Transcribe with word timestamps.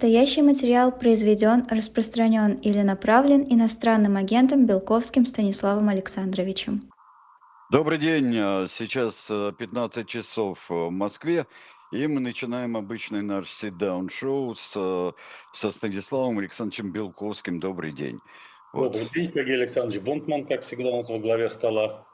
Настоящий 0.00 0.40
материал 0.40 0.92
произведен, 0.92 1.66
распространен 1.68 2.54
или 2.54 2.80
направлен 2.80 3.44
иностранным 3.46 4.16
агентом 4.16 4.64
Белковским 4.64 5.26
Станиславом 5.26 5.90
Александровичем. 5.90 6.90
Добрый 7.70 7.98
день. 7.98 8.34
А, 8.38 8.64
сейчас 8.66 9.26
15 9.28 10.08
часов 10.08 10.70
в 10.70 10.88
Москве, 10.88 11.46
и 11.92 12.06
мы 12.06 12.20
начинаем 12.20 12.78
обычный 12.78 13.20
наш 13.20 13.48
sit-down 13.48 14.08
шоу 14.08 14.54
с, 14.54 14.72
со 15.52 15.70
Станиславом 15.70 16.38
Александровичем 16.38 16.92
Белковским. 16.92 17.60
Добрый 17.60 17.92
день. 17.92 18.20
Вот. 18.72 18.92
Добрый 18.92 19.06
день, 19.12 19.30
Сергей 19.30 19.56
Александрович 19.56 20.00
Бунтман, 20.00 20.46
как 20.46 20.62
всегда 20.62 20.88
у 20.88 20.96
нас 20.96 21.10
во 21.10 21.18
главе 21.18 21.50
стола. 21.50 22.06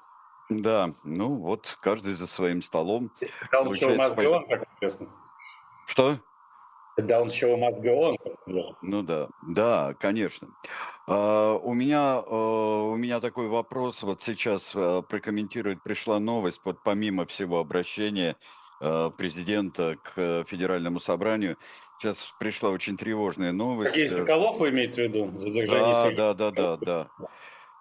Да, 0.51 0.91
ну 1.05 1.37
вот, 1.37 1.79
каждый 1.81 2.15
за 2.15 2.27
своим 2.27 2.63
столом. 2.63 3.13
Сказал, 3.25 3.73
что 3.73 3.91
у 3.91 3.95
нас 3.95 4.13
как 4.13 4.67
известно. 4.75 5.07
Что? 5.87 6.19
Down 6.99 7.27
show 7.27 7.57
must 7.59 7.83
go 7.83 8.17
on. 8.17 8.17
Ну 8.81 9.03
да, 9.03 9.29
да, 9.43 9.95
конечно. 9.99 10.49
Uh, 11.07 11.61
у 11.63 11.75
меня 11.75 12.23
uh, 12.27 12.93
у 12.93 12.97
меня 12.97 13.21
такой 13.21 13.49
вопрос. 13.49 14.03
Вот 14.03 14.23
сейчас 14.23 14.75
uh, 14.75 15.03
прокомментировать 15.03 15.83
пришла 15.83 16.19
новость. 16.19 16.63
Вот 16.65 16.79
помимо 16.83 17.27
всего 17.27 17.59
обращения 17.59 18.37
президента 19.17 19.97
к 20.03 20.45
федеральному 20.47 21.01
собранию, 21.01 21.57
сейчас 21.99 22.35
пришла 22.39 22.69
очень 22.69 22.99
тревожная 22.99 23.53
новость. 23.53 23.93
Какие 23.93 24.07
Соколов 24.07 24.59
вы 24.59 24.69
имеете 24.69 25.07
в 25.07 25.09
виду? 25.09 25.33
Задержание 25.35 26.15
да, 26.15 26.35
да, 26.35 26.51
да, 26.51 26.77
да, 26.77 27.09
да. 27.19 27.29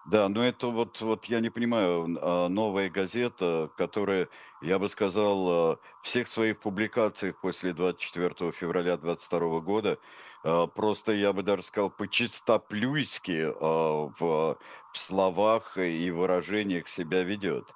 Да, 0.06 0.28
но 0.28 0.44
это 0.44 0.68
вот, 0.68 1.00
вот 1.00 1.24
я 1.24 1.40
не 1.40 1.50
понимаю, 1.50 2.16
а, 2.22 2.48
новая 2.48 2.88
газета, 2.88 3.70
которая, 3.76 4.28
я 4.62 4.78
бы 4.78 4.88
сказал, 4.88 5.48
а, 5.50 5.78
всех 6.02 6.28
своих 6.28 6.60
публикациях 6.60 7.40
после 7.40 7.72
24 7.72 8.52
февраля 8.52 8.96
2022 8.98 9.60
года, 9.60 9.98
а, 10.44 10.68
просто, 10.68 11.10
я 11.10 11.32
бы 11.32 11.42
даже 11.42 11.62
сказал, 11.62 11.90
по-чистоплюйски 11.90 13.52
в, 13.58 14.58
в 14.92 14.98
словах 14.98 15.76
и 15.76 16.10
выражениях 16.12 16.86
себя 16.86 17.24
ведет. 17.24 17.74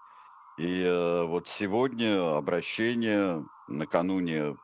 И 0.57 1.25
вот 1.27 1.49
сегодня 1.49 2.37
обращение 2.37 3.45
накануне 3.67 4.57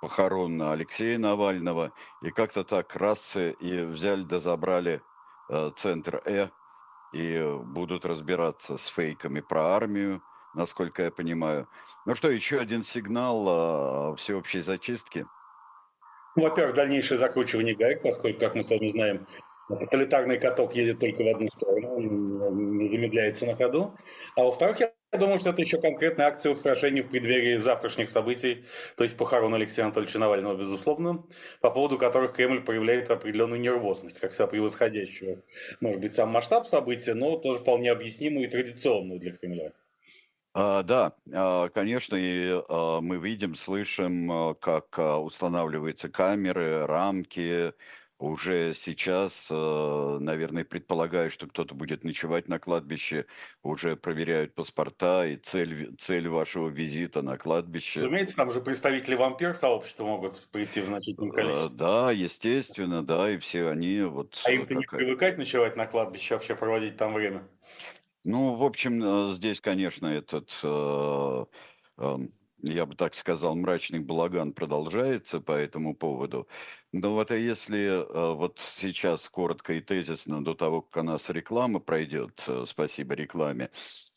похорон 0.00 0.62
Алексея 0.62 1.18
Навального, 1.18 1.92
и 2.22 2.30
как-то 2.30 2.62
так 2.62 2.94
раз 2.94 3.36
и 3.36 3.82
взяли 3.82 4.22
да 4.22 4.38
забрали 4.38 5.02
центр 5.76 6.20
Э, 6.26 6.48
и 7.12 7.58
будут 7.64 8.04
разбираться 8.04 8.76
с 8.76 8.86
фейками 8.86 9.40
про 9.40 9.76
армию, 9.76 10.22
насколько 10.54 11.02
я 11.02 11.10
понимаю. 11.10 11.68
Ну 12.06 12.14
что, 12.14 12.30
еще 12.30 12.58
один 12.58 12.82
сигнал 12.82 14.14
всеобщей 14.16 14.62
зачистки? 14.62 15.26
Ну, 16.36 16.42
во-первых, 16.42 16.74
дальнейшее 16.74 17.18
закручивание 17.18 17.74
гаек, 17.74 18.02
поскольку, 18.02 18.40
как 18.40 18.54
мы 18.54 18.64
с 18.64 18.70
вами 18.70 18.86
знаем, 18.86 19.26
тоталитарный 19.68 20.38
каток 20.38 20.74
едет 20.74 21.00
только 21.00 21.22
в 21.22 21.28
одну 21.28 21.48
сторону, 21.50 21.96
он 21.96 22.88
замедляется 22.88 23.46
на 23.46 23.56
ходу. 23.56 23.94
А 24.36 24.44
во-вторых, 24.44 24.80
я 24.80 24.92
я 25.12 25.18
думаю, 25.18 25.38
что 25.38 25.50
это 25.50 25.62
еще 25.62 25.80
конкретная 25.80 26.26
акция 26.26 26.52
устрашения 26.52 27.02
в 27.02 27.08
преддверии 27.08 27.56
завтрашних 27.56 28.10
событий, 28.10 28.64
то 28.96 29.04
есть 29.04 29.16
похорон 29.16 29.54
Алексея 29.54 29.86
Анатольевича 29.86 30.18
Навального, 30.18 30.56
безусловно, 30.56 31.24
по 31.60 31.70
поводу 31.70 31.96
которых 31.96 32.34
Кремль 32.34 32.62
проявляет 32.62 33.10
определенную 33.10 33.60
нервозность, 33.60 34.20
как 34.20 34.32
всегда 34.32 34.46
превосходящую, 34.48 35.42
может 35.80 36.00
быть, 36.00 36.14
сам 36.14 36.28
масштаб 36.28 36.66
события, 36.66 37.14
но 37.14 37.38
тоже 37.38 37.60
вполне 37.60 37.90
объяснимую 37.90 38.46
и 38.46 38.50
традиционную 38.50 39.18
для 39.18 39.32
Кремля. 39.32 39.72
А, 40.52 40.82
да, 40.82 41.14
а, 41.32 41.68
конечно, 41.68 42.16
и 42.16 42.60
а, 42.68 43.00
мы 43.00 43.18
видим, 43.18 43.54
слышим, 43.54 44.56
как 44.60 44.98
устанавливаются 44.98 46.08
камеры, 46.08 46.84
рамки, 46.86 47.72
уже 48.18 48.74
сейчас, 48.74 49.48
э, 49.50 50.18
наверное, 50.20 50.64
предполагаю, 50.64 51.30
что 51.30 51.46
кто-то 51.46 51.74
будет 51.74 52.02
ночевать 52.02 52.48
на 52.48 52.58
кладбище, 52.58 53.26
уже 53.62 53.96
проверяют 53.96 54.54
паспорта 54.54 55.26
и 55.26 55.36
цель, 55.36 55.94
цель 55.96 56.28
вашего 56.28 56.68
визита 56.68 57.22
на 57.22 57.36
кладбище. 57.36 58.00
Разумеется, 58.00 58.36
там 58.36 58.50
же 58.50 58.60
представители 58.60 59.14
вампир 59.14 59.54
сообщества 59.54 60.04
могут 60.04 60.48
прийти 60.50 60.80
в 60.80 60.86
значительном 60.86 61.30
э, 61.30 61.34
количестве. 61.34 61.68
Да, 61.70 62.10
естественно, 62.10 63.04
да, 63.04 63.30
и 63.30 63.38
все 63.38 63.68
они 63.68 64.02
вот... 64.02 64.40
А 64.44 64.50
им-то 64.50 64.74
не 64.74 64.84
привыкать 64.84 65.38
ночевать 65.38 65.76
на 65.76 65.86
кладбище, 65.86 66.34
вообще 66.34 66.56
проводить 66.56 66.96
там 66.96 67.14
время? 67.14 67.46
Ну, 68.24 68.54
в 68.54 68.64
общем, 68.64 69.00
э, 69.02 69.32
здесь, 69.32 69.60
конечно, 69.60 70.06
этот 70.08 70.60
я 72.62 72.86
бы 72.86 72.94
так 72.94 73.14
сказал, 73.14 73.54
мрачный 73.54 74.00
балаган 74.00 74.52
продолжается 74.52 75.40
по 75.40 75.52
этому 75.52 75.94
поводу. 75.94 76.48
Но 76.92 77.14
вот 77.14 77.30
а 77.30 77.36
если 77.36 77.78
э, 77.78 78.34
вот 78.34 78.58
сейчас 78.60 79.28
коротко 79.28 79.74
и 79.74 79.80
тезисно 79.80 80.44
до 80.44 80.54
того, 80.54 80.82
как 80.82 81.02
у 81.02 81.06
нас 81.06 81.30
реклама 81.30 81.80
пройдет, 81.80 82.44
э, 82.48 82.64
спасибо 82.66 83.14
рекламе, 83.14 83.70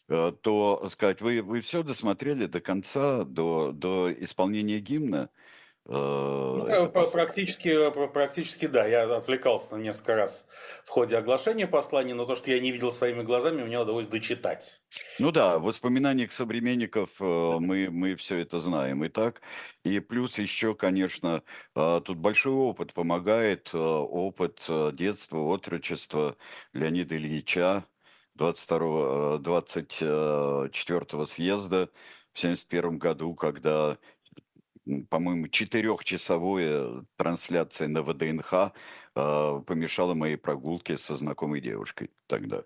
э, 0.10 0.34
то 0.42 0.88
сказать, 0.90 1.22
вы, 1.22 1.42
вы 1.42 1.62
все 1.62 1.84
досмотрели 1.84 2.46
до 2.48 2.62
конца, 2.62 3.24
до, 3.26 3.72
до 3.72 4.12
исполнения 4.12 4.80
гимна? 4.80 5.30
Ну, 5.86 6.68
э, 6.68 6.88
практически, 6.90 7.90
практически 8.10 8.68
да. 8.68 8.86
Я 8.86 9.16
отвлекался 9.18 9.76
на 9.76 9.82
несколько 9.82 10.16
раз 10.16 10.48
в 10.86 10.90
ходе 10.90 11.18
оглашения 11.18 11.66
послания, 11.66 12.14
но 12.14 12.26
то, 12.26 12.36
что 12.36 12.52
я 12.52 12.60
не 12.60 12.72
видел 12.72 12.92
своими 12.92 13.24
глазами, 13.24 13.64
мне 13.64 13.80
удалось 13.80 14.06
дочитать. 14.06 14.82
Ну 15.18 15.32
да, 15.32 15.58
в 15.58 15.64
воспоминаниях 15.64 16.32
современников 16.34 17.10
э, 17.20 17.58
мы, 17.60 17.90
мы 17.90 18.16
все 18.16 18.38
это 18.38 18.62
знаем 18.62 19.04
и 19.04 19.10
так. 19.10 19.42
И 19.84 20.00
плюс 20.00 20.38
еще, 20.38 20.76
конечно, 20.76 21.42
э, 21.76 22.02
тут 22.06 22.18
большой 22.18 22.54
опыт 22.54 22.94
помогает, 22.94 23.74
опыт 23.74 24.66
детства, 24.94 25.40
отрочества 25.40 26.38
Леонида 26.74 27.18
Ильича, 27.18 27.86
22 28.36 29.40
24 29.40 31.26
съезда 31.26 31.90
в 32.34 32.40
1971 32.40 32.98
году, 32.98 33.36
когда 33.36 33.98
по-моему, 35.10 35.48
четырехчасовая 35.48 37.06
трансляция 37.18 37.88
на 37.88 38.04
ВДНХ 38.04 38.54
э, 39.16 39.62
помешала 39.66 40.14
моей 40.14 40.38
прогулке 40.38 40.98
со 40.98 41.16
знакомой 41.16 41.62
девушкой 41.62 42.12
тогда. 42.28 42.64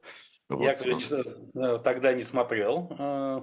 Вот. 0.47 0.62
Я, 0.62 0.75
кстати, 0.75 1.24
э, 1.58 1.80
тогда 1.80 2.14
не 2.14 2.22
смотрел 2.22 2.96
э, 3.00 3.41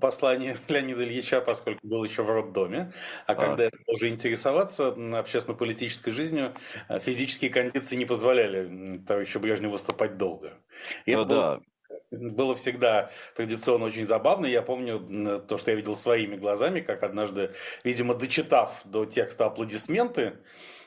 послание 0.00 0.56
Леонида 0.68 1.04
Ильича, 1.04 1.40
поскольку 1.40 1.86
был 1.86 2.02
еще 2.02 2.24
в 2.24 2.30
роддоме. 2.30 2.92
А, 3.26 3.32
а. 3.32 3.34
когда 3.36 3.64
я 3.64 3.70
уже 3.86 4.08
интересоваться 4.08 4.88
общественно-политической 4.88 6.10
жизнью, 6.10 6.54
э, 6.88 6.98
физические 6.98 7.52
кондиции 7.52 7.94
не 7.94 8.04
позволяли 8.04 8.98
товарищу 9.06 9.38
Брежневу 9.38 9.74
выступать 9.74 10.16
долго. 10.16 10.54
И 11.06 11.14
ну, 11.14 11.20
это 11.20 11.28
да. 11.28 11.34
было 11.34 11.62
было 12.14 12.54
всегда 12.54 13.10
традиционно 13.34 13.86
очень 13.86 14.06
забавно. 14.06 14.46
Я 14.46 14.62
помню 14.62 15.40
то, 15.46 15.56
что 15.56 15.70
я 15.70 15.76
видел 15.76 15.96
своими 15.96 16.36
глазами, 16.36 16.80
как 16.80 17.02
однажды, 17.02 17.52
видимо, 17.84 18.14
дочитав 18.14 18.82
до 18.84 19.04
текста 19.04 19.46
аплодисменты 19.46 20.34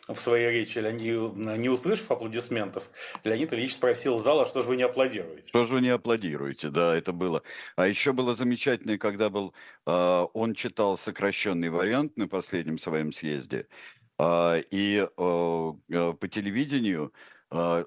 в 0.07 0.15
своей 0.15 0.51
речи, 0.51 0.79
не 0.79 1.69
услышав 1.69 2.11
аплодисментов, 2.11 2.89
Леонид 3.23 3.53
Ильич 3.53 3.73
спросил 3.73 4.19
зала, 4.19 4.45
что 4.45 4.61
же 4.61 4.69
вы 4.69 4.77
не 4.77 4.83
аплодируете? 4.83 5.49
Что 5.49 5.65
же 5.65 5.73
вы 5.73 5.81
не 5.81 5.89
аплодируете, 5.89 6.69
да, 6.69 6.95
это 6.95 7.11
было. 7.11 7.43
А 7.75 7.87
еще 7.87 8.13
было 8.13 8.35
замечательно, 8.35 8.97
когда 8.97 9.29
был, 9.29 9.53
э, 9.85 10.25
он 10.33 10.53
читал 10.53 10.97
сокращенный 10.97 11.69
вариант 11.69 12.15
на 12.17 12.27
последнем 12.27 12.77
своем 12.77 13.11
съезде, 13.11 13.67
э, 14.17 14.63
и 14.71 15.05
э, 15.05 15.07
по 15.17 16.27
телевидению 16.29 17.13
э, 17.51 17.83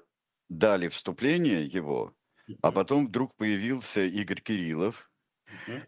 дали 0.49 0.89
вступление 0.89 1.65
его, 1.65 2.13
а 2.61 2.71
потом 2.71 3.07
вдруг 3.07 3.35
появился 3.35 4.01
Игорь 4.01 4.41
Кириллов 4.41 5.09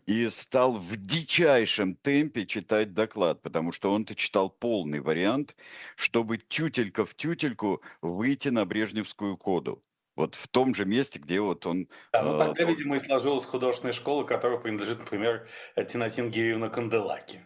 и 0.05 0.29
стал 0.29 0.77
в 0.77 0.95
дичайшем 0.97 1.95
темпе 1.95 2.45
читать 2.45 2.93
доклад, 2.93 3.41
потому 3.41 3.71
что 3.71 3.91
он-то 3.91 4.15
читал 4.15 4.49
полный 4.49 4.99
вариант, 4.99 5.55
чтобы 5.95 6.37
тютелька 6.37 7.05
в 7.05 7.15
тютельку 7.15 7.81
выйти 8.01 8.49
на 8.49 8.65
Брежневскую 8.65 9.37
коду. 9.37 9.83
Вот 10.15 10.35
в 10.35 10.47
том 10.47 10.75
же 10.75 10.85
месте, 10.85 11.17
где 11.17 11.41
вот 11.41 11.65
он... 11.65 11.87
Да, 12.11 12.21
ну 12.21 12.37
тогда, 12.37 12.63
э, 12.63 12.65
видимо, 12.67 12.97
и 12.97 12.99
сложилась 12.99 13.45
художественная 13.45 13.93
школа, 13.93 14.23
которой 14.23 14.59
принадлежит, 14.59 14.99
например, 14.99 15.47
Тинатин 15.87 16.29
Геевна 16.29 16.69
Канделаки. 16.69 17.39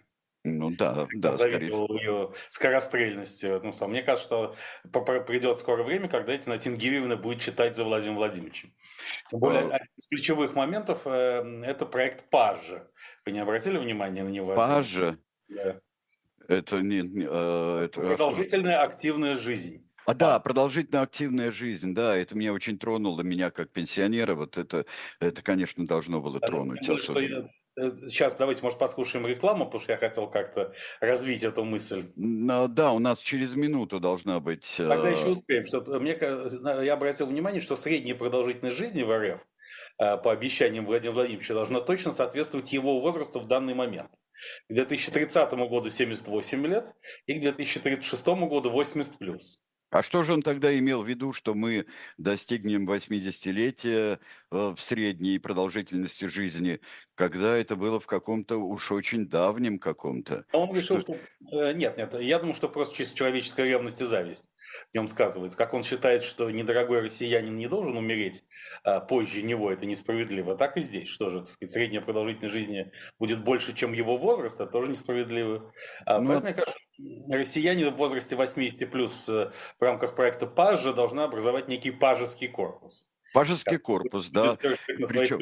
Ну 0.47 0.71
да, 0.71 1.05
да, 1.15 1.33
завидовал 1.33 1.95
ее 1.97 2.31
скорострельности. 2.49 3.59
Ну, 3.63 3.71
сам. 3.71 3.91
Мне 3.91 4.01
кажется, 4.01 4.53
что 4.89 5.01
придет 5.01 5.57
скоро 5.59 5.83
время, 5.83 6.07
когда 6.07 6.33
эти 6.33 6.49
Натин 6.49 6.77
Гириевна 6.77 7.15
будет 7.15 7.39
читать 7.39 7.75
за 7.75 7.83
Владимиром 7.83 8.17
Владимировичем. 8.17 8.73
Тем 9.29 9.39
более, 9.39 9.61
а... 9.61 9.75
один 9.75 9.89
из 9.95 10.07
ключевых 10.07 10.55
моментов 10.55 11.01
э, 11.05 11.61
это 11.65 11.85
проект 11.85 12.29
Пажа. 12.29 12.87
Вы 13.25 13.31
не 13.31 13.39
обратили 13.39 13.77
внимания 13.77 14.23
на 14.23 14.29
него? 14.29 14.55
Пажа? 14.55 15.17
Да. 15.49 15.79
Это 16.47 16.81
не... 16.81 16.99
Э, 16.99 17.85
это 17.85 18.01
Продолжительная 18.01 18.81
активная 18.81 19.35
жизнь. 19.35 19.83
А 20.07 20.13
да, 20.13 20.39
продолжительная 20.39 21.03
активная 21.03 21.51
жизнь, 21.51 21.93
да, 21.93 22.15
это 22.15 22.33
меня 22.33 22.53
очень 22.53 22.79
тронуло, 22.79 23.23
меня 23.23 23.51
как 23.51 23.71
пенсионера, 23.71 24.35
вот 24.35 24.57
это, 24.57 24.85
это 25.19 25.41
конечно, 25.41 25.85
должно 25.85 26.21
было 26.21 26.39
тронуть. 26.39 26.79
Думаю, 26.87 27.03
что 27.03 27.19
я 27.19 27.49
сейчас 28.07 28.33
давайте, 28.35 28.63
может, 28.63 28.79
послушаем 28.79 29.27
рекламу, 29.27 29.65
потому 29.65 29.81
что 29.81 29.91
я 29.91 29.97
хотел 29.97 30.27
как-то 30.27 30.73
развить 30.99 31.43
эту 31.43 31.63
мысль. 31.63 32.05
Да, 32.15 32.91
у 32.91 32.99
нас 32.99 33.19
через 33.19 33.55
минуту 33.55 33.99
должна 33.99 34.39
быть... 34.39 34.75
Тогда 34.77 35.09
еще 35.09 35.27
успеем. 35.27 35.65
Что, 35.65 35.81
мне, 35.99 36.17
я 36.83 36.93
обратил 36.93 37.27
внимание, 37.27 37.61
что 37.61 37.75
средняя 37.75 38.15
продолжительность 38.17 38.77
жизни 38.77 39.03
в 39.03 39.11
РФ 39.15 39.45
по 39.97 40.31
обещаниям 40.31 40.85
Владимира 40.85 41.15
Владимировича 41.15 41.53
должна 41.53 41.79
точно 41.79 42.11
соответствовать 42.11 42.71
его 42.73 42.99
возрасту 42.99 43.39
в 43.39 43.47
данный 43.47 43.73
момент. 43.73 44.11
К 44.69 44.73
2030 44.73 45.53
году 45.53 45.89
78 45.89 46.67
лет 46.67 46.95
и 47.25 47.33
к 47.35 47.41
2036 47.41 48.27
году 48.27 48.69
80 48.69 49.17
плюс. 49.17 49.59
А 49.89 50.03
что 50.03 50.23
же 50.23 50.33
он 50.33 50.41
тогда 50.41 50.77
имел 50.77 51.01
в 51.03 51.07
виду, 51.07 51.31
что 51.31 51.53
мы 51.53 51.85
достигнем 52.17 52.89
80-летия 52.89 54.19
э, 54.51 54.73
в 54.75 54.77
средней 54.79 55.39
продолжительности 55.39 56.25
жизни, 56.25 56.81
когда 57.15 57.55
это 57.55 57.75
было 57.75 57.99
в 57.99 58.05
каком-то 58.05 58.57
уж 58.57 58.91
очень 58.91 59.27
давнем 59.27 59.79
каком-то? 59.79 60.45
А 60.51 60.57
он 60.57 60.75
решил, 60.75 60.99
что... 60.99 61.15
что... 61.15 61.69
Э, 61.69 61.73
нет, 61.73 61.97
нет, 61.97 62.13
я 62.19 62.39
думаю, 62.39 62.53
что 62.53 62.67
просто 62.67 62.97
чисто 62.97 63.17
человеческая 63.17 63.65
ревность 63.65 64.01
и 64.01 64.05
зависть 64.05 64.51
в 64.91 64.95
нем 64.95 65.07
сказывается. 65.07 65.57
Как 65.57 65.73
он 65.73 65.83
считает, 65.83 66.23
что 66.23 66.49
недорогой 66.49 67.01
россиянин 67.01 67.55
не 67.55 67.67
должен 67.67 67.97
умереть 67.97 68.43
а, 68.83 68.99
позже 68.99 69.41
него, 69.41 69.71
это 69.71 69.85
несправедливо. 69.85 70.55
Так 70.55 70.77
и 70.77 70.81
здесь. 70.81 71.07
Что 71.07 71.29
же, 71.29 71.39
так 71.39 71.49
сказать, 71.49 71.71
средняя 71.71 72.01
продолжительность 72.01 72.53
жизни 72.53 72.91
будет 73.19 73.43
больше, 73.43 73.73
чем 73.73 73.93
его 73.93 74.17
возраст, 74.17 74.59
это 74.59 74.71
тоже 74.71 74.91
несправедливо. 74.91 75.71
А, 76.05 76.19
ну, 76.19 76.27
поэтому, 76.27 76.45
мне 76.45 76.53
кажется, 76.53 76.77
россияне 77.31 77.89
в 77.89 77.95
возрасте 77.95 78.35
80 78.35 78.89
плюс 78.89 79.29
э, 79.29 79.51
в 79.77 79.81
рамках 79.81 80.15
проекта 80.15 80.47
ПАЖа 80.47 80.93
должны 80.93 81.21
образовать 81.21 81.67
некий 81.67 81.91
пажеский 81.91 82.47
корпус. 82.47 83.11
Пажеский 83.37 83.77
корпус, 83.77 84.31
да. 84.31 84.55
Причем, 84.55 85.39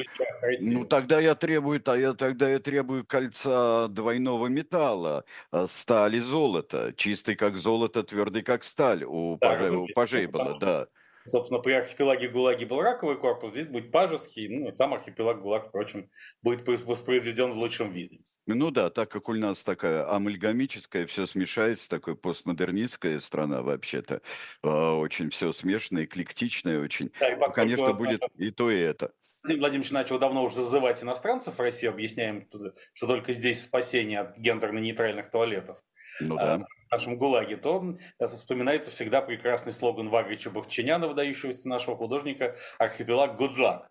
ну 0.70 0.84
тогда 0.84 1.18
я 1.18 1.34
требую, 1.34 1.80
а 1.86 1.96
я 1.96 2.12
тогда 2.12 2.50
я 2.50 2.58
требую 2.58 3.06
кольца 3.06 3.88
двойного 3.88 4.48
металла, 4.48 5.24
а, 5.50 5.66
стали 5.66 6.18
золота, 6.18 6.92
чистый 6.94 7.36
как 7.36 7.56
золото, 7.56 8.02
твердый 8.02 8.42
как 8.42 8.64
сталь 8.64 9.04
у, 9.04 9.38
да, 9.40 9.48
пажей, 9.48 9.76
у 9.76 9.86
пажей 9.94 10.26
было, 10.26 10.58
да. 10.60 10.88
Собственно, 11.24 11.60
при 11.60 11.72
архипелаге 11.72 12.28
ГУЛАГе 12.28 12.66
был 12.66 12.82
раковый 12.82 13.16
корпус, 13.16 13.52
здесь 13.52 13.66
будет 13.66 13.90
пажеский, 13.90 14.48
ну, 14.48 14.70
сам 14.72 14.92
архипелаг 14.92 15.40
ГУЛАГ, 15.40 15.68
впрочем, 15.68 16.10
будет 16.42 16.66
воспроизведен 16.66 17.52
в 17.52 17.56
лучшем 17.56 17.90
виде. 17.90 18.20
Ну 18.46 18.70
да, 18.70 18.90
так 18.90 19.10
как 19.10 19.28
у 19.28 19.34
нас 19.34 19.64
такая 19.64 20.08
амальгамическая, 20.08 21.06
все 21.06 21.26
смешается, 21.26 21.90
такой 21.90 22.16
постмодернистская 22.16 23.18
страна 23.18 23.62
вообще-то, 23.62 24.22
а, 24.62 24.94
очень 24.94 25.30
все 25.30 25.52
смешанное, 25.52 26.04
эклектичное 26.04 26.80
очень. 26.80 27.10
Да, 27.18 27.32
и 27.32 27.52
Конечно, 27.52 27.92
будет 27.92 28.22
и 28.36 28.50
то, 28.52 28.70
и 28.70 28.78
это. 28.78 29.12
Владимир 29.42 29.60
Владимирович 29.60 29.92
начал 29.92 30.18
давно 30.18 30.44
уже 30.44 30.56
зазывать 30.56 31.02
иностранцев 31.02 31.56
в 31.56 31.60
Россию, 31.60 31.92
объясняем, 31.92 32.48
что 32.92 33.06
только 33.06 33.32
здесь 33.32 33.62
спасение 33.62 34.20
от 34.20 34.38
гендерно-нейтральных 34.38 35.30
туалетов. 35.30 35.78
Ну 36.20 36.36
а, 36.38 36.58
да. 36.58 36.66
В 36.88 36.92
нашем 36.92 37.16
ГУЛАГе, 37.16 37.56
то 37.56 37.96
э, 38.18 38.28
вспоминается 38.28 38.90
всегда 38.90 39.20
прекрасный 39.20 39.72
слоган 39.72 40.08
Вагрича 40.08 40.50
Бахчиняна, 40.50 41.08
выдающегося 41.08 41.68
нашего 41.68 41.96
художника, 41.96 42.56
архипелаг 42.78 43.40
«Good 43.40 43.56
luck». 43.56 43.86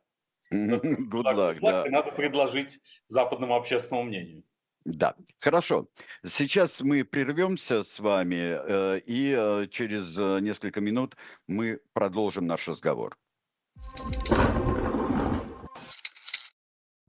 Good 0.51 1.11
luck, 1.11 1.59
да. 1.61 1.85
Надо 1.89 2.11
предложить 2.11 2.79
западному 3.07 3.55
общественному 3.55 4.07
мнению. 4.07 4.43
Да, 4.85 5.15
хорошо. 5.39 5.87
Сейчас 6.23 6.81
мы 6.81 7.03
прервемся 7.03 7.81
с 7.81 7.99
вами, 7.99 8.35
э, 8.37 8.99
и 8.99 9.33
э, 9.35 9.67
через 9.71 10.15
э, 10.19 10.39
несколько 10.41 10.79
минут 10.79 11.17
мы 11.47 11.79
продолжим 11.93 12.45
наш 12.45 12.67
разговор. 12.67 13.17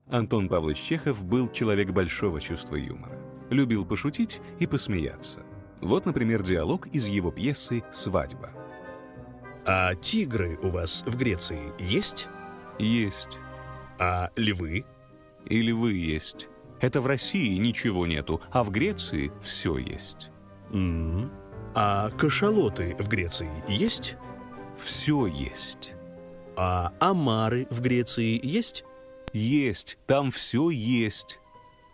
Антон 0.09 0.49
Павлович 0.49 0.81
Чехов 0.81 1.25
был 1.27 1.51
человек 1.51 1.91
большого 1.91 2.41
чувства 2.41 2.77
юмора. 2.77 3.19
Любил 3.51 3.85
пошутить 3.85 4.41
и 4.59 4.67
посмеяться. 4.67 5.45
Вот, 5.83 6.07
например, 6.07 6.43
диалог 6.43 6.87
из 6.89 7.07
его 7.07 7.31
пьесы 7.31 7.85
«Свадьба». 7.93 8.53
«А 9.67 9.95
тигры 9.97 10.59
у 10.63 10.71
вас 10.71 11.03
в 11.07 11.17
Греции 11.19 11.73
есть?» 11.79 12.29
Есть. 12.79 13.39
А 13.99 14.31
львы? 14.37 14.85
И 15.47 15.63
львы 15.63 15.95
есть. 15.95 16.49
Это 16.81 17.01
в 17.01 17.07
России 17.07 17.57
ничего 17.57 18.07
нету, 18.07 18.41
а 18.51 18.63
в 18.63 18.71
Греции 18.71 19.33
все 19.41 19.79
есть. 19.79 20.31
Mm-hmm. 20.71 21.31
А 21.75 22.11
кашалоты 22.11 22.97
в 22.99 23.09
Греции 23.09 23.51
есть? 23.69 24.17
Все 24.79 25.27
есть. 25.27 25.95
А 26.57 26.93
омары 27.01 27.67
в 27.71 27.81
Греции 27.81 28.39
есть? 28.43 28.85
Есть, 29.33 29.99
там 30.07 30.31
все 30.31 30.71
есть. 30.71 31.41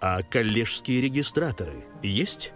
А 0.01 0.23
коллежские 0.23 1.01
регистраторы 1.01 1.85
есть? 2.03 2.53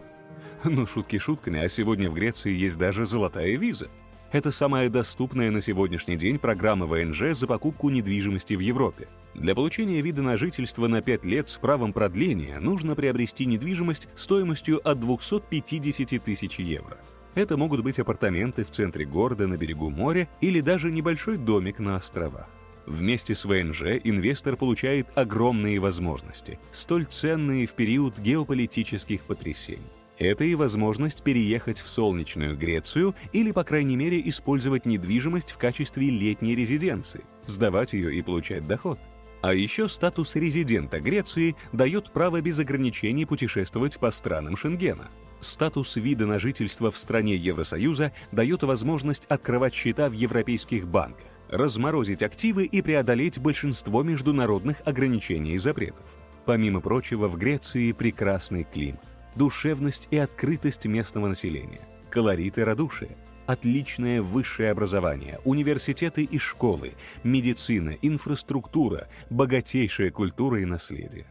Ну, 0.64 0.87
шутки 0.87 1.19
шутками, 1.19 1.61
а 1.61 1.69
сегодня 1.69 2.11
в 2.11 2.14
Греции 2.14 2.52
есть 2.52 2.78
даже 2.78 3.06
золотая 3.06 3.56
виза. 3.56 3.88
Это 4.37 4.50
самая 4.50 4.91
доступная 4.91 5.50
на 5.50 5.62
сегодняшний 5.62 6.19
день 6.19 6.38
программа 6.38 6.85
ВНЖ 6.85 7.33
за 7.33 7.47
покупку 7.47 7.88
недвижимости 7.88 8.53
в 8.53 8.61
Европе. 8.61 9.09
Для 9.33 9.55
получения 9.55 10.03
вида 10.03 10.21
на 10.21 10.37
жительство 10.37 10.88
на 10.88 11.00
5 11.00 11.25
лет 11.25 11.49
с 11.49 11.56
правом 11.56 11.94
продления 11.94 12.61
нужно 12.61 12.94
приобрести 12.94 13.47
недвижимость 13.47 14.09
стоимостью 14.15 14.87
от 14.87 15.00
250 15.00 16.23
тысяч 16.23 16.59
евро. 16.59 16.99
Это 17.35 17.56
могут 17.56 17.83
быть 17.83 17.99
апартаменты 17.99 18.65
в 18.65 18.71
центре 18.71 19.06
города 19.06 19.47
на 19.47 19.56
берегу 19.56 19.88
моря 19.88 20.29
или 20.43 20.61
даже 20.61 20.93
небольшой 20.93 21.38
домик 21.38 21.79
на 21.79 21.97
островах. 21.97 22.50
Вместе 22.85 23.35
с 23.35 23.47
ВНЖ 23.47 24.03
инвестор 24.05 24.56
получает 24.56 25.06
огромные 25.15 25.79
возможности, 25.79 26.59
столь 26.73 27.06
ценные 27.06 27.67
в 27.67 27.73
период 27.73 28.19
геополитических 28.19 29.23
потрясений. 29.23 29.95
Это 30.18 30.44
и 30.44 30.54
возможность 30.54 31.22
переехать 31.22 31.78
в 31.78 31.88
солнечную 31.88 32.56
Грецию 32.56 33.14
или, 33.32 33.50
по 33.50 33.64
крайней 33.64 33.96
мере, 33.96 34.26
использовать 34.28 34.86
недвижимость 34.86 35.50
в 35.50 35.58
качестве 35.58 36.08
летней 36.08 36.54
резиденции, 36.54 37.24
сдавать 37.44 37.92
ее 37.92 38.14
и 38.14 38.22
получать 38.22 38.66
доход. 38.66 38.98
А 39.42 39.52
еще 39.52 39.88
статус 39.88 40.34
резидента 40.34 41.00
Греции 41.00 41.54
дает 41.72 42.10
право 42.12 42.40
без 42.40 42.58
ограничений 42.58 43.26
путешествовать 43.26 43.98
по 43.98 44.10
странам 44.10 44.56
Шенгена. 44.56 45.10
Статус 45.40 45.96
вида 45.96 46.24
на 46.24 46.38
жительство 46.38 46.90
в 46.90 46.96
стране 46.96 47.36
Евросоюза 47.36 48.12
дает 48.32 48.62
возможность 48.62 49.26
открывать 49.26 49.74
счета 49.74 50.08
в 50.08 50.14
европейских 50.14 50.88
банках, 50.88 51.26
разморозить 51.50 52.22
активы 52.22 52.64
и 52.64 52.80
преодолеть 52.80 53.38
большинство 53.38 54.02
международных 54.02 54.78
ограничений 54.86 55.52
и 55.52 55.58
запретов. 55.58 56.06
Помимо 56.46 56.80
прочего, 56.80 57.28
в 57.28 57.36
Греции 57.36 57.92
прекрасный 57.92 58.64
климат 58.64 59.02
душевность 59.37 60.09
и 60.11 60.19
открытость 60.19 60.87
местного 60.87 61.29
населения, 61.29 61.81
колорит 62.11 62.59
и 62.59 62.62
радушие, 62.62 63.17
отличное 63.47 64.23
высшее 64.23 64.71
образование, 64.71 65.40
университеты 65.45 66.25
и 66.25 66.38
школы, 66.38 66.95
медицина, 67.23 67.97
инфраструктура, 68.02 69.09
богатейшая 69.31 70.11
культура 70.11 70.61
и 70.61 70.64
наследие. 70.64 71.26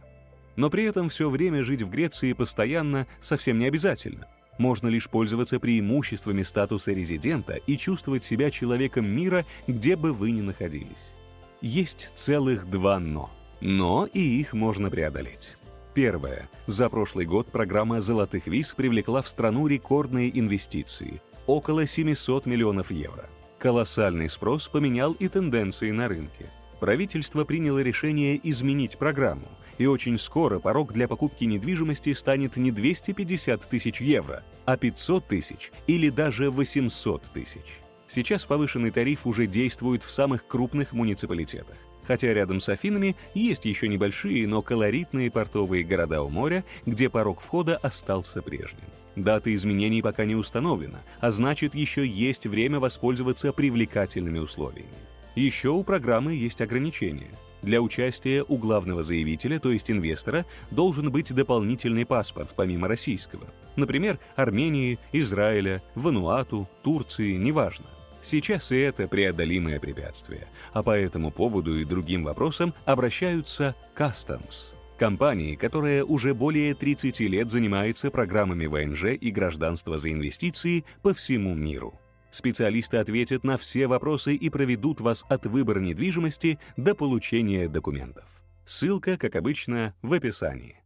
Но 0.56 0.70
при 0.70 0.84
этом 0.84 1.10
все 1.10 1.28
время 1.28 1.62
жить 1.62 1.82
в 1.82 1.90
Греции 1.90 2.32
постоянно 2.32 3.06
совсем 3.20 3.58
не 3.58 3.66
обязательно. 3.66 4.26
Можно 4.58 4.88
лишь 4.88 5.10
пользоваться 5.10 5.60
преимуществами 5.60 6.42
статуса 6.42 6.92
резидента 6.92 7.54
и 7.54 7.76
чувствовать 7.76 8.24
себя 8.24 8.50
человеком 8.50 9.06
мира, 9.06 9.44
где 9.66 9.96
бы 9.96 10.14
вы 10.14 10.30
ни 10.30 10.40
находились. 10.40 11.12
Есть 11.60 12.12
целых 12.14 12.68
два 12.70 12.98
«но». 12.98 13.30
Но 13.60 14.06
и 14.06 14.20
их 14.20 14.52
можно 14.52 14.90
преодолеть. 14.90 15.55
Первое. 15.96 16.50
За 16.66 16.90
прошлый 16.90 17.24
год 17.24 17.50
программа 17.50 18.02
«Золотых 18.02 18.48
виз» 18.48 18.74
привлекла 18.74 19.22
в 19.22 19.28
страну 19.28 19.66
рекордные 19.66 20.28
инвестиции– 20.38 21.22
около 21.46 21.86
700 21.86 22.44
миллионов 22.44 22.90
евро. 22.90 23.30
Колоссальный 23.58 24.28
спрос 24.28 24.68
поменял 24.68 25.14
и 25.14 25.26
тенденции 25.28 25.90
на 25.92 26.06
рынке. 26.06 26.50
Правительство 26.80 27.46
приняло 27.46 27.78
решение 27.78 28.38
изменить 28.42 28.98
программу, 28.98 29.48
и 29.78 29.86
очень 29.86 30.18
скоро 30.18 30.58
порог 30.58 30.92
для 30.92 31.08
покупки 31.08 31.44
недвижимости 31.44 32.12
станет 32.12 32.58
не 32.58 32.72
250 32.72 33.66
тысяч 33.66 34.02
евро, 34.02 34.44
а 34.66 34.76
500 34.76 35.26
тысяч 35.26 35.72
или 35.86 36.10
даже 36.10 36.50
800 36.50 37.22
тысяч. 37.32 37.80
Сейчас 38.06 38.44
повышенный 38.44 38.90
тариф 38.90 39.26
уже 39.26 39.46
действует 39.46 40.02
в 40.02 40.10
самых 40.10 40.46
крупных 40.46 40.92
муниципалитетах 40.92 41.78
хотя 42.06 42.32
рядом 42.32 42.60
с 42.60 42.68
Афинами 42.68 43.16
есть 43.34 43.64
еще 43.64 43.88
небольшие, 43.88 44.46
но 44.46 44.62
колоритные 44.62 45.30
портовые 45.30 45.84
города 45.84 46.22
у 46.22 46.28
моря, 46.28 46.64
где 46.84 47.08
порог 47.08 47.40
входа 47.40 47.76
остался 47.76 48.42
прежним. 48.42 48.84
Дата 49.16 49.54
изменений 49.54 50.02
пока 50.02 50.24
не 50.24 50.34
установлена, 50.34 51.00
а 51.20 51.30
значит 51.30 51.74
еще 51.74 52.06
есть 52.06 52.46
время 52.46 52.80
воспользоваться 52.80 53.52
привлекательными 53.52 54.38
условиями. 54.38 54.88
Еще 55.34 55.70
у 55.70 55.82
программы 55.82 56.34
есть 56.34 56.60
ограничения. 56.60 57.30
Для 57.62 57.80
участия 57.80 58.44
у 58.46 58.58
главного 58.58 59.02
заявителя, 59.02 59.58
то 59.58 59.72
есть 59.72 59.90
инвестора, 59.90 60.44
должен 60.70 61.10
быть 61.10 61.34
дополнительный 61.34 62.06
паспорт, 62.06 62.52
помимо 62.54 62.86
российского. 62.86 63.46
Например, 63.74 64.18
Армении, 64.36 64.98
Израиля, 65.12 65.82
Вануату, 65.94 66.68
Турции, 66.82 67.32
неважно. 67.32 67.86
Сейчас 68.26 68.72
и 68.72 68.76
это 68.78 69.06
преодолимое 69.06 69.78
препятствие, 69.78 70.48
а 70.72 70.82
по 70.82 70.90
этому 70.90 71.30
поводу 71.30 71.78
и 71.78 71.84
другим 71.84 72.24
вопросам 72.24 72.74
обращаются 72.84 73.76
Customs. 73.96 74.74
компании, 74.98 75.54
которая 75.54 76.02
уже 76.02 76.34
более 76.34 76.74
30 76.74 77.20
лет 77.20 77.50
занимается 77.50 78.10
программами 78.10 78.66
ВНЖ 78.66 79.16
и 79.20 79.30
гражданства 79.30 79.96
за 79.96 80.10
инвестиции 80.10 80.84
по 81.02 81.14
всему 81.14 81.54
миру. 81.54 82.00
Специалисты 82.32 82.96
ответят 82.96 83.44
на 83.44 83.56
все 83.56 83.86
вопросы 83.86 84.34
и 84.34 84.50
проведут 84.50 85.00
вас 85.00 85.24
от 85.28 85.46
выбора 85.46 85.78
недвижимости 85.78 86.58
до 86.76 86.96
получения 86.96 87.68
документов. 87.68 88.24
Ссылка, 88.64 89.18
как 89.18 89.36
обычно, 89.36 89.94
в 90.02 90.12
описании. 90.12 90.82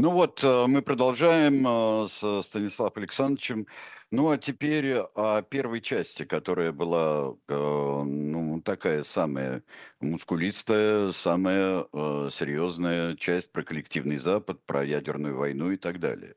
Ну 0.00 0.12
вот, 0.12 0.44
э, 0.44 0.66
мы 0.68 0.80
продолжаем 0.82 1.66
э, 1.66 2.06
с 2.08 2.42
Станиславом 2.46 2.92
Александровичем. 2.94 3.66
Ну 4.12 4.30
а 4.30 4.38
теперь 4.38 4.94
о 4.94 5.42
первой 5.42 5.80
части, 5.80 6.24
которая 6.24 6.70
была, 6.70 7.34
э, 7.48 8.02
ну, 8.04 8.62
такая 8.62 9.02
самая 9.02 9.64
мускулистая, 10.00 11.10
самая 11.10 11.82
серьезная 12.30 13.16
часть 13.16 13.50
про 13.50 13.64
коллективный 13.64 14.18
Запад, 14.18 14.64
про 14.66 14.84
ядерную 14.84 15.36
войну 15.36 15.72
и 15.72 15.76
так 15.76 15.98
далее. 15.98 16.36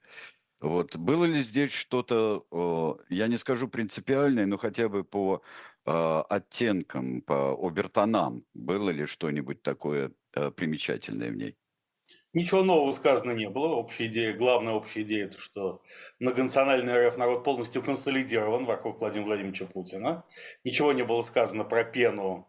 Вот. 0.60 0.96
Было 0.96 1.26
ли 1.26 1.44
здесь 1.44 1.72
что-то, 1.72 2.48
я 3.10 3.28
не 3.28 3.38
скажу 3.38 3.68
принципиальное, 3.68 4.48
но 4.48 4.58
хотя 4.58 4.90
бы 4.90 5.04
по 5.04 5.44
оттенкам, 5.86 7.22
по 7.22 7.54
обертонам, 7.54 8.44
было 8.56 8.90
ли 8.90 9.06
что-нибудь 9.06 9.62
такое 9.62 10.14
примечательное 10.56 11.30
в 11.30 11.36
ней? 11.36 11.61
Ничего 12.34 12.64
нового 12.64 12.92
сказано 12.92 13.32
не 13.32 13.50
было. 13.50 13.76
Общая 13.76 14.06
идея, 14.06 14.34
главная 14.34 14.74
общая 14.74 15.02
идея, 15.02 15.26
это 15.26 15.38
что 15.38 15.82
многонациональный 16.20 17.08
РФ 17.08 17.18
народ 17.18 17.44
полностью 17.44 17.84
консолидирован 17.84 18.66
вокруг 18.66 19.02
Владимира 19.02 19.28
Владимировича 19.28 19.66
Путина. 19.66 20.24
Ничего 20.64 20.94
не 20.94 21.04
было 21.04 21.22
сказано 21.24 21.66
про 21.66 21.84
пену, 21.84 22.48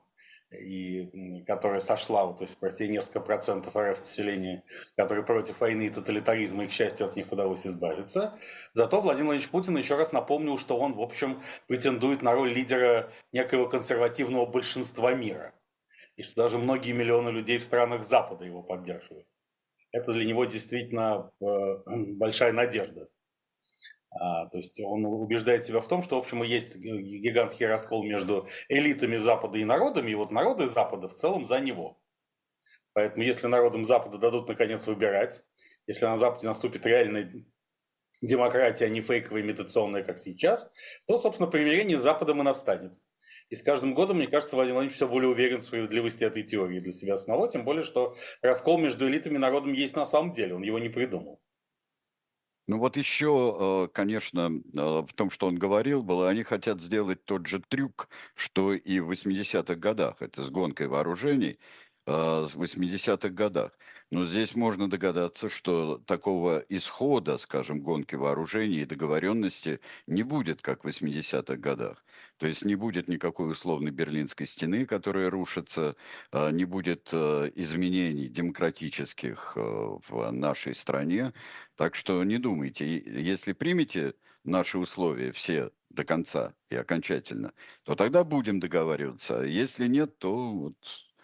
и, 0.52 1.42
которая 1.46 1.80
сошла, 1.80 2.30
то 2.32 2.44
есть 2.44 2.58
про 2.58 2.70
те 2.70 2.86
несколько 2.86 3.20
процентов 3.20 3.76
РФ 3.76 3.98
населения, 3.98 4.62
которые 4.96 5.24
против 5.24 5.60
войны 5.60 5.86
и 5.86 5.90
тоталитаризма, 5.90 6.64
и, 6.64 6.66
к 6.68 6.72
счастью, 6.72 7.06
от 7.06 7.16
них 7.16 7.32
удалось 7.32 7.66
избавиться. 7.66 8.38
Зато 8.74 9.00
Владимир 9.00 9.26
Владимирович 9.30 9.50
Путин 9.50 9.76
еще 9.76 9.96
раз 9.96 10.12
напомнил, 10.12 10.58
что 10.58 10.78
он, 10.78 10.92
в 10.92 11.00
общем, 11.00 11.40
претендует 11.66 12.22
на 12.22 12.32
роль 12.32 12.52
лидера 12.52 13.10
некоего 13.32 13.68
консервативного 13.68 14.46
большинства 14.46 15.12
мира. 15.12 15.54
И 16.16 16.22
что 16.22 16.42
даже 16.42 16.58
многие 16.58 16.92
миллионы 16.92 17.30
людей 17.30 17.58
в 17.58 17.64
странах 17.64 18.04
Запада 18.04 18.44
его 18.44 18.62
поддерживают 18.62 19.26
это 19.92 20.12
для 20.12 20.24
него 20.24 20.44
действительно 20.44 21.30
э, 21.40 21.44
большая 22.16 22.52
надежда. 22.52 23.08
А, 24.10 24.46
то 24.46 24.58
есть 24.58 24.78
он 24.80 25.06
убеждает 25.06 25.64
себя 25.64 25.80
в 25.80 25.88
том, 25.88 26.02
что, 26.02 26.16
в 26.16 26.20
общем, 26.20 26.42
есть 26.42 26.78
гигантский 26.78 27.66
раскол 27.66 28.04
между 28.04 28.46
элитами 28.68 29.16
Запада 29.16 29.58
и 29.58 29.64
народами, 29.64 30.10
и 30.10 30.14
вот 30.14 30.30
народы 30.30 30.66
Запада 30.66 31.08
в 31.08 31.14
целом 31.14 31.44
за 31.44 31.60
него. 31.60 31.98
Поэтому 32.92 33.24
если 33.24 33.46
народам 33.46 33.84
Запада 33.84 34.18
дадут, 34.18 34.48
наконец, 34.48 34.86
выбирать, 34.86 35.42
если 35.86 36.04
на 36.04 36.18
Западе 36.18 36.46
наступит 36.46 36.84
реальная 36.84 37.30
демократия, 38.20 38.84
а 38.84 38.88
не 38.90 39.00
фейковая 39.00 39.42
имитационная, 39.42 40.04
как 40.04 40.18
сейчас, 40.18 40.70
то, 41.06 41.16
собственно, 41.16 41.50
примирение 41.50 41.98
с 41.98 42.02
Западом 42.02 42.40
и 42.40 42.44
настанет. 42.44 42.94
И 43.50 43.56
с 43.56 43.62
каждым 43.62 43.94
годом, 43.94 44.16
мне 44.16 44.26
кажется, 44.26 44.56
Владимир 44.56 44.74
Владимирович 44.74 44.96
все 44.96 45.08
более 45.08 45.30
уверен 45.30 45.58
в 45.58 45.62
справедливости 45.62 46.24
этой 46.24 46.42
теории 46.42 46.80
для 46.80 46.92
себя 46.92 47.16
самого, 47.16 47.48
тем 47.48 47.64
более, 47.64 47.82
что 47.82 48.16
раскол 48.40 48.78
между 48.78 49.08
элитами 49.08 49.36
и 49.36 49.38
народом 49.38 49.72
есть 49.72 49.96
на 49.96 50.04
самом 50.04 50.32
деле, 50.32 50.54
он 50.54 50.62
его 50.62 50.78
не 50.78 50.88
придумал. 50.88 51.40
Ну 52.68 52.78
вот 52.78 52.96
еще, 52.96 53.86
э, 53.86 53.92
конечно, 53.92 54.48
э, 54.48 55.02
в 55.02 55.12
том, 55.14 55.30
что 55.30 55.46
он 55.48 55.56
говорил, 55.56 56.02
было, 56.04 56.28
они 56.28 56.44
хотят 56.44 56.80
сделать 56.80 57.24
тот 57.24 57.46
же 57.46 57.60
трюк, 57.60 58.08
что 58.34 58.72
и 58.72 59.00
в 59.00 59.10
80-х 59.10 59.74
годах, 59.74 60.22
это 60.22 60.44
с 60.44 60.50
гонкой 60.50 60.86
вооружений, 60.86 61.58
в 62.06 62.54
80-х 62.56 63.28
годах. 63.30 63.72
Но 64.10 64.26
здесь 64.26 64.54
можно 64.54 64.90
догадаться, 64.90 65.48
что 65.48 65.98
такого 66.06 66.64
исхода, 66.68 67.38
скажем, 67.38 67.80
гонки 67.80 68.14
вооружений 68.14 68.80
и 68.80 68.84
договоренности 68.84 69.80
не 70.06 70.22
будет, 70.22 70.60
как 70.60 70.84
в 70.84 70.88
80-х 70.88 71.56
годах. 71.56 72.04
То 72.36 72.46
есть 72.46 72.64
не 72.64 72.74
будет 72.74 73.08
никакой 73.08 73.52
условной 73.52 73.90
Берлинской 73.90 74.46
стены, 74.46 74.84
которая 74.84 75.30
рушится, 75.30 75.96
а, 76.30 76.50
не 76.50 76.64
будет 76.64 77.08
э, 77.12 77.50
изменений 77.54 78.28
демократических 78.28 79.56
в 79.56 80.30
нашей 80.30 80.74
стране. 80.74 81.32
Так 81.76 81.94
что 81.94 82.22
не 82.24 82.38
думайте, 82.38 83.00
если 83.00 83.52
примете 83.52 84.14
наши 84.44 84.78
условия 84.78 85.32
все 85.32 85.70
до 85.90 86.04
конца 86.04 86.54
и 86.68 86.76
окончательно, 86.76 87.52
то 87.84 87.94
тогда 87.94 88.24
будем 88.24 88.60
договариваться. 88.60 89.40
А 89.40 89.44
если 89.44 89.86
нет, 89.86 90.18
то 90.18 90.52
вот 90.52 90.76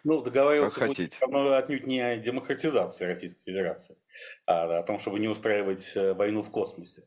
ну, 0.08 0.22
договариваться 0.22 0.80
как 0.80 0.88
будет 0.88 1.18
отнюдь 1.22 1.86
не 1.86 2.00
о 2.00 2.16
демократизации 2.16 3.04
Российской 3.04 3.44
Федерации, 3.44 3.98
а 4.46 4.78
о 4.78 4.82
том, 4.82 4.98
чтобы 4.98 5.18
не 5.18 5.28
устраивать 5.28 5.92
э, 5.96 6.14
войну 6.14 6.42
в 6.42 6.50
космосе. 6.50 7.02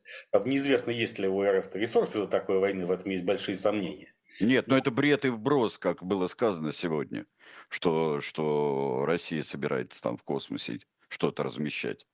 Неизвестно, 0.45 0.91
есть 0.91 1.17
ли 1.17 1.27
у 1.27 1.43
РФ 1.43 1.75
ресурсы 1.75 2.19
для 2.19 2.27
такой 2.27 2.59
войны, 2.59 2.85
в 2.85 2.91
этом 2.91 3.09
есть 3.09 3.25
большие 3.25 3.55
сомнения. 3.55 4.13
Нет, 4.39 4.67
но 4.67 4.77
это 4.77 4.91
бред 4.91 5.25
и 5.25 5.29
вброс, 5.29 5.79
как 5.79 6.03
было 6.03 6.27
сказано 6.27 6.71
сегодня, 6.71 7.25
что, 7.69 8.21
что 8.21 9.03
Россия 9.07 9.41
собирается 9.41 9.99
там 10.03 10.17
в 10.17 10.23
космосе 10.23 10.79
что-то 11.07 11.41
размещать. 11.41 12.05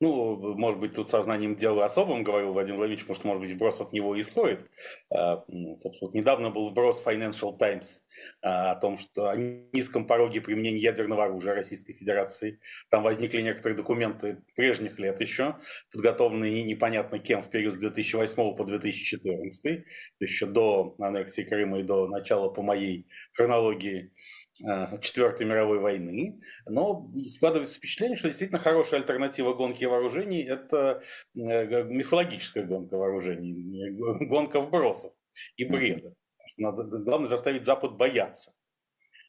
Ну, 0.00 0.54
может 0.56 0.80
быть, 0.80 0.92
тут 0.92 1.08
сознанием 1.08 1.54
дела 1.54 1.84
особым, 1.84 2.24
говорил 2.24 2.52
Владимир 2.52 2.78
Владимирович, 2.78 3.04
потому 3.04 3.14
что, 3.14 3.26
может 3.28 3.40
быть, 3.40 3.52
вброс 3.52 3.80
от 3.80 3.92
него 3.92 4.18
исходит. 4.18 4.60
А, 5.10 5.44
собственно, 5.76 6.10
недавно 6.12 6.50
был 6.50 6.68
вброс 6.68 7.02
Financial 7.04 7.56
Times 7.56 8.04
а, 8.42 8.72
о 8.72 8.76
том, 8.76 8.96
что 8.96 9.30
о 9.30 9.36
низком 9.36 10.06
пороге 10.06 10.40
применения 10.40 10.78
ядерного 10.80 11.24
оружия 11.24 11.54
Российской 11.54 11.92
Федерации. 11.92 12.60
Там 12.90 13.04
возникли 13.04 13.40
некоторые 13.40 13.76
документы 13.76 14.42
прежних 14.56 14.98
лет 14.98 15.20
еще, 15.20 15.56
подготовленные 15.92 16.64
непонятно 16.64 17.18
кем 17.18 17.40
в 17.40 17.48
период 17.48 17.72
с 17.72 17.76
2008 17.76 18.56
по 18.56 18.64
2014, 18.64 19.84
еще 20.18 20.46
до 20.46 20.96
аннексии 20.98 21.42
Крыма 21.42 21.80
и 21.80 21.82
до 21.82 22.08
начала 22.08 22.48
по 22.48 22.62
моей 22.62 23.06
хронологии 23.32 24.12
Четвертой 25.00 25.46
мировой 25.46 25.80
войны, 25.80 26.40
но 26.66 27.10
складывается 27.26 27.76
впечатление, 27.76 28.16
что 28.16 28.28
действительно 28.28 28.60
хорошая 28.60 29.00
альтернатива 29.00 29.52
гонки 29.52 29.84
вооружений– 29.84 30.44
это 30.48 31.02
э, 31.34 31.82
мифологическая 31.84 32.64
гонка 32.64 32.96
вооружений, 32.96 33.90
гонка 34.28 34.60
вбросов 34.60 35.12
и 35.56 35.64
бреда. 35.64 36.14
Надо, 36.56 36.84
главное 36.84 37.28
заставить 37.28 37.64
Запад 37.64 37.96
бояться. 37.96 38.52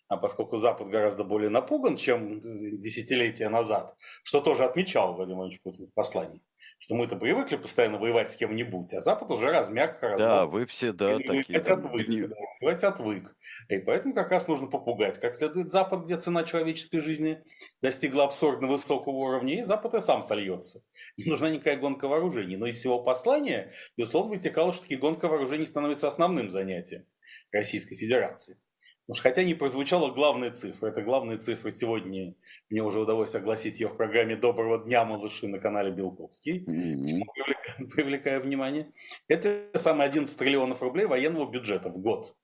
А 0.07 0.17
поскольку 0.17 0.57
Запад 0.57 0.89
гораздо 0.89 1.23
более 1.23 1.49
напуган, 1.49 1.97
чем 1.97 2.39
десятилетия 2.39 3.49
назад, 3.49 3.95
что 4.23 4.39
тоже 4.39 4.63
отмечал 4.63 5.15
Владимир 5.15 5.37
Владимирович 5.37 5.61
Путин 5.63 5.87
в 5.87 5.93
послании, 5.95 6.41
что 6.77 6.95
мы-то 6.95 7.15
привыкли 7.15 7.55
постоянно 7.55 7.97
воевать 7.97 8.31
с 8.31 8.35
кем-нибудь, 8.35 8.93
а 8.93 8.99
Запад 8.99 9.31
уже 9.31 9.51
размяк. 9.51 9.99
Да, 10.01 10.45
вы 10.45 10.65
все, 10.65 10.91
да, 10.91 11.17
такие. 11.17 11.59
Там, 11.61 11.79
отвык, 11.79 12.07
не... 12.07 12.27
да, 12.27 12.87
отвык. 12.87 13.35
И 13.69 13.77
поэтому 13.79 14.13
как 14.13 14.31
раз 14.31 14.47
нужно 14.47 14.67
попугать. 14.67 15.19
Как 15.19 15.35
следует 15.35 15.71
Запад, 15.71 16.05
где 16.05 16.17
цена 16.17 16.43
человеческой 16.43 16.99
жизни 16.99 17.41
достигла 17.81 18.25
абсурдно 18.25 18.67
высокого 18.67 19.15
уровня, 19.15 19.59
и 19.59 19.63
Запад 19.63 19.95
и 19.95 19.99
сам 19.99 20.21
сольется. 20.21 20.81
Не 21.17 21.29
нужна 21.29 21.49
никакая 21.49 21.77
гонка 21.77 22.07
вооружений. 22.07 22.57
Но 22.57 22.67
из 22.67 22.77
всего 22.77 23.01
послания, 23.01 23.71
безусловно, 23.97 24.31
вытекало, 24.31 24.71
что 24.71 24.83
таки 24.83 24.95
гонка 24.95 25.27
вооружений 25.27 25.65
становится 25.65 26.07
основным 26.07 26.49
занятием 26.49 27.05
Российской 27.51 27.95
Федерации. 27.95 28.57
Что 29.13 29.21
хотя 29.21 29.43
не 29.43 29.53
прозвучала 29.53 30.11
главная 30.11 30.49
цифра, 30.49 30.87
это 30.87 31.03
главная 31.03 31.37
цифра 31.37 31.69
сегодня, 31.69 32.33
мне 32.71 32.81
уже 32.81 32.99
удалось 32.99 33.35
огласить 33.35 33.79
ее 33.79 33.87
в 33.87 33.97
программе 33.97 34.35
«Доброго 34.35 34.83
дня, 34.83 35.05
малыши» 35.05 35.47
на 35.47 35.59
канале 35.59 35.91
Белковский, 35.91 36.63
mm-hmm. 36.63 37.21
привлекая, 37.35 37.87
привлекая 37.93 38.39
внимание. 38.39 38.91
Это 39.27 39.69
самые 39.75 40.07
11 40.07 40.39
триллионов 40.39 40.81
рублей 40.81 41.05
военного 41.05 41.49
бюджета 41.49 41.89
в 41.89 41.99
год. 41.99 42.35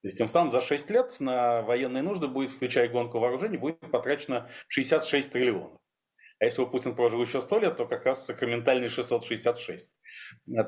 То 0.00 0.08
есть 0.08 0.16
тем 0.16 0.28
самым 0.28 0.50
за 0.50 0.62
6 0.62 0.90
лет 0.90 1.14
на 1.20 1.60
военные 1.62 2.02
нужды 2.02 2.26
будет, 2.26 2.50
включая 2.50 2.88
гонку 2.88 3.18
вооружений, 3.18 3.58
будет 3.58 3.78
потрачено 3.78 4.48
66 4.68 5.30
триллионов. 5.30 5.81
А 6.42 6.44
если 6.44 6.64
бы 6.64 6.70
Путин 6.72 6.96
прожил 6.96 7.22
еще 7.22 7.40
100 7.40 7.58
лет, 7.60 7.76
то 7.76 7.86
как 7.86 8.04
раз 8.04 8.26
сакраментальные 8.26 8.88
666 8.88 9.92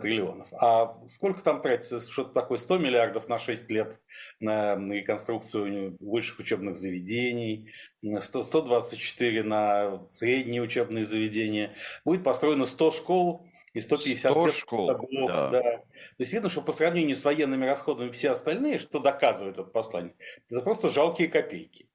триллионов. 0.01 0.53
А 0.53 0.93
сколько 1.09 1.43
там 1.43 1.63
тратится, 1.63 1.99
что-то 1.99 2.33
такое, 2.33 2.59
100 2.59 2.79
миллиардов 2.79 3.29
на 3.29 3.41
6 3.41 3.69
лет 3.73 4.01
на 4.39 4.77
реконструкцию 4.77 5.97
высших 5.99 6.39
учебных 6.39 6.77
заведений, 6.77 7.73
100, 8.05 8.43
124 8.43 9.43
на 9.43 10.07
средние 10.11 10.63
учебные 10.63 11.03
заведения. 11.05 11.75
Будет 12.05 12.23
построено 12.23 12.67
100 12.67 12.91
школ, 12.93 13.45
и 13.73 13.81
150 13.81 14.31
100 14.31 14.53
школ, 14.53 14.87
садов, 14.87 15.29
да. 15.29 15.51
да. 15.51 15.61
То 15.61 15.85
есть 16.19 16.33
видно, 16.33 16.49
что 16.49 16.63
по 16.63 16.71
сравнению 16.71 17.17
с 17.17 17.25
военными 17.25 17.65
расходами 17.65 18.13
все 18.13 18.31
остальные, 18.31 18.79
что 18.79 19.01
доказывает 19.01 19.59
это 19.59 19.65
послание, 19.65 20.15
это 20.49 20.63
просто 20.63 20.89
жалкие 20.89 21.27
копейки. 21.27 21.89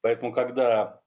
Поэтому, 0.00 0.32
когда 0.32 0.99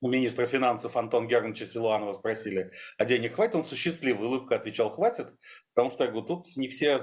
у 0.00 0.08
министра 0.08 0.46
финансов 0.46 0.96
Антон 0.96 1.26
Германовича 1.26 1.66
Силуанова 1.66 2.12
спросили, 2.12 2.70
а 2.96 3.04
денег 3.04 3.34
хватит? 3.34 3.56
Он 3.56 3.64
со 3.64 3.76
счастливой 3.76 4.26
улыбкой 4.26 4.58
отвечал, 4.58 4.90
хватит, 4.90 5.34
потому 5.74 5.90
что, 5.90 6.04
я 6.04 6.10
говорю, 6.10 6.26
тут 6.26 6.56
не 6.56 6.68
все, 6.68 6.98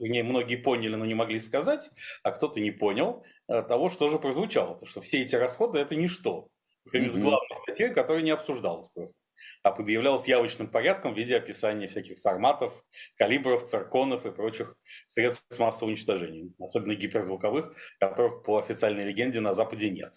не, 0.00 0.22
многие 0.22 0.56
поняли, 0.56 0.96
но 0.96 1.04
не 1.04 1.14
могли 1.14 1.38
сказать, 1.38 1.90
а 2.22 2.30
кто-то 2.30 2.60
не 2.60 2.70
понял 2.70 3.24
э, 3.48 3.62
того, 3.62 3.90
что 3.90 4.08
же 4.08 4.18
прозвучало, 4.18 4.78
то, 4.78 4.86
что 4.86 5.00
все 5.00 5.20
эти 5.20 5.36
расходы– 5.36 5.78
это 5.80 5.96
ничто. 5.96 6.48
С 6.84 7.16
главной 7.16 7.54
статьей, 7.62 7.92
которая 7.92 8.22
не 8.22 8.30
обсуждалась 8.30 8.88
просто, 8.88 9.20
а 9.62 9.72
предъявлялась 9.72 10.26
явочным 10.26 10.68
порядком 10.68 11.12
в 11.12 11.18
виде 11.18 11.36
описания 11.36 11.86
всяких 11.86 12.18
сарматов, 12.18 12.82
калибров, 13.16 13.64
цирконов 13.64 14.24
и 14.24 14.30
прочих 14.30 14.74
средств 15.06 15.58
массового 15.58 15.90
уничтожения, 15.90 16.50
особенно 16.58 16.94
гиперзвуковых, 16.94 17.74
которых 18.00 18.42
по 18.42 18.58
официальной 18.58 19.04
легенде 19.04 19.40
на 19.40 19.52
Западе 19.52 19.90
нет. 19.90 20.14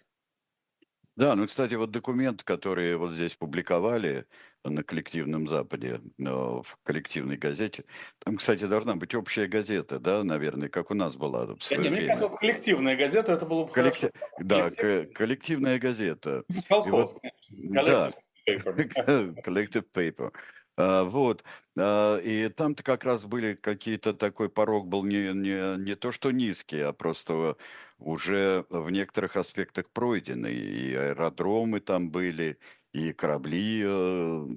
Да, 1.16 1.36
ну, 1.36 1.48
кстати, 1.48 1.76
вот 1.76 1.92
документ, 1.92 2.44
который 2.44 2.96
вот 2.96 3.12
здесь 3.12 3.36
публиковали 3.36 4.26
на 4.64 4.84
коллективном 4.84 5.48
Западе, 5.48 6.02
э, 6.20 6.24
в 6.24 6.78
коллективной 6.84 7.38
газете, 7.38 7.84
там, 8.20 8.38
кстати, 8.38 8.66
должна 8.66 8.96
быть 8.96 9.14
общая 9.16 9.48
газета, 9.48 10.00
да, 10.00 10.24
наверное, 10.24 10.70
как 10.70 10.92
у 10.92 10.94
нас 10.94 11.16
была 11.16 11.46
в 11.56 11.62
свое 11.62 11.82
да, 11.82 11.90
время. 11.90 11.98
Мне 11.98 12.08
кажется, 12.08 12.38
коллективная 12.38 12.96
газета, 12.96 13.34
это 13.34 13.46
было 13.46 13.66
бы 13.66 13.72
Коллекти... 13.72 14.12
хорошо. 14.14 14.36
Да, 14.40 14.70
Коллектив... 14.70 15.14
коллективная 15.14 15.80
газета. 15.80 16.44
Колхоз. 16.70 17.16
Вот... 17.16 17.32
Да, 17.50 18.12
collective 18.48 19.86
paper. 19.94 20.32
А, 20.78 21.04
вот. 21.04 21.44
А, 21.78 22.18
и 22.18 22.50
там-то 22.50 22.84
как 22.84 23.04
раз 23.04 23.26
были 23.26 23.56
какие-то, 23.56 24.14
такой 24.14 24.50
порог 24.50 24.88
был 24.88 25.04
не, 25.04 25.34
не, 25.34 25.78
не 25.78 25.96
то 25.96 26.12
что 26.12 26.32
низкий, 26.32 26.80
а 26.80 26.94
просто 26.94 27.58
уже 28.02 28.66
в 28.70 28.90
некоторых 28.90 29.36
аспектах 29.38 29.90
пройденный. 29.92 30.56
И 30.56 30.94
аэродромы 30.94 31.80
там 31.80 32.12
были, 32.12 32.60
и 32.94 33.14
корабли, 33.14 33.84
э, 33.86 34.48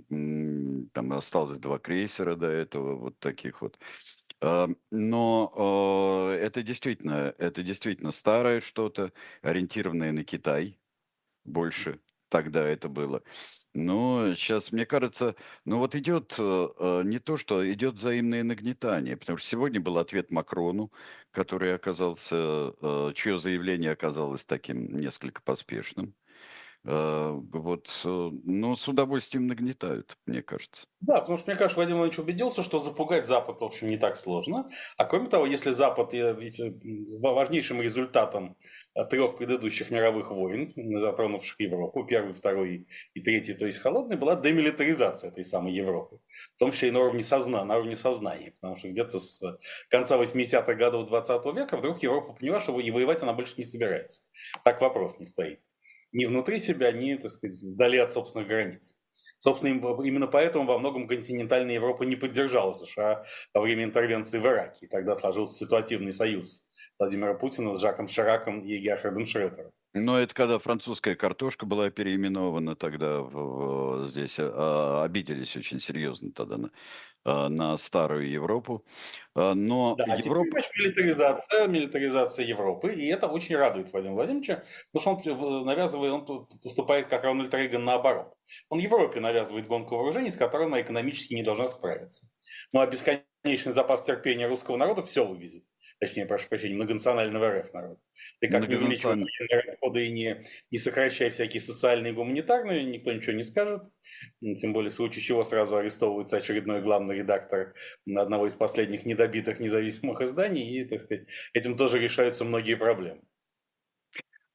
там 0.93 1.13
осталось 1.13 1.59
два 1.59 1.79
крейсера 1.79 2.35
до 2.37 2.49
этого, 2.49 2.97
вот 2.97 3.19
таких 3.19 3.63
вот. 3.63 3.79
А, 4.41 4.69
но 4.91 6.33
это 6.37 6.63
действительно, 6.63 7.35
это 7.39 7.63
действительно 7.63 8.13
старое 8.13 8.61
что-то, 8.61 9.13
ориентированное 9.43 10.13
на 10.13 10.25
Китай 10.25 10.79
больше 11.45 12.01
тогда 12.29 12.67
это 12.67 12.89
было. 12.89 13.23
Но 13.77 14.35
сейчас, 14.37 14.71
мне 14.71 14.87
кажется, 14.87 15.35
ну 15.65 15.79
вот 15.79 15.97
идет 15.97 16.37
э, 16.39 16.69
э, 16.79 17.03
не 17.05 17.19
то, 17.19 17.37
что 17.37 17.71
идет 17.73 17.95
взаимное 17.97 18.45
нагнетание, 18.45 19.17
потому 19.17 19.37
что 19.39 19.49
сегодня 19.49 19.81
был 19.81 19.99
ответ 19.99 20.31
Макрону, 20.31 20.93
который 21.33 21.75
оказался, 21.75 22.37
э, 22.81 23.13
чье 23.17 23.39
заявление 23.39 23.91
оказалось 23.91 24.45
таким 24.47 25.01
несколько 25.01 25.43
поспешным. 25.43 26.15
Э, 26.87 27.31
вот, 27.31 27.89
э, 28.05 28.31
но 28.45 28.77
с 28.77 28.87
удовольствием 28.89 29.47
нагнетают, 29.47 30.19
мне 30.27 30.43
кажется. 30.43 30.87
Да, 31.01 31.21
потому 31.21 31.39
что, 31.39 31.51
мне 31.51 31.57
кажется, 31.57 31.77
Владимир 31.77 31.99
Владимирович 32.01 32.19
убедился, 32.19 32.63
что 32.63 32.79
запугать 32.79 33.27
Запад, 33.27 33.61
в 33.61 33.65
общем, 33.65 33.89
не 33.89 33.97
так 33.97 34.19
сложно. 34.19 34.71
А 34.99 35.07
кроме 35.07 35.29
того, 35.29 35.47
если 35.47 35.71
Запад 35.71 36.13
важнейшим 36.13 37.81
результатом 37.81 38.59
трех 39.09 39.37
предыдущих 39.37 39.91
мировых 39.91 40.31
войн, 40.31 40.75
затронувших 41.01 41.59
Европу, 41.61 42.05
первый, 42.05 42.35
второй 42.35 42.87
и 43.15 43.21
третий, 43.21 43.55
то 43.55 43.65
есть 43.65 43.79
холодный, 43.79 44.17
была 44.17 44.37
демилитаризация 44.37 45.31
этой 45.31 45.45
самой 45.45 45.73
Европы. 45.73 46.21
В 46.55 46.59
том 46.59 46.71
числе 46.71 46.89
и 46.89 46.93
на 46.93 47.01
уровне, 47.01 47.25
созна, 47.25 47.65
на 47.65 47.77
уровне 47.77 47.97
сознания. 47.97 48.53
Потому 48.61 48.77
что 48.77 48.91
где-то 48.91 49.19
с 49.19 49.59
конца 49.89 50.21
80-х 50.21 50.75
годов 50.75 51.07
20 51.07 51.47
века 51.57 51.79
вдруг 51.79 52.03
Европа 52.03 52.35
поняла, 52.35 52.61
что 52.61 52.79
и 52.79 52.91
воевать 52.91 53.23
она 53.23 53.33
больше 53.33 53.55
не 53.57 53.65
собирается. 53.65 54.25
Так 54.65 54.83
вопрос 54.83 55.19
не 55.19 55.27
стоит 55.27 55.61
ни 56.15 56.25
внутри 56.25 56.59
себя, 56.59 56.91
ни, 56.93 57.15
так 57.17 57.31
сказать, 57.31 57.61
вдали 57.61 57.99
от 57.99 58.11
собственных 58.11 58.49
границ. 58.49 58.99
Собственно, 59.39 59.75
именно 60.03 60.27
поэтому 60.27 60.65
во 60.65 60.79
многом 60.79 61.07
континентальная 61.07 61.75
Европа 61.75 62.05
не 62.05 62.17
поддержала 62.17 62.73
США 62.73 63.25
во 63.53 63.61
время 63.61 63.85
интервенции 63.85 64.39
в 64.39 64.47
Ираке. 64.47 64.87
И 64.87 64.89
тогда 64.89 65.15
сложился 65.17 65.55
ситуативный 65.55 66.13
союз 66.13 66.67
Владимира 66.99 67.35
Путина 67.35 67.75
с 67.75 67.81
Жаком 67.81 68.09
Шираком 68.09 68.61
и 68.61 68.79
Герхардом 68.79 69.27
Шредером. 69.27 69.73
Но 69.95 70.19
это 70.19 70.35
когда 70.35 70.59
французская 70.59 71.15
картошка 71.15 71.67
была 71.67 71.89
переименована 71.89 72.75
тогда 72.75 73.21
в, 73.21 73.31
в, 73.31 74.07
здесь, 74.09 74.37
а, 74.41 75.05
обиделись 75.05 75.57
очень 75.57 75.79
серьезно 75.79 76.33
тогда 76.33 76.57
на, 76.57 76.71
а, 77.23 77.49
на 77.49 77.77
старую 77.77 78.29
Европу. 78.29 78.85
А, 79.37 79.55
но 79.55 79.95
да, 79.95 80.17
Европа... 80.17 80.47
теперь, 80.47 80.65
милитаризация, 80.79 81.69
милитаризация 81.69 82.45
Европы, 82.45 82.93
и 82.93 83.07
это 83.07 83.29
очень 83.29 83.55
радует 83.55 83.93
Владимира 83.93 84.17
Владимировича, 84.17 84.65
потому 84.93 85.23
что 85.23 85.35
он 85.37 85.65
навязывает, 85.65 86.13
он 86.13 86.47
поступает 86.61 87.07
как 87.07 87.23
Рональд 87.23 87.55
Рейган 87.55 87.85
наоборот. 87.85 88.35
Он 88.71 88.81
Европе 88.81 89.21
навязывает 89.21 89.69
гонку 89.69 89.95
вооружений, 89.95 90.31
с 90.31 90.37
которой 90.37 90.67
она 90.67 90.81
экономически 90.81 91.35
не 91.35 91.45
должна 91.45 91.69
справиться. 91.69 92.27
Ну 92.73 92.81
а 92.81 92.87
бесконечный 92.89 93.73
запас 93.73 94.03
терпения 94.03 94.49
русского 94.49 94.77
народа 94.77 95.05
все 95.05 95.25
вывезет 95.25 95.63
точнее, 96.01 96.27
прошу 96.27 96.49
прощения, 96.49 96.75
многонационального 96.75 97.61
РФ 97.61 97.73
народ. 97.73 97.99
Ты 98.41 98.49
как 98.49 98.69
не 98.69 98.77
увеличивай 98.77 99.25
расходы 99.51 100.07
и 100.07 100.11
не, 100.13 100.45
не 100.71 100.79
сокращай 100.79 101.31
всякие 101.31 101.61
социальные 101.61 102.13
и 102.13 102.17
гуманитарные, 102.17 102.85
никто 102.85 103.13
ничего 103.13 103.33
не 103.33 103.43
скажет. 103.43 103.83
Тем 104.41 104.73
более, 104.73 104.91
в 104.91 104.95
случае 104.95 105.23
чего 105.23 105.45
сразу 105.45 105.77
арестовывается 105.77 106.37
очередной 106.37 106.83
главный 106.83 107.17
редактор 107.19 107.75
одного 108.15 108.47
из 108.47 108.57
последних 108.57 109.07
недобитых 109.07 109.61
независимых 109.61 110.21
изданий, 110.21 110.81
и, 110.81 110.85
так 110.85 111.01
сказать, 111.01 111.27
этим 111.53 111.77
тоже 111.77 111.99
решаются 111.99 112.45
многие 112.45 112.75
проблемы. 112.75 113.23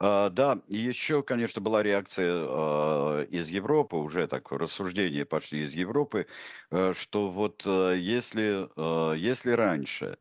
А, 0.02 0.30
да, 0.30 0.62
еще, 0.68 1.24
конечно, 1.24 1.62
была 1.62 1.84
реакция 1.84 2.32
а, 2.34 3.24
из 3.24 3.50
Европы, 3.50 3.98
уже 3.98 4.28
так 4.28 4.50
рассуждения 4.52 5.26
пошли 5.26 5.64
из 5.64 5.74
Европы, 5.74 6.26
а, 6.72 6.94
что 6.94 7.30
вот 7.30 7.64
а, 7.66 7.94
если, 7.94 8.70
а, 8.78 9.14
если 9.14 9.52
раньше 9.52 10.18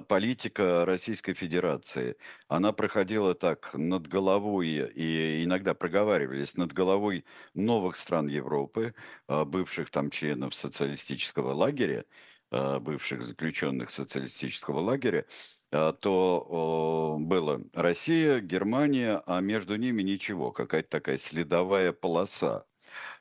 политика 0.00 0.84
Российской 0.84 1.34
Федерации, 1.34 2.16
она 2.48 2.72
проходила 2.72 3.34
так 3.34 3.74
над 3.74 4.06
головой, 4.08 4.68
и 4.94 5.44
иногда 5.44 5.74
проговаривались 5.74 6.56
над 6.56 6.72
головой 6.72 7.24
новых 7.54 7.96
стран 7.96 8.28
Европы, 8.28 8.94
а, 9.28 9.44
бывших 9.44 9.90
там 9.90 10.10
членов 10.10 10.54
социалистического 10.54 11.52
лагеря, 11.52 12.04
а, 12.50 12.80
бывших 12.80 13.24
заключенных 13.26 13.90
социалистического 13.90 14.80
лагеря, 14.80 15.26
то 15.70 17.16
было 17.20 17.60
Россия, 17.74 18.40
Германия, 18.40 19.22
а 19.26 19.40
между 19.40 19.76
ними 19.76 20.02
ничего, 20.02 20.50
какая-то 20.50 20.88
такая 20.88 21.18
следовая 21.18 21.92
полоса. 21.92 22.64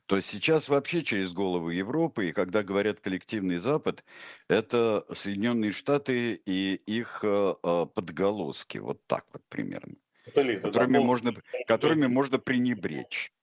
То 0.07 0.15
есть 0.15 0.29
сейчас 0.29 0.69
вообще 0.69 1.03
через 1.03 1.33
голову 1.33 1.69
Европы, 1.69 2.29
и 2.29 2.31
когда 2.31 2.63
говорят 2.63 3.01
коллективный 3.01 3.57
Запад, 3.57 4.05
это 4.47 5.05
Соединенные 5.13 5.73
Штаты 5.73 6.41
и 6.45 6.75
их 6.75 7.19
э, 7.23 7.55
э, 7.61 7.85
подголоски, 7.93 8.77
вот 8.77 9.05
так 9.05 9.25
вот 9.33 9.43
примерно, 9.49 9.95
Сателлиты, 10.25 10.61
которыми, 10.61 10.93
да, 10.93 11.03
можно, 11.03 11.33
которыми 11.67 12.05
можно 12.07 12.39
пренебречь. 12.39 13.33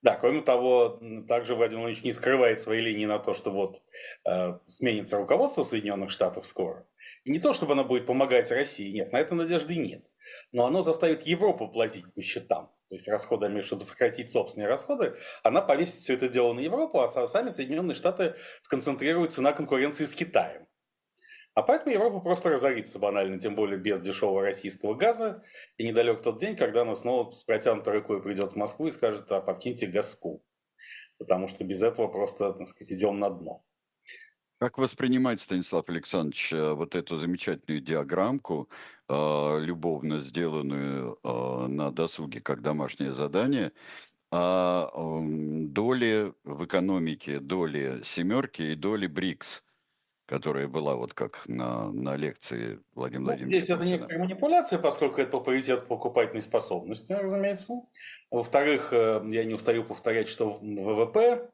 Да, 0.00 0.14
кроме 0.14 0.40
того, 0.40 1.00
также 1.28 1.54
Владимир 1.54 1.80
Владимирович 1.80 2.04
не 2.04 2.12
скрывает 2.12 2.60
свои 2.60 2.80
линии 2.80 3.06
на 3.06 3.18
то, 3.18 3.34
что 3.34 3.50
вот 3.50 3.82
э, 4.26 4.58
сменится 4.64 5.18
руководство 5.18 5.64
Соединенных 5.64 6.08
Штатов 6.08 6.46
скоро. 6.46 6.86
И 7.24 7.30
не 7.30 7.40
то, 7.40 7.52
чтобы 7.52 7.72
оно 7.72 7.84
будет 7.84 8.06
помогать 8.06 8.50
России, 8.50 8.90
нет, 8.90 9.12
на 9.12 9.18
это 9.18 9.34
надежды 9.34 9.76
нет. 9.76 10.06
Но 10.50 10.64
оно 10.64 10.80
заставит 10.80 11.22
Европу 11.26 11.68
платить 11.68 12.06
по 12.14 12.22
счетам 12.22 12.70
то 12.88 12.94
есть 12.94 13.08
расходами, 13.08 13.60
чтобы 13.62 13.82
сократить 13.82 14.30
собственные 14.30 14.68
расходы, 14.68 15.16
она 15.42 15.60
повесит 15.60 15.94
все 15.94 16.14
это 16.14 16.28
дело 16.28 16.52
на 16.52 16.60
Европу, 16.60 17.00
а 17.00 17.08
сами 17.08 17.48
Соединенные 17.48 17.94
Штаты 17.94 18.36
сконцентрируются 18.62 19.42
на 19.42 19.52
конкуренции 19.52 20.04
с 20.04 20.12
Китаем. 20.12 20.66
А 21.54 21.62
поэтому 21.62 21.94
Европа 21.94 22.20
просто 22.20 22.50
разорится 22.50 22.98
банально, 22.98 23.38
тем 23.38 23.54
более 23.54 23.78
без 23.78 23.98
дешевого 23.98 24.42
российского 24.42 24.94
газа. 24.94 25.42
И 25.78 25.88
недалек 25.88 26.20
тот 26.20 26.38
день, 26.38 26.54
когда 26.54 26.82
она 26.82 26.94
снова 26.94 27.30
с 27.30 27.44
протянутой 27.44 27.94
рукой 27.94 28.22
придет 28.22 28.52
в 28.52 28.56
Москву 28.56 28.88
и 28.88 28.90
скажет, 28.90 29.32
а 29.32 29.40
покиньте 29.40 29.86
газку. 29.86 30.44
Потому 31.16 31.48
что 31.48 31.64
без 31.64 31.82
этого 31.82 32.08
просто, 32.08 32.52
так 32.52 32.66
сказать, 32.68 32.92
идем 32.92 33.18
на 33.18 33.30
дно. 33.30 33.64
Как 34.58 34.78
воспринимать, 34.78 35.40
Станислав 35.42 35.86
Александрович, 35.88 36.50
э, 36.52 36.72
вот 36.72 36.94
эту 36.94 37.18
замечательную 37.18 37.82
диаграммку, 37.82 38.70
э, 39.08 39.58
любовно 39.60 40.20
сделанную 40.20 41.18
э, 41.22 41.66
на 41.68 41.90
досуге 41.90 42.40
как 42.40 42.62
домашнее 42.62 43.14
задание, 43.14 43.72
о 44.32 45.22
доли 45.22 46.34
в 46.44 46.64
экономике, 46.64 47.38
доли 47.40 48.02
семерки 48.04 48.62
и 48.62 48.74
доли 48.74 49.06
БРИКС? 49.06 49.62
Которая 50.26 50.66
была 50.66 50.96
вот 50.96 51.14
как 51.14 51.42
на, 51.46 51.90
на 51.92 52.16
лекции 52.16 52.80
Владимира 52.94 53.20
Ну, 53.20 53.26
Владимировича 53.26 53.62
здесь 53.62 53.76
это 53.76 53.84
некоторая 53.84 54.18
манипуляция, 54.18 54.78
поскольку 54.80 55.20
это 55.20 55.30
по 55.30 55.40
паритету 55.40 55.86
покупательной 55.86 56.42
способности, 56.42 57.12
разумеется. 57.12 57.74
Во-вторых, 58.30 58.92
э, 58.92 59.22
я 59.26 59.44
не 59.44 59.54
устаю 59.54 59.84
повторять, 59.84 60.28
что 60.28 60.50
ВВП, 60.60 61.48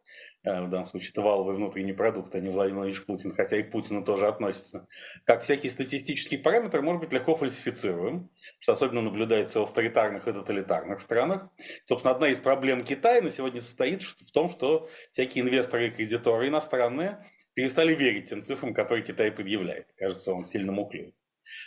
э, 0.44 0.62
в 0.62 0.70
данном 0.70 0.86
случае 0.86 1.10
это 1.10 1.20
валовый 1.20 1.54
внутренний 1.54 1.92
продукт, 1.92 2.34
а 2.34 2.40
не 2.40 2.48
Владимир 2.48 2.78
Владимирович 2.78 3.04
Путин, 3.04 3.34
хотя 3.34 3.58
и 3.58 3.62
к 3.62 3.70
Путину 3.70 4.02
тоже 4.02 4.26
относится, 4.26 4.88
как 5.24 5.42
всякий 5.42 5.68
статистический 5.68 6.38
параметр, 6.38 6.80
может 6.80 7.02
быть 7.02 7.12
легко 7.12 7.36
фальсифицируем, 7.36 8.30
что 8.58 8.72
особенно 8.72 9.02
наблюдается 9.02 9.60
в 9.60 9.64
авторитарных 9.64 10.26
и 10.28 10.32
тоталитарных 10.32 10.98
странах. 10.98 11.48
Собственно, 11.84 12.14
одна 12.14 12.28
из 12.28 12.40
проблем 12.40 12.84
Китая 12.84 13.20
на 13.20 13.28
сегодня 13.28 13.60
состоит 13.60 14.02
в 14.02 14.32
том, 14.32 14.48
что 14.48 14.88
всякие 15.10 15.44
инвесторы 15.44 15.88
и 15.88 15.90
кредиторы 15.90 16.48
иностранные 16.48 17.22
перестали 17.54 17.94
верить 17.94 18.28
тем 18.28 18.42
цифрам, 18.42 18.74
которые 18.74 19.04
Китай 19.04 19.30
предъявляет. 19.30 19.92
Кажется, 19.96 20.32
он 20.32 20.44
сильно 20.44 20.72
мухлюет. 20.72 21.14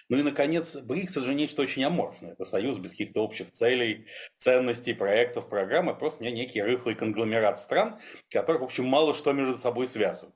Ну 0.09 0.17
и, 0.17 0.23
наконец, 0.23 0.77
БРИКС– 0.77 1.17
это 1.17 1.25
же 1.25 1.35
нечто 1.35 1.61
очень 1.61 1.83
аморфное. 1.83 2.31
Это 2.31 2.43
союз 2.43 2.79
без 2.79 2.91
каких-то 2.91 3.21
общих 3.21 3.51
целей, 3.51 4.07
ценностей, 4.37 4.93
проектов, 4.93 5.49
программ. 5.49 5.89
Это 5.89 5.99
просто 5.99 6.23
не- 6.23 6.31
некий 6.31 6.61
рыхлый 6.61 6.95
конгломерат 6.95 7.59
стран, 7.59 7.99
которых, 8.29 8.61
в 8.61 8.65
общем, 8.65 8.85
мало 8.85 9.13
что 9.13 9.31
между 9.33 9.57
собой 9.57 9.85
связывает. 9.85 10.35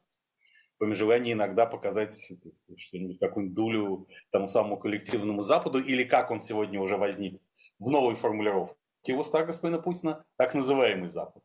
Кроме 0.78 0.96
желания 0.96 1.34
иногда 1.34 1.66
показать 1.66 2.14
сказать, 2.14 2.78
что-нибудь, 2.78 3.20
какую-нибудь 3.20 3.56
дулю 3.56 4.08
тому 4.32 4.48
самому 4.48 4.78
коллективному 4.78 5.42
Западу, 5.42 5.80
или 5.80 6.04
как 6.04 6.32
он 6.32 6.42
сегодня 6.42 6.80
уже 6.80 6.98
возник 6.98 7.42
в 7.80 7.90
новой 7.90 8.16
формулировке 8.16 8.76
его 9.08 9.22
уста 9.22 9.44
господина 9.44 9.82
Путина, 9.82 10.26
так 10.38 10.54
называемый 10.54 11.10
Запад. 11.10 11.44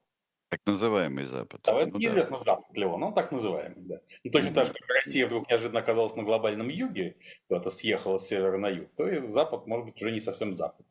Так 0.49 0.61
называемый 0.67 1.25
Запад. 1.25 1.61
А 1.67 1.73
это 1.73 1.87
Ну 1.87 1.93
да. 1.93 1.99
неизвестно 1.99 2.39
Запад 2.39 2.77
ли 2.77 2.85
он, 2.85 3.03
он 3.03 3.15
так 3.15 3.33
называемый, 3.33 3.83
да. 3.83 4.01
Ну, 4.23 4.31
точно 4.31 4.53
так 4.53 4.67
же, 4.67 4.73
как 4.73 4.89
Россия 4.89 5.27
вдруг 5.27 5.49
неожиданно 5.49 5.81
оказалась 5.81 6.15
на 6.17 6.23
глобальном 6.23 6.69
юге, 6.69 7.17
куда-то 7.49 7.71
съехала 7.71 8.19
с 8.19 8.27
севера 8.27 8.57
на 8.59 8.69
юг, 8.69 8.89
то 8.97 9.09
и 9.09 9.21
Запад, 9.21 9.67
может 9.67 9.87
быть, 9.87 10.01
уже 10.01 10.13
не 10.13 10.21
совсем 10.21 10.55
Запад. 10.55 10.87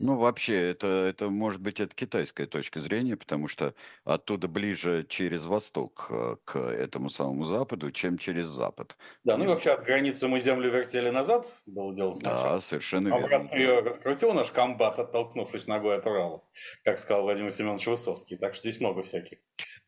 Ну, 0.00 0.16
вообще, 0.16 0.70
это, 0.70 0.86
это 0.86 1.30
может 1.30 1.60
быть 1.60 1.80
это 1.80 1.94
китайская 1.94 2.46
точка 2.46 2.80
зрения, 2.80 3.16
потому 3.16 3.48
что 3.48 3.74
оттуда 4.04 4.48
ближе 4.48 5.06
через 5.08 5.44
восток 5.44 6.08
э, 6.10 6.36
к 6.44 6.58
этому 6.58 7.10
самому 7.10 7.44
западу, 7.44 7.90
чем 7.92 8.18
через 8.18 8.46
запад. 8.46 8.96
Да, 9.22 9.36
ну 9.36 9.44
и 9.44 9.46
вообще 9.46 9.70
от 9.70 9.84
границы 9.84 10.26
мы 10.28 10.40
землю 10.40 10.70
вертели 10.70 11.10
назад, 11.10 11.46
было 11.66 11.94
дело 11.94 12.12
сначала. 12.12 12.56
Да, 12.56 12.60
совершенно 12.60 13.08
верно. 13.08 13.24
Обратно 13.24 13.56
ее 13.56 13.80
раскрутил 13.80 14.32
наш 14.32 14.50
комбат, 14.50 14.98
оттолкнувшись 14.98 15.68
ногой 15.68 15.96
от 15.96 16.06
Урала, 16.06 16.42
как 16.84 16.98
сказал 16.98 17.22
Владимир 17.22 17.52
Семенович 17.52 17.86
Высоцкий. 17.86 18.36
Так 18.36 18.54
что 18.54 18.62
здесь 18.62 18.80
много 18.80 19.02
всяких. 19.02 19.38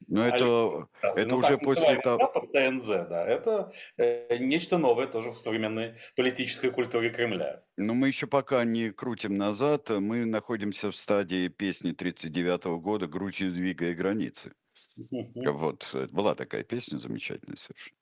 Но 0.08 0.24
это, 0.24 0.44
аллитераций. 0.44 1.22
это 1.22 1.30
Ну, 1.30 1.38
уже 1.38 1.58
после 1.58 1.96
того... 1.96 2.48
ТНЗ, 2.52 2.86
да, 2.86 3.26
это 3.26 3.72
э, 3.96 4.38
нечто 4.38 4.78
новое 4.78 5.06
тоже 5.06 5.30
в 5.30 5.36
современной 5.36 5.96
политической 6.14 6.70
культуре 6.70 7.10
Кремля. 7.10 7.64
Но 7.76 7.94
мы 7.94 8.08
еще 8.08 8.26
пока 8.26 8.64
не 8.64 8.90
крутим 8.90 9.36
назад, 9.36 9.90
мы 9.90 10.24
находимся 10.24 10.90
в 10.90 10.96
стадии 10.96 11.48
песни 11.48 11.92
39 11.92 12.64
года 12.80 13.06
«Грудью 13.06 13.52
двигая 13.52 13.94
границы». 13.94 14.52
Вот, 14.96 15.90
э, 15.92 16.06
была 16.06 16.34
такая 16.34 16.62
песня 16.62 16.98
замечательная 16.98 17.56
совершенно. 17.56 17.98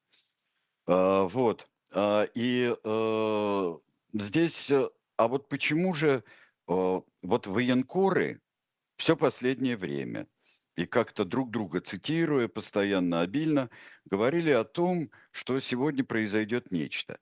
А, 0.87 1.25
вот, 1.25 1.69
а, 1.93 2.27
и 2.35 2.75
э, 2.85 3.79
здесь, 4.13 4.71
э, 4.71 4.89
а 5.17 5.29
вот 5.29 5.49
почему 5.49 5.95
же 5.95 6.23
э, 6.69 7.01
вот 7.23 7.47
военкоры 7.47 8.41
все 8.97 9.17
последнее 9.17 9.77
время, 9.77 10.27
и 10.77 10.87
как-то 10.87 11.25
друг 11.25 11.51
друга 11.51 11.81
цитируя 11.81 12.49
постоянно, 12.49 13.21
обильно, 13.21 13.71
говорили 14.05 14.51
о 14.51 14.65
том, 14.65 15.11
что 15.31 15.59
сегодня 15.61 16.05
произойдет 16.05 16.71
нечто. 16.71 17.19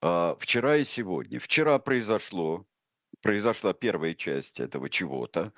А, 0.00 0.36
Вчера 0.38 0.76
и 0.76 0.84
сегодня. 0.84 1.40
Вчера 1.40 1.78
произошло, 1.78 2.66
произошла 3.22 3.72
первая 3.72 4.14
часть 4.14 4.60
этого 4.60 4.88
чего-то, 4.90 5.52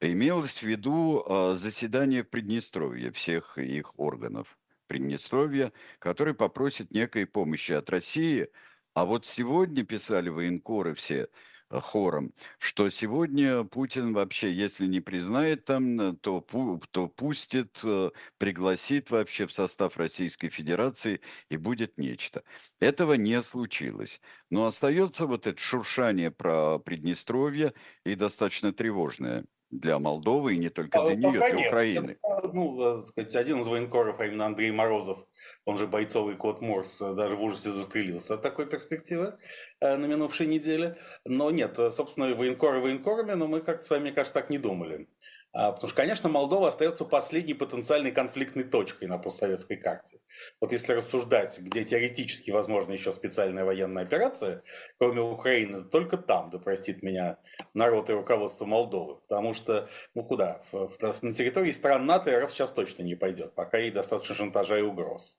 Имелось 0.00 0.58
в 0.58 0.62
виду 0.62 1.24
а, 1.26 1.56
заседание 1.56 2.22
в 2.22 2.30
Приднестровье 2.30 3.10
всех 3.10 3.58
их 3.58 3.98
органов 3.98 4.56
Приднестровья, 4.86 5.72
которые 5.98 6.34
попросят 6.34 6.92
некой 6.92 7.26
помощи 7.26 7.72
от 7.72 7.90
России. 7.90 8.48
А 8.94 9.04
вот 9.04 9.26
сегодня 9.26 9.84
писали 9.84 10.28
военкоры 10.28 10.94
все 10.94 11.28
хором, 11.70 12.32
что 12.58 12.88
сегодня 12.90 13.64
Путин 13.64 14.12
вообще, 14.14 14.52
если 14.52 14.86
не 14.86 15.00
признает 15.00 15.64
там, 15.64 16.00
э, 16.00 16.14
то, 16.16 16.38
пу- 16.40 16.82
то 16.90 17.08
пустит, 17.08 17.80
э, 17.84 18.10
пригласит 18.38 19.10
вообще 19.10 19.46
в 19.46 19.52
состав 19.52 19.96
Российской 19.96 20.48
Федерации 20.48 21.20
и 21.50 21.56
будет 21.56 21.98
нечто. 21.98 22.42
Этого 22.80 23.14
не 23.14 23.42
случилось. 23.42 24.20
Но 24.50 24.66
остается 24.66 25.26
вот 25.26 25.46
это 25.46 25.60
шуршание 25.60 26.30
про 26.30 26.78
Приднестровье 26.78 27.74
и 28.04 28.14
достаточно 28.14 28.72
тревожное 28.72 29.44
для 29.70 29.98
Молдовы, 29.98 30.54
и 30.54 30.58
не 30.58 30.70
только 30.70 31.04
для 31.04 31.14
нее, 31.14 31.40
пока 31.40 31.50
для 31.50 31.58
нет. 31.58 31.68
Украины. 31.68 32.18
Ну, 32.52 32.96
э, 32.96 33.00
сказать, 33.00 33.36
один 33.36 33.58
из 33.60 33.68
военкоров, 33.68 34.20
а 34.20 34.26
именно 34.26 34.46
Андрей 34.46 34.70
Морозов, 34.70 35.26
он 35.64 35.76
же 35.76 35.86
бойцовый 35.86 36.36
кот 36.36 36.62
Морс, 36.62 37.02
э, 37.02 37.14
даже 37.14 37.36
в 37.36 37.42
ужасе 37.42 37.70
застрелился 37.70 38.34
от 38.34 38.42
такой 38.42 38.66
перспективы 38.66 39.36
э, 39.80 39.96
на 39.96 40.06
минувшей 40.06 40.46
неделе. 40.46 40.96
Но 41.24 41.50
нет, 41.50 41.78
собственно, 41.90 42.34
военкоры 42.34 42.80
военкорами, 42.80 43.32
но 43.32 43.46
мы 43.46 43.60
как-то 43.60 43.82
с 43.82 43.90
вами, 43.90 44.02
мне 44.02 44.12
кажется, 44.12 44.34
так 44.40 44.50
не 44.50 44.58
думали. 44.58 45.08
А, 45.52 45.72
Потому 45.72 45.88
что, 45.88 45.96
конечно, 45.96 46.28
Молдова 46.28 46.68
остается 46.68 47.04
последней 47.04 47.54
потенциальной 47.54 48.12
конфликтной 48.12 48.64
точкой 48.64 49.06
на 49.08 49.18
постсоветской 49.18 49.76
карте. 49.76 50.20
Вот 50.60 50.72
если 50.72 50.92
рассуждать, 50.92 51.58
где 51.60 51.84
теоретически 51.84 52.50
возможна 52.50 52.92
еще 52.92 53.12
специальная 53.12 53.64
военная 53.64 54.02
операция, 54.02 54.62
кроме 54.98 55.20
Украины, 55.22 55.82
только 55.82 56.18
там, 56.18 56.50
да 56.50 56.58
простит 56.58 57.02
меня 57.02 57.38
народ 57.74 58.10
и 58.10 58.12
руководство 58.12 58.66
Молдовы. 58.66 59.16
Потому 59.16 59.54
что, 59.54 59.88
ну 60.14 60.22
куда, 60.24 60.60
в- 60.70 60.88
в- 60.88 61.22
на 61.22 61.32
территории 61.32 61.70
стран 61.70 62.04
НАТО 62.06 62.38
РФ 62.40 62.50
сейчас 62.50 62.72
точно 62.72 63.02
не 63.02 63.14
пойдет, 63.14 63.54
пока 63.54 63.78
ей 63.78 63.90
достаточно 63.90 64.34
шантажа 64.34 64.78
и 64.78 64.82
угроз. 64.82 65.38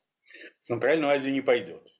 В 0.59 0.63
Центральную 0.63 1.11
Азию 1.11 1.33
не 1.33 1.41
пойдет 1.41 1.93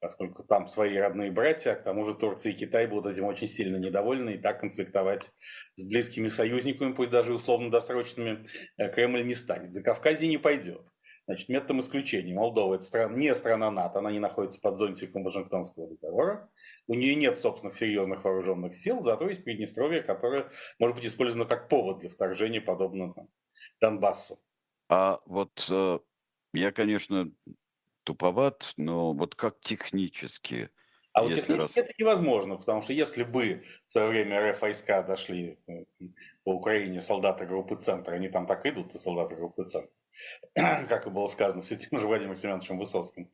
поскольку 0.00 0.44
там 0.44 0.66
свои 0.66 0.96
родные 0.96 1.30
братья, 1.30 1.74
к 1.74 1.82
тому 1.82 2.04
же 2.04 2.14
Турция 2.14 2.52
и 2.52 2.56
Китай 2.56 2.86
будут 2.86 3.12
этим 3.12 3.24
очень 3.24 3.46
сильно 3.46 3.76
недовольны 3.76 4.30
и 4.30 4.38
так 4.38 4.60
конфликтовать 4.60 5.32
с 5.76 5.82
близкими 5.82 6.28
союзниками, 6.28 6.92
пусть 6.92 7.10
даже 7.10 7.34
условно-досрочными, 7.34 8.44
э, 8.76 8.92
Кремль 8.92 9.26
не 9.26 9.34
станет. 9.34 9.70
За 9.70 9.82
Кавказье 9.82 10.28
не 10.28 10.38
пойдет. 10.38 10.82
Значит, 11.26 11.50
методом 11.50 11.80
исключения. 11.80 12.32
Молдова– 12.32 12.74
это 12.76 12.84
страна, 12.84 13.14
не 13.14 13.34
страна 13.34 13.70
НАТО, 13.70 13.98
она 13.98 14.10
не 14.10 14.18
находится 14.18 14.60
под 14.62 14.78
зонтиком 14.78 15.24
Вашингтонского 15.24 15.88
договора. 15.88 16.48
У 16.86 16.94
нее 16.94 17.14
нет 17.16 17.36
собственных 17.36 17.74
серьезных 17.74 18.24
вооруженных 18.24 18.74
сил, 18.74 19.02
зато 19.02 19.28
есть 19.28 19.44
Приднестровье, 19.44 20.02
которое 20.02 20.48
может 20.78 20.96
быть 20.96 21.06
использовано 21.06 21.46
как 21.46 21.68
повод 21.68 21.98
для 21.98 22.08
вторжения, 22.08 22.62
подобно 22.62 23.12
там, 23.12 23.28
Донбассу. 23.78 24.38
А 24.88 25.20
вот 25.26 25.66
э, 25.70 25.98
я, 26.54 26.72
конечно, 26.72 27.30
туповат, 28.08 28.72
но 28.78 29.12
вот 29.12 29.34
как 29.34 29.60
технически, 29.60 30.70
А 31.12 31.22
вот 31.22 31.34
технически 31.34 31.78
раз... 31.78 31.86
это 31.86 31.92
невозможно, 31.98 32.56
потому 32.56 32.80
что 32.80 32.94
если 32.94 33.22
бы 33.22 33.62
в 33.84 33.90
свое 33.90 34.08
время 34.08 34.50
РФ 34.50 34.62
войска 34.62 35.02
дошли 35.02 35.58
э, 35.66 35.84
по 36.42 36.54
Украине 36.54 37.02
солдаты 37.02 37.44
группы 37.44 37.76
«Центр», 37.76 38.14
они 38.14 38.30
там 38.30 38.46
так 38.46 38.64
идут, 38.64 38.94
и 38.94 38.98
солдаты 38.98 39.34
группы 39.36 39.64
«Центр», 39.64 39.94
как 40.54 41.06
и 41.06 41.10
было 41.10 41.26
сказано 41.26 41.60
все 41.60 41.76
тем 41.76 41.98
же 41.98 42.06
Владимиром 42.06 42.34
Семеновичем 42.34 42.78
Высоцким, 42.78 43.30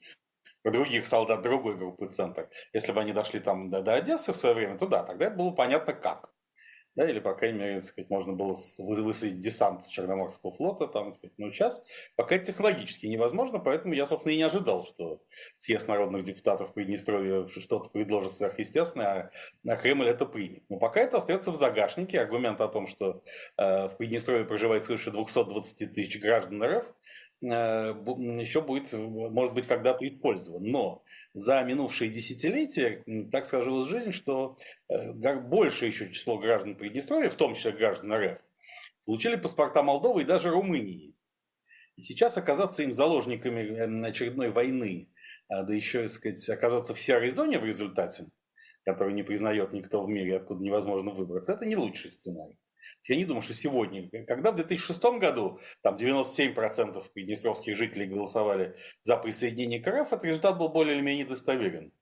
других 0.64 1.06
солдат 1.06 1.42
другой 1.42 1.76
группы 1.76 2.08
«Центр». 2.08 2.50
Если 2.72 2.90
бы 2.90 3.00
они 3.00 3.12
дошли 3.12 3.38
там 3.38 3.70
до, 3.70 3.80
до 3.80 3.94
Одессы 3.94 4.32
в 4.32 4.36
свое 4.36 4.56
время, 4.56 4.76
то 4.76 4.88
да, 4.88 5.04
тогда 5.04 5.26
это 5.26 5.36
было 5.36 5.52
понятно 5.52 5.92
как. 5.92 6.33
Да, 6.96 7.08
или, 7.08 7.18
по 7.18 7.34
крайней 7.34 7.58
мере, 7.58 7.74
так 7.76 7.84
сказать, 7.84 8.10
можно 8.10 8.32
было 8.32 8.56
высадить 8.78 9.40
десант 9.40 9.82
с 9.82 9.88
Черноморского 9.88 10.52
флота, 10.52 10.86
там, 10.86 11.06
так 11.06 11.14
сказать, 11.16 11.34
ну, 11.38 11.50
сейчас. 11.50 11.84
Пока 12.16 12.36
это 12.36 12.46
технологически 12.46 13.06
невозможно, 13.06 13.58
поэтому 13.58 13.94
я, 13.94 14.06
собственно, 14.06 14.32
и 14.32 14.36
не 14.36 14.42
ожидал, 14.42 14.84
что 14.84 15.22
съезд 15.56 15.88
народных 15.88 16.22
депутатов 16.22 16.72
Приднестровья 16.72 17.48
что-то 17.48 17.90
предложит 17.90 18.34
сверхъестественное, 18.34 19.32
а 19.66 19.74
а 19.74 19.76
Кремль 19.76 20.08
это 20.08 20.26
примет. 20.26 20.62
Но 20.68 20.78
пока 20.78 21.00
это 21.00 21.16
остается 21.16 21.50
в 21.50 21.56
загашнике. 21.56 22.20
Аргумент 22.20 22.60
о 22.60 22.68
том, 22.68 22.86
что 22.86 23.22
э, 23.56 23.88
в 23.88 23.96
Приднестровье 23.96 24.44
проживает 24.44 24.84
свыше 24.84 25.10
220 25.10 25.92
тысяч 25.92 26.20
граждан 26.20 26.62
РФ, 26.62 26.84
э, 27.42 27.46
еще 27.46 28.60
будет, 28.60 28.92
может 28.92 29.54
быть, 29.54 29.66
когда-то 29.66 30.06
использован. 30.06 30.62
Но 30.64 31.02
за 31.34 31.62
минувшие 31.62 32.10
десятилетия, 32.10 33.04
так 33.30 33.46
сложилась 33.46 33.88
жизнь, 33.88 34.12
что 34.12 34.56
э, 34.88 35.12
большее 35.12 35.88
еще 35.88 36.10
число 36.10 36.38
граждан 36.38 36.76
Приднестровья, 36.76 37.28
в 37.28 37.34
том 37.34 37.54
числе 37.54 37.72
граждан 37.72 38.12
РФ, 38.14 38.38
получили 39.04 39.36
паспорта 39.36 39.82
Молдовы 39.82 40.22
и 40.22 40.26
даже 40.26 40.50
Румынии. 40.50 41.16
И 41.96 42.02
сейчас 42.02 42.38
оказаться 42.38 42.84
им 42.84 42.92
заложниками 42.92 43.60
э, 43.60 44.08
очередной 44.08 44.50
войны, 44.50 45.10
а, 45.48 45.64
да 45.64 45.74
еще, 45.74 46.02
так 46.02 46.10
сказать, 46.10 46.48
оказаться 46.50 46.94
в 46.94 47.00
серой 47.00 47.30
зоне 47.30 47.58
в 47.58 47.64
результате, 47.64 48.26
которую 48.84 49.14
не 49.14 49.24
признает 49.24 49.72
никто 49.72 50.04
в 50.04 50.08
мире, 50.08 50.36
откуда 50.36 50.62
невозможно 50.62 51.10
выбраться, 51.10 51.52
это 51.52 51.66
не 51.66 51.76
лучший 51.76 52.10
сценарий. 52.10 52.58
Я 53.04 53.16
не 53.16 53.24
думаю, 53.24 53.42
что 53.42 53.52
сегодня, 53.52 54.08
когда 54.26 54.52
в 54.52 54.56
2006 54.56 55.02
году 55.18 55.58
там 55.82 55.96
97% 55.96 57.02
приднестровских 57.12 57.76
жителей 57.76 58.06
голосовали 58.06 58.76
за 59.02 59.16
присоединение 59.16 59.80
к 59.80 59.86
РФ, 59.86 60.12
этот 60.12 60.24
результат 60.24 60.58
был 60.58 60.68
более 60.68 60.96
или 60.96 61.02
менее 61.02 61.26
достоверен. 61.26 61.92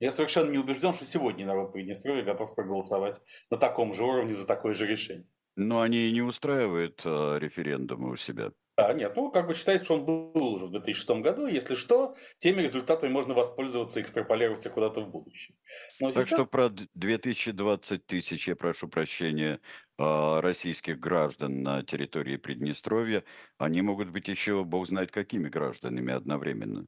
Я 0.00 0.10
совершенно 0.10 0.50
не 0.50 0.58
убежден, 0.58 0.92
что 0.92 1.04
сегодня 1.04 1.46
народ 1.46 1.72
Приднестровья 1.72 2.24
готов 2.24 2.54
проголосовать 2.54 3.20
на 3.50 3.56
таком 3.56 3.94
же 3.94 4.02
уровне 4.02 4.34
за 4.34 4.46
такое 4.46 4.74
же 4.74 4.86
решение. 4.86 5.26
Но 5.54 5.80
они 5.80 6.10
не 6.12 6.22
устраивают 6.22 7.02
э, 7.04 7.38
референдумы 7.38 8.10
у 8.10 8.16
себя. 8.16 8.52
Да, 8.76 8.92
нет, 8.94 9.14
ну 9.16 9.30
как 9.30 9.46
бы 9.46 9.54
считается, 9.54 9.84
что 9.84 9.94
он 9.96 10.06
был 10.06 10.54
уже 10.54 10.66
в 10.66 10.70
2006 10.70 11.10
году, 11.22 11.46
если 11.46 11.74
что, 11.74 12.16
теми 12.38 12.62
результатами 12.62 13.10
можно 13.10 13.34
воспользоваться 13.34 14.00
и 14.00 14.02
экстраполировать 14.02 14.64
их 14.64 14.72
куда-то 14.72 15.02
в 15.02 15.10
будущем. 15.10 15.54
Но 16.00 16.10
так 16.10 16.26
сейчас... 16.26 16.38
что 16.38 16.46
про 16.46 16.70
2020 16.70 18.06
тысяч, 18.06 18.48
я 18.48 18.56
прошу 18.56 18.88
прощения, 18.88 19.60
а, 19.98 20.40
российских 20.40 20.98
граждан 20.98 21.62
на 21.62 21.82
территории 21.82 22.38
Приднестровья, 22.38 23.24
они 23.58 23.82
могут 23.82 24.08
быть 24.08 24.28
еще, 24.28 24.64
бог 24.64 24.88
знает, 24.88 25.12
какими 25.12 25.50
гражданами 25.50 26.14
одновременно. 26.14 26.86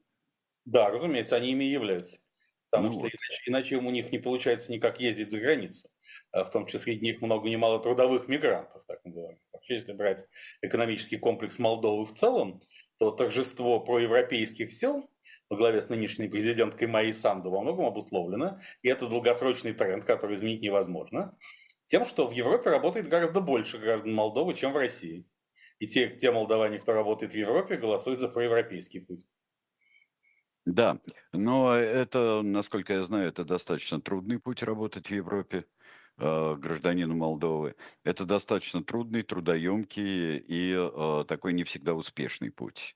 Да, 0.65 0.89
разумеется, 0.89 1.35
они 1.35 1.51
ими 1.51 1.65
являются. 1.65 2.24
Потому 2.77 2.87
ну 2.87 2.91
что 2.91 3.01
вот. 3.01 3.11
иначе, 3.11 3.41
иначе 3.47 3.75
у 3.77 3.91
них 3.91 4.11
не 4.11 4.19
получается 4.19 4.71
никак 4.71 4.99
ездить 4.99 5.31
за 5.31 5.39
границу. 5.39 5.89
А 6.31 6.43
в 6.43 6.51
том 6.51 6.65
числе 6.65 6.79
среди 6.79 7.01
них 7.01 7.21
много 7.21 7.49
немало 7.49 7.79
трудовых 7.79 8.27
мигрантов, 8.27 8.85
так 8.85 9.03
называемых. 9.03 9.41
Вообще, 9.53 9.75
если 9.75 9.93
брать 9.93 10.25
экономический 10.61 11.17
комплекс 11.17 11.59
Молдовы 11.59 12.05
в 12.05 12.13
целом, 12.13 12.61
то 12.97 13.11
торжество 13.11 13.79
проевропейских 13.79 14.71
сил 14.71 15.09
во 15.49 15.57
главе 15.57 15.81
с 15.81 15.89
нынешней 15.89 16.27
президенткой 16.27 16.87
Майей 16.87 17.13
Санду 17.13 17.51
во 17.51 17.61
многом 17.61 17.85
обусловлено, 17.85 18.59
и 18.81 18.89
это 18.89 19.07
долгосрочный 19.07 19.73
тренд, 19.73 20.05
который 20.05 20.35
изменить 20.35 20.61
невозможно, 20.61 21.37
тем, 21.85 22.03
что 22.03 22.27
в 22.27 22.31
Европе 22.31 22.69
работает 22.69 23.07
гораздо 23.07 23.41
больше 23.41 23.77
граждан 23.77 24.13
Молдовы, 24.13 24.53
чем 24.55 24.73
в 24.73 24.77
России. 24.77 25.27
И 25.79 25.87
те, 25.87 26.07
те 26.09 26.31
молдаване, 26.31 26.79
кто 26.79 26.93
работает 26.93 27.33
в 27.33 27.37
Европе, 27.37 27.75
голосуют 27.75 28.19
за 28.19 28.29
проевропейский 28.29 29.01
путь. 29.01 29.25
Да, 30.65 30.99
но 31.31 31.73
это, 31.75 32.41
насколько 32.43 32.93
я 32.93 33.03
знаю, 33.03 33.29
это 33.29 33.45
достаточно 33.45 34.01
трудный 34.01 34.39
путь 34.39 34.63
работать 34.63 35.07
в 35.07 35.11
Европе 35.11 35.65
э, 36.17 36.55
гражданину 36.55 37.15
Молдовы. 37.15 37.75
Это 38.03 38.25
достаточно 38.25 38.83
трудный, 38.83 39.21
трудоемкий 39.21 40.37
и 40.37 40.73
э, 40.75 41.25
такой 41.27 41.53
не 41.53 41.63
всегда 41.63 41.93
успешный 41.93 42.51
путь. 42.51 42.95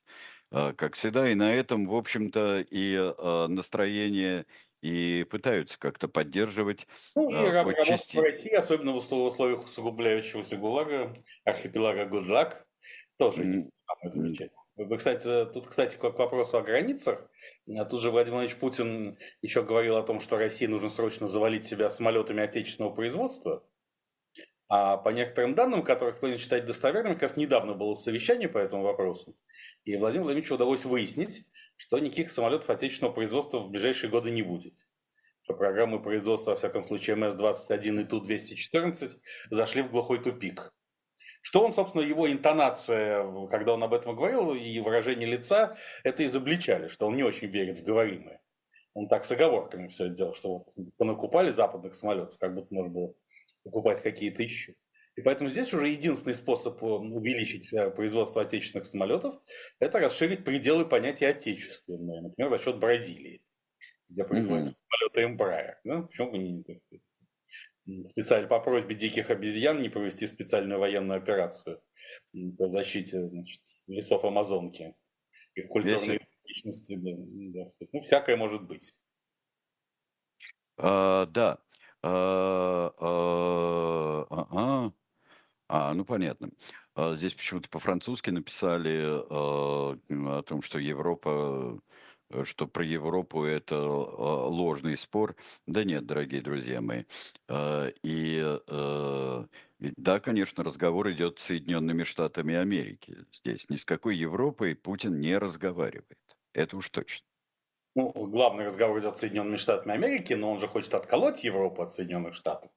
Э, 0.51 0.73
как 0.73 0.95
всегда, 0.95 1.29
и 1.29 1.35
на 1.35 1.53
этом, 1.53 1.87
в 1.87 1.95
общем-то, 1.95 2.65
и 2.69 2.95
э, 2.95 3.47
настроение 3.47 4.47
и 4.81 5.25
пытаются 5.29 5.77
как-то 5.77 6.07
поддерживать. 6.07 6.87
Ну, 7.15 7.29
и 7.29 7.33
э, 7.33 7.51
работать 7.51 7.85
части... 7.85 8.17
в 8.17 8.21
России, 8.21 8.53
особенно 8.53 8.93
в 8.93 8.95
условиях 8.95 9.63
усугубляющегося 9.63 10.57
ГУЛАГа, 10.57 11.15
архипелага 11.43 12.05
Гудлак, 12.05 12.65
тоже 13.17 13.43
mm. 13.43 13.59
самое 13.85 14.09
замечательное. 14.09 14.58
Вы, 14.81 14.95
кстати, 14.95 15.45
тут, 15.53 15.67
кстати, 15.67 15.97
к 15.97 16.03
вопросу 16.03 16.57
о 16.57 16.61
границах. 16.61 17.29
А 17.77 17.83
тут 17.83 18.01
же 18.01 18.11
Владимир 18.11 18.35
Владимирович 18.37 18.59
Путин 18.61 19.17
еще 19.41 19.61
говорил 19.61 19.97
о 19.97 20.03
том, 20.03 20.21
что 20.21 20.37
России 20.37 20.67
нужно 20.67 20.89
срочно 20.89 21.27
завалить 21.27 21.65
себя 21.65 21.89
самолетами 21.89 22.41
отечественного 22.41 22.93
производства. 22.93 23.67
А 24.69 24.95
по 24.95 25.09
некоторым 25.09 25.53
данным, 25.53 25.83
которых 25.83 26.15
склонен 26.15 26.37
считать 26.37 26.65
достоверными, 26.65 27.15
как 27.15 27.23
раз 27.23 27.35
недавно 27.35 27.73
было 27.73 27.97
совещание 27.97 28.47
по 28.47 28.57
этому 28.57 28.83
вопросу. 28.83 29.35
И 29.83 29.97
Владимиру 29.97 30.25
Владимировичу 30.25 30.55
удалось 30.55 30.85
выяснить, 30.85 31.45
что 31.75 31.99
никаких 31.99 32.31
самолетов 32.31 32.69
отечественного 32.69 33.13
производства 33.13 33.59
в 33.59 33.69
ближайшие 33.71 34.09
годы 34.09 34.31
не 34.31 34.43
будет. 34.43 34.87
Что 35.41 35.55
программы 35.55 36.01
производства, 36.01 36.51
во 36.51 36.57
всяком 36.57 36.85
случае, 36.85 37.17
МС-21 37.17 38.01
и 38.01 38.05
Ту-214 38.05 39.07
зашли 39.51 39.81
в 39.81 39.91
глухой 39.91 40.23
тупик. 40.23 40.73
Что 41.41 41.63
он, 41.63 41.71
собственно, 41.71 42.01
его 42.01 42.31
интонация, 42.31 43.47
когда 43.47 43.73
он 43.73 43.83
об 43.83 43.93
этом 43.93 44.15
говорил, 44.15 44.53
и 44.53 44.79
выражение 44.79 45.27
лица, 45.27 45.75
это 46.03 46.25
изобличали, 46.25 46.89
что 46.89 47.07
он 47.07 47.15
не 47.15 47.23
очень 47.23 47.47
верит 47.47 47.77
в 47.77 47.83
говоримое. 47.83 48.41
Он 48.93 49.07
так 49.07 49.23
с 49.23 49.31
оговорками 49.31 49.87
все 49.87 50.05
это 50.05 50.15
делал, 50.15 50.33
что 50.33 50.57
вот 50.57 50.67
понакупали 50.97 51.51
западных 51.51 51.95
самолетов, 51.95 52.37
как 52.37 52.53
будто 52.53 52.73
можно 52.73 52.91
было 52.91 53.13
покупать 53.63 54.01
какие-то 54.01 54.43
еще. 54.43 54.75
И 55.15 55.21
поэтому 55.21 55.49
здесь 55.49 55.73
уже 55.73 55.89
единственный 55.89 56.33
способ 56.33 56.81
э, 56.81 56.85
увеличить 56.85 57.73
э, 57.73 57.89
производство 57.89 58.41
отечественных 58.41 58.85
самолетов– 58.85 59.35
это 59.79 59.99
расширить 59.99 60.45
пределы 60.45 60.85
понятия 60.85 61.27
отечественное, 61.27 62.21
например, 62.21 62.49
за 62.49 62.57
счет 62.57 62.79
Бразилии, 62.79 63.41
где 64.07 64.23
производятся 64.23 64.71
mm-hmm. 64.71 65.11
самолеты 65.13 65.43
Embraer. 65.43 65.73
Да? 65.83 66.01
Почему 66.03 66.31
бы 66.31 66.37
не, 66.37 66.63
так 66.63 66.77
сказать, 66.77 67.13
специально 68.05 68.47
по 68.47 68.59
просьбе 68.59 68.95
диких 68.95 69.29
обезьян 69.29 69.81
не 69.81 69.89
провести 69.89 70.27
специальную 70.27 70.79
военную 70.79 71.17
операцию 71.17 71.81
по 72.57 72.69
защите 72.69 73.25
значит, 73.27 73.61
лесов 73.87 74.23
Амазонки, 74.25 74.95
их 75.55 75.67
культурной 75.67 76.17
идентичности. 76.17 76.95
Да, 76.95 77.63
да, 77.63 77.87
ну, 77.91 78.01
всякое 78.01 78.37
может 78.37 78.63
быть. 78.63 78.95
А, 80.77 81.25
да. 81.25 81.59
А, 82.01 82.93
а, 82.97 84.25
а, 84.29 84.91
а, 85.67 85.93
ну 85.93 86.05
понятно. 86.05 86.51
А, 86.95 87.15
здесь 87.15 87.33
почему-то 87.33 87.69
по-французски 87.69 88.29
написали 88.29 89.01
а, 89.03 89.97
о 90.09 90.41
том, 90.43 90.61
что 90.61 90.79
Европа 90.79 91.29
Э, 91.29 91.77
что 92.43 92.67
про 92.67 92.83
Европу 92.83 93.43
это 93.43 93.75
а, 93.75 94.47
ложный 94.47 94.97
спор. 94.97 95.35
Да 95.67 95.83
нет, 95.83 96.05
дорогие 96.05 96.41
друзья 96.41 96.81
мои. 96.81 97.03
А, 97.47 97.91
и 98.03 98.59
э, 98.67 99.45
да, 99.79 100.19
конечно, 100.19 100.63
разговор 100.63 101.09
идет 101.11 101.39
с 101.39 101.43
Соединенными 101.43 102.03
Штатами 102.03 102.55
Америки. 102.55 103.17
Здесь 103.31 103.69
ни 103.69 103.77
с 103.77 103.85
какой 103.85 104.17
Европой 104.17 104.75
Путин 104.75 105.19
не 105.19 105.37
разговаривает. 105.37 106.17
Это 106.53 106.75
уж 106.77 106.89
точно. 106.89 107.25
Ну, 107.95 108.11
главный 108.11 108.65
разговор 108.65 108.99
идет 108.99 109.17
с 109.17 109.21
Соединенными 109.21 109.57
Штатами 109.57 109.95
Америки, 109.95 110.33
но 110.33 110.51
он 110.51 110.59
же 110.59 110.67
хочет 110.67 110.93
отколоть 110.93 111.43
Европу 111.43 111.81
от 111.81 111.91
Соединенных 111.91 112.33
Штатов. 112.33 112.71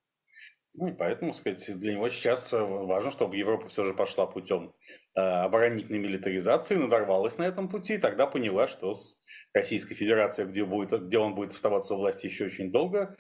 Ну 0.75 0.89
и 0.89 0.93
поэтому, 0.93 1.35
сказать, 1.35 1.79
для 1.79 1.93
него 1.93 2.09
сейчас 2.09 2.53
э, 2.55 2.63
важно, 2.63 3.11
чтобы 3.11 3.37
Европа 3.37 3.69
все 3.69 3.85
же 3.85 3.93
пошла 3.93 4.27
путем 4.27 4.75
э, 5.15 5.21
оборонительной 5.21 5.99
милитаризации, 5.99 6.77
надорвалась 6.77 7.37
на 7.37 7.43
этом 7.43 7.69
пути, 7.69 7.95
и 7.95 7.99
тогда 7.99 8.27
поняла, 8.27 8.67
что 8.67 8.95
с 8.95 9.19
Российской 9.53 9.95
Федерацией, 9.95 10.49
где, 10.49 10.65
будет, 10.65 10.93
где 11.07 11.19
он 11.19 11.35
будет 11.35 11.51
оставаться 11.51 11.95
у 11.95 11.99
власти 11.99 12.25
еще 12.25 12.47
очень 12.47 12.73
долго, 12.73 13.15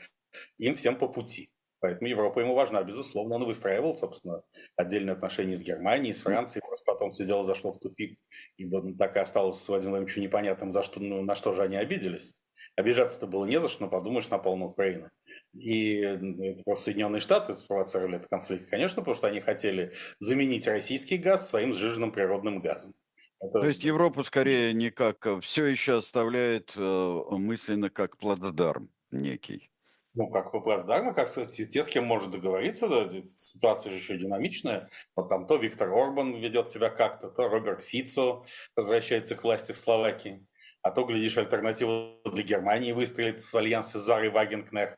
им 0.57 0.75
всем 0.75 0.97
по 0.97 1.09
пути. 1.09 1.51
Поэтому 1.81 2.09
Европа 2.09 2.38
ему 2.38 2.55
важна, 2.55 2.83
безусловно. 2.85 3.35
Он 3.35 3.45
выстраивал, 3.45 3.93
собственно, 3.93 4.43
отдельные 4.77 5.15
отношения 5.15 5.57
с 5.57 5.62
Германией, 5.62 6.15
с 6.15 6.23
Францией. 6.23 6.62
Просто 6.65 6.85
потом 6.87 7.11
все 7.11 7.25
дело 7.25 7.43
зашло 7.43 7.73
в 7.73 7.81
тупик, 7.81 8.17
ибо 8.57 8.97
так 8.97 9.17
и 9.17 9.19
осталось 9.19 9.59
с 9.59 9.69
Владимиром 9.69 9.95
Владимировичем 9.95 10.23
непонятным, 10.23 10.71
за 10.71 10.83
что, 10.83 11.01
ну, 11.01 11.23
на 11.23 11.35
что 11.35 11.53
же 11.53 11.62
они 11.62 11.77
обиделись. 11.77 12.37
Обижаться-то 12.77 13.27
было 13.27 13.45
не 13.45 13.61
за 13.61 13.69
что, 13.69 13.85
но 13.85 13.91
подумаешь, 13.91 14.31
напал 14.31 14.57
на 14.57 14.67
Украину. 14.67 15.11
И 15.55 16.57
просто 16.65 16.87
Соединенные 16.87 17.21
Штаты 17.21 17.55
спровоцировали 17.55 18.17
этот 18.17 18.29
конфликт, 18.29 18.69
конечно, 18.71 19.03
потому 19.03 19.15
что 19.15 19.27
они 19.27 19.41
хотели 19.41 19.93
заменить 20.19 20.67
российский 20.67 21.19
газ 21.19 21.49
своим 21.49 21.75
сжиженным 21.75 22.11
природным 22.11 22.61
газом. 22.61 22.95
Это... 23.38 23.61
То 23.61 23.67
есть 23.67 23.85
Европу 23.85 24.23
скорее 24.23 24.73
не 24.73 24.91
как 24.91 25.27
э, 25.27 25.41
все 25.41 25.67
еще 25.67 25.97
оставляет 25.97 26.75
э, 26.77 27.23
мысленно 27.31 27.91
как 27.91 28.17
плацдарм 28.17 28.88
некий. 29.11 29.69
Ну, 30.15 30.29
как 30.29 30.53
по 30.53 30.61
плацдарму, 30.61 31.15
как 31.15 31.27
те, 31.27 31.83
с 31.83 31.88
кем 31.88 32.05
может 32.05 32.31
договориться, 32.31 32.87
да, 32.87 33.09
ситуация 33.09 33.91
же 33.91 33.97
еще 33.97 34.17
динамичная. 34.17 34.88
Вот 35.17 35.29
там 35.29 35.47
то 35.47 35.57
Виктор 35.57 35.91
Орбан 35.91 36.35
ведет 36.35 36.69
себя 36.69 36.91
как-то, 36.91 37.31
то 37.31 37.49
Роберт 37.49 37.81
Фицо 37.81 38.45
возвращается 38.77 39.37
к 39.37 39.43
власти 39.43 39.73
в 39.73 39.79
Словакии. 39.79 40.47
А 40.83 40.91
то, 40.91 41.05
глядишь, 41.05 41.38
альтернатива 41.38 42.19
для 42.27 42.43
Германии 42.43 42.93
выстрелит 42.93 43.41
в 43.41 43.55
альянсе 43.55 43.99
Зары 43.99 44.31
Вагенкнех. 44.31 44.97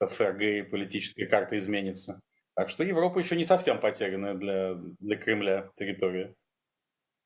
ФРГ 0.00 0.42
и 0.42 0.62
политическая 0.62 1.26
карта 1.26 1.56
изменится. 1.58 2.20
Так 2.54 2.70
что 2.70 2.84
Европа 2.84 3.18
еще 3.18 3.36
не 3.36 3.44
совсем 3.44 3.80
потерянная 3.80 4.34
для, 4.34 4.74
для 4.74 5.16
Кремля 5.16 5.70
территория. 5.76 6.34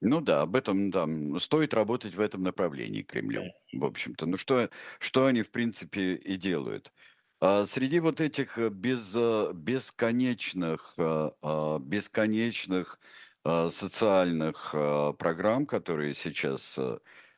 Ну 0.00 0.20
да, 0.20 0.42
об 0.42 0.54
этом 0.54 0.90
да, 0.90 1.08
стоит 1.40 1.74
работать 1.74 2.14
в 2.14 2.20
этом 2.20 2.42
направлении 2.42 3.02
Кремлю, 3.02 3.42
в 3.72 3.84
общем-то. 3.84 4.26
Ну 4.26 4.36
что, 4.36 4.70
что 5.00 5.26
они, 5.26 5.42
в 5.42 5.50
принципе, 5.50 6.14
и 6.14 6.36
делают. 6.36 6.92
А 7.40 7.66
среди 7.66 8.00
вот 8.00 8.20
этих 8.20 8.58
э, 8.58 8.68
без, 8.68 9.12
э, 9.14 9.52
бесконечных, 9.54 10.94
э, 10.98 11.78
бесконечных 11.80 13.00
социальных 13.44 14.74
программ, 15.18 15.64
которые 15.64 16.12
сейчас... 16.12 16.78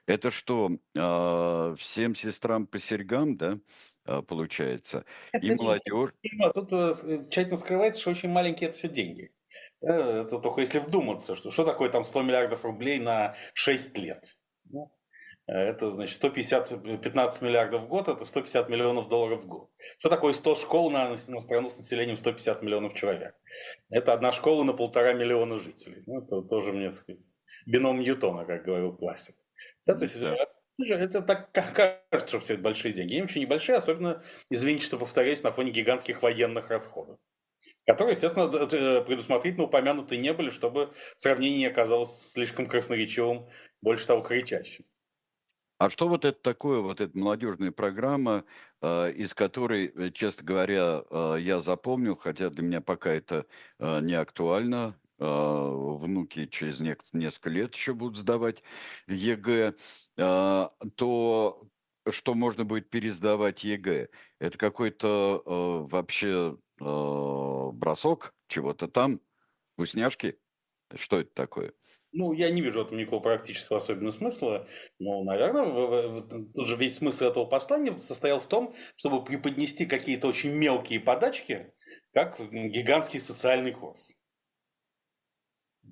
Это 0.06 0.30
что, 0.32 0.70
всем 1.76 2.14
сестрам 2.16 2.66
по 2.66 2.80
серьгам, 2.80 3.36
да? 3.36 3.60
А, 4.10 4.22
получается. 4.22 5.04
Это 5.30 5.46
и 5.46 5.54
молодежь. 5.54 6.10
Тут 6.54 6.72
э, 6.72 6.92
тщательно 7.30 7.56
скрывается, 7.56 8.00
что 8.00 8.10
очень 8.10 8.28
маленькие 8.28 8.68
это 8.68 8.76
все 8.76 8.88
деньги. 8.88 9.32
Э, 9.82 10.22
это 10.22 10.38
только 10.40 10.60
если 10.60 10.80
вдуматься, 10.80 11.36
что, 11.36 11.52
что 11.52 11.64
такое 11.64 11.90
там 11.90 12.02
100 12.02 12.22
миллиардов 12.22 12.64
рублей 12.64 12.98
на 12.98 13.36
6 13.54 13.96
лет. 13.98 14.36
Ну, 14.64 14.92
Это, 15.46 15.90
значит, 15.90 16.16
150, 16.16 17.00
15 17.00 17.42
миллиардов 17.42 17.82
в 17.82 17.86
год, 17.86 18.08
это 18.08 18.24
150 18.24 18.68
миллионов 18.68 19.08
долларов 19.08 19.44
в 19.44 19.46
год. 19.46 19.70
Что 19.98 20.08
такое 20.08 20.32
100 20.32 20.56
школ 20.56 20.90
на, 20.90 21.10
на 21.10 21.40
страну 21.40 21.68
с 21.68 21.78
населением 21.78 22.16
150 22.16 22.62
миллионов 22.62 22.94
человек? 22.94 23.36
Это 23.90 24.12
одна 24.12 24.32
школа 24.32 24.64
на 24.64 24.72
полтора 24.72 25.12
миллиона 25.12 25.58
жителей. 25.58 26.02
Ну, 26.06 26.20
это 26.20 26.42
тоже, 26.42 26.72
мне 26.72 26.90
сказать, 26.90 27.38
бином 27.64 28.00
Ньютона, 28.00 28.44
как 28.44 28.64
говорил 28.64 28.92
классик. 28.92 29.36
Да, 29.86 29.94
то 29.94 30.02
есть, 30.02 30.20
да. 30.20 30.34
Это 30.88 31.22
так 31.22 31.52
кажется, 31.52 32.28
что 32.28 32.38
все 32.38 32.54
это 32.54 32.62
большие 32.62 32.92
деньги. 32.92 33.14
Они 33.14 33.22
очень 33.22 33.42
небольшие, 33.42 33.76
особенно, 33.76 34.22
извините, 34.50 34.84
что 34.84 34.98
повторяюсь, 34.98 35.42
на 35.42 35.52
фоне 35.52 35.70
гигантских 35.70 36.22
военных 36.22 36.70
расходов 36.70 37.18
которые, 37.86 38.12
естественно, 38.12 38.46
предусмотрительно 39.02 39.64
упомянуты 39.64 40.16
не 40.16 40.32
были, 40.32 40.50
чтобы 40.50 40.92
сравнение 41.16 41.58
не 41.58 41.66
оказалось 41.66 42.30
слишком 42.30 42.66
красноречивым, 42.66 43.48
больше 43.82 44.06
того, 44.06 44.22
кричащим. 44.22 44.84
А 45.78 45.88
что 45.88 46.08
вот 46.08 46.26
это 46.26 46.38
такое, 46.38 46.80
вот 46.80 47.00
эта 47.00 47.16
молодежная 47.16 47.72
программа, 47.72 48.44
э, 48.82 49.12
из 49.12 49.34
которой, 49.34 49.86
э, 49.86 50.10
честно 50.10 50.44
говоря, 50.44 51.02
э, 51.10 51.36
я 51.40 51.62
запомнил, 51.62 52.16
хотя 52.16 52.50
для 52.50 52.62
меня 52.62 52.80
пока 52.82 53.10
это 53.10 53.46
не 53.78 54.12
актуально, 54.12 55.00
внуки 55.20 56.46
через 56.46 56.80
несколько 56.80 57.50
лет 57.50 57.74
еще 57.74 57.94
будут 57.94 58.16
сдавать 58.16 58.62
ЕГЭ, 59.06 59.74
то 60.16 61.68
что 62.08 62.34
можно 62.34 62.64
будет 62.64 62.90
пересдавать 62.90 63.62
ЕГЭ? 63.62 64.08
Это 64.38 64.58
какой-то 64.58 65.42
вообще 65.90 66.56
бросок 66.78 68.34
чего-то 68.48 68.88
там, 68.88 69.20
вкусняшки? 69.74 70.38
Что 70.94 71.20
это 71.20 71.30
такое? 71.34 71.74
Ну, 72.12 72.32
я 72.32 72.50
не 72.50 72.60
вижу 72.60 72.82
в 72.82 72.86
этом 72.86 72.98
никакого 72.98 73.20
практического 73.20 73.76
особенного 73.76 74.10
смысла. 74.10 74.66
Но, 74.98 75.22
наверное, 75.22 76.20
тут 76.54 76.66
же 76.66 76.74
весь 76.76 76.96
смысл 76.96 77.26
этого 77.26 77.44
послания 77.44 77.96
состоял 77.98 78.40
в 78.40 78.48
том, 78.48 78.74
чтобы 78.96 79.24
преподнести 79.24 79.86
какие-то 79.86 80.26
очень 80.26 80.50
мелкие 80.50 80.98
подачки, 80.98 81.72
как 82.12 82.40
гигантский 82.40 83.20
социальный 83.20 83.70
курс. 83.70 84.19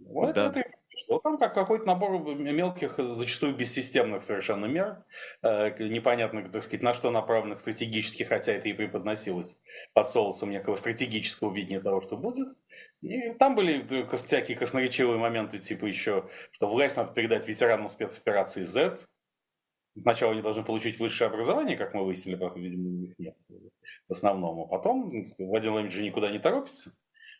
Вот 0.08 0.34
да. 0.34 0.46
это 0.48 0.64
что 0.98 1.18
там 1.18 1.38
как 1.38 1.54
какой-то 1.54 1.86
набор 1.86 2.20
мелких, 2.34 2.98
зачастую 2.98 3.54
бессистемных 3.54 4.22
совершенно 4.22 4.66
мер, 4.66 5.04
э, 5.42 5.70
непонятно, 5.88 6.44
так 6.44 6.62
сказать, 6.62 6.82
на 6.82 6.92
что 6.92 7.10
направленных 7.10 7.60
стратегически, 7.60 8.24
хотя 8.24 8.52
это 8.52 8.68
и 8.68 8.72
преподносилось 8.72 9.58
под 9.94 10.08
соусом 10.08 10.50
некого 10.50 10.74
стратегического 10.74 11.54
видения 11.54 11.80
того, 11.80 12.00
что 12.00 12.16
будет. 12.16 12.48
И 13.00 13.32
там 13.34 13.54
были 13.54 13.84
всякие 14.16 14.56
красноречивые 14.56 15.18
моменты, 15.18 15.58
типа 15.58 15.86
еще, 15.86 16.28
что 16.50 16.68
власть 16.68 16.96
надо 16.96 17.12
передать 17.12 17.46
ветеранам 17.46 17.88
спецоперации 17.88 18.64
Z. 18.64 19.06
Сначала 20.00 20.32
они 20.32 20.42
должны 20.42 20.64
получить 20.64 20.98
высшее 20.98 21.28
образование, 21.28 21.76
как 21.76 21.94
мы 21.94 22.04
выяснили, 22.04 22.36
просто, 22.36 22.60
видимо, 22.60 22.88
у 22.88 22.92
них 22.92 23.18
нет 23.18 23.36
в 24.08 24.12
основном. 24.12 24.60
А 24.60 24.66
потом 24.66 25.10
Владимир 25.10 25.48
Владимирович 25.48 25.92
же 25.92 26.02
никуда 26.02 26.30
не 26.30 26.38
торопится. 26.38 26.92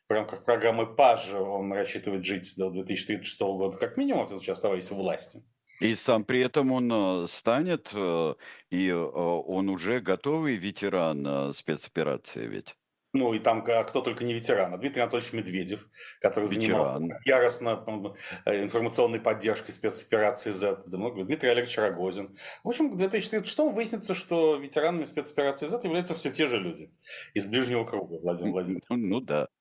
В 0.09 0.12
рамках 0.12 0.44
программы 0.44 0.87
ПАЖ 0.87 1.35
он 1.35 1.71
рассчитывает 1.73 2.25
жить 2.25 2.55
до 2.57 2.71
2036 2.71 3.40
года 3.40 3.77
как 3.77 3.99
минимум, 3.99 4.27
сейчас 4.27 4.57
оставаясь 4.57 4.90
у 4.90 4.97
власти. 4.97 5.42
И 5.81 5.94
сам 5.94 6.25
при 6.25 6.40
этом 6.40 6.73
он 6.73 6.90
э, 6.90 7.27
станет, 7.29 7.90
э, 7.94 8.35
и 8.71 8.88
э, 8.88 8.94
он 8.97 9.68
уже 9.68 10.01
готовый 10.01 10.57
ветеран 10.57 11.53
спецоперации 11.53 12.47
ведь. 12.47 12.75
Ну, 13.14 13.33
и 13.33 13.38
там 13.38 13.64
а 13.66 13.85
кто 13.85 14.03
только 14.03 14.25
не 14.25 14.35
ветеран. 14.35 14.75
А 14.75 14.77
Дмитрий 14.77 15.01
Анатольевич 15.01 15.33
Медведев, 15.33 15.87
который 16.21 16.44
ветеран. 16.44 16.90
занимался 16.90 17.21
яростно 17.25 18.14
э, 18.44 18.62
информационной 18.62 19.21
поддержкой 19.21 19.73
спецоперации 19.73 20.51
Z. 20.51 20.83
Дмитрий 20.87 21.51
Олегович 21.51 21.79
Рогозин. 21.79 22.37
В 22.62 22.68
общем, 22.68 22.90
в 22.90 22.97
2036 22.97 23.59
выяснится, 23.73 24.14
что 24.14 24.57
ветеранами 24.57 25.05
спецоперации 25.05 25.66
Z 25.66 25.81
являются 25.85 26.14
все 26.14 26.31
те 26.31 26.47
же 26.47 26.59
люди 26.59 26.90
из 27.33 27.47
ближнего 27.47 27.85
круга, 27.85 28.18
Владимир 28.21 28.53
Владимирович. 28.53 28.85
Ну, 28.90 28.97
ну 28.97 29.21
да. 29.21 29.49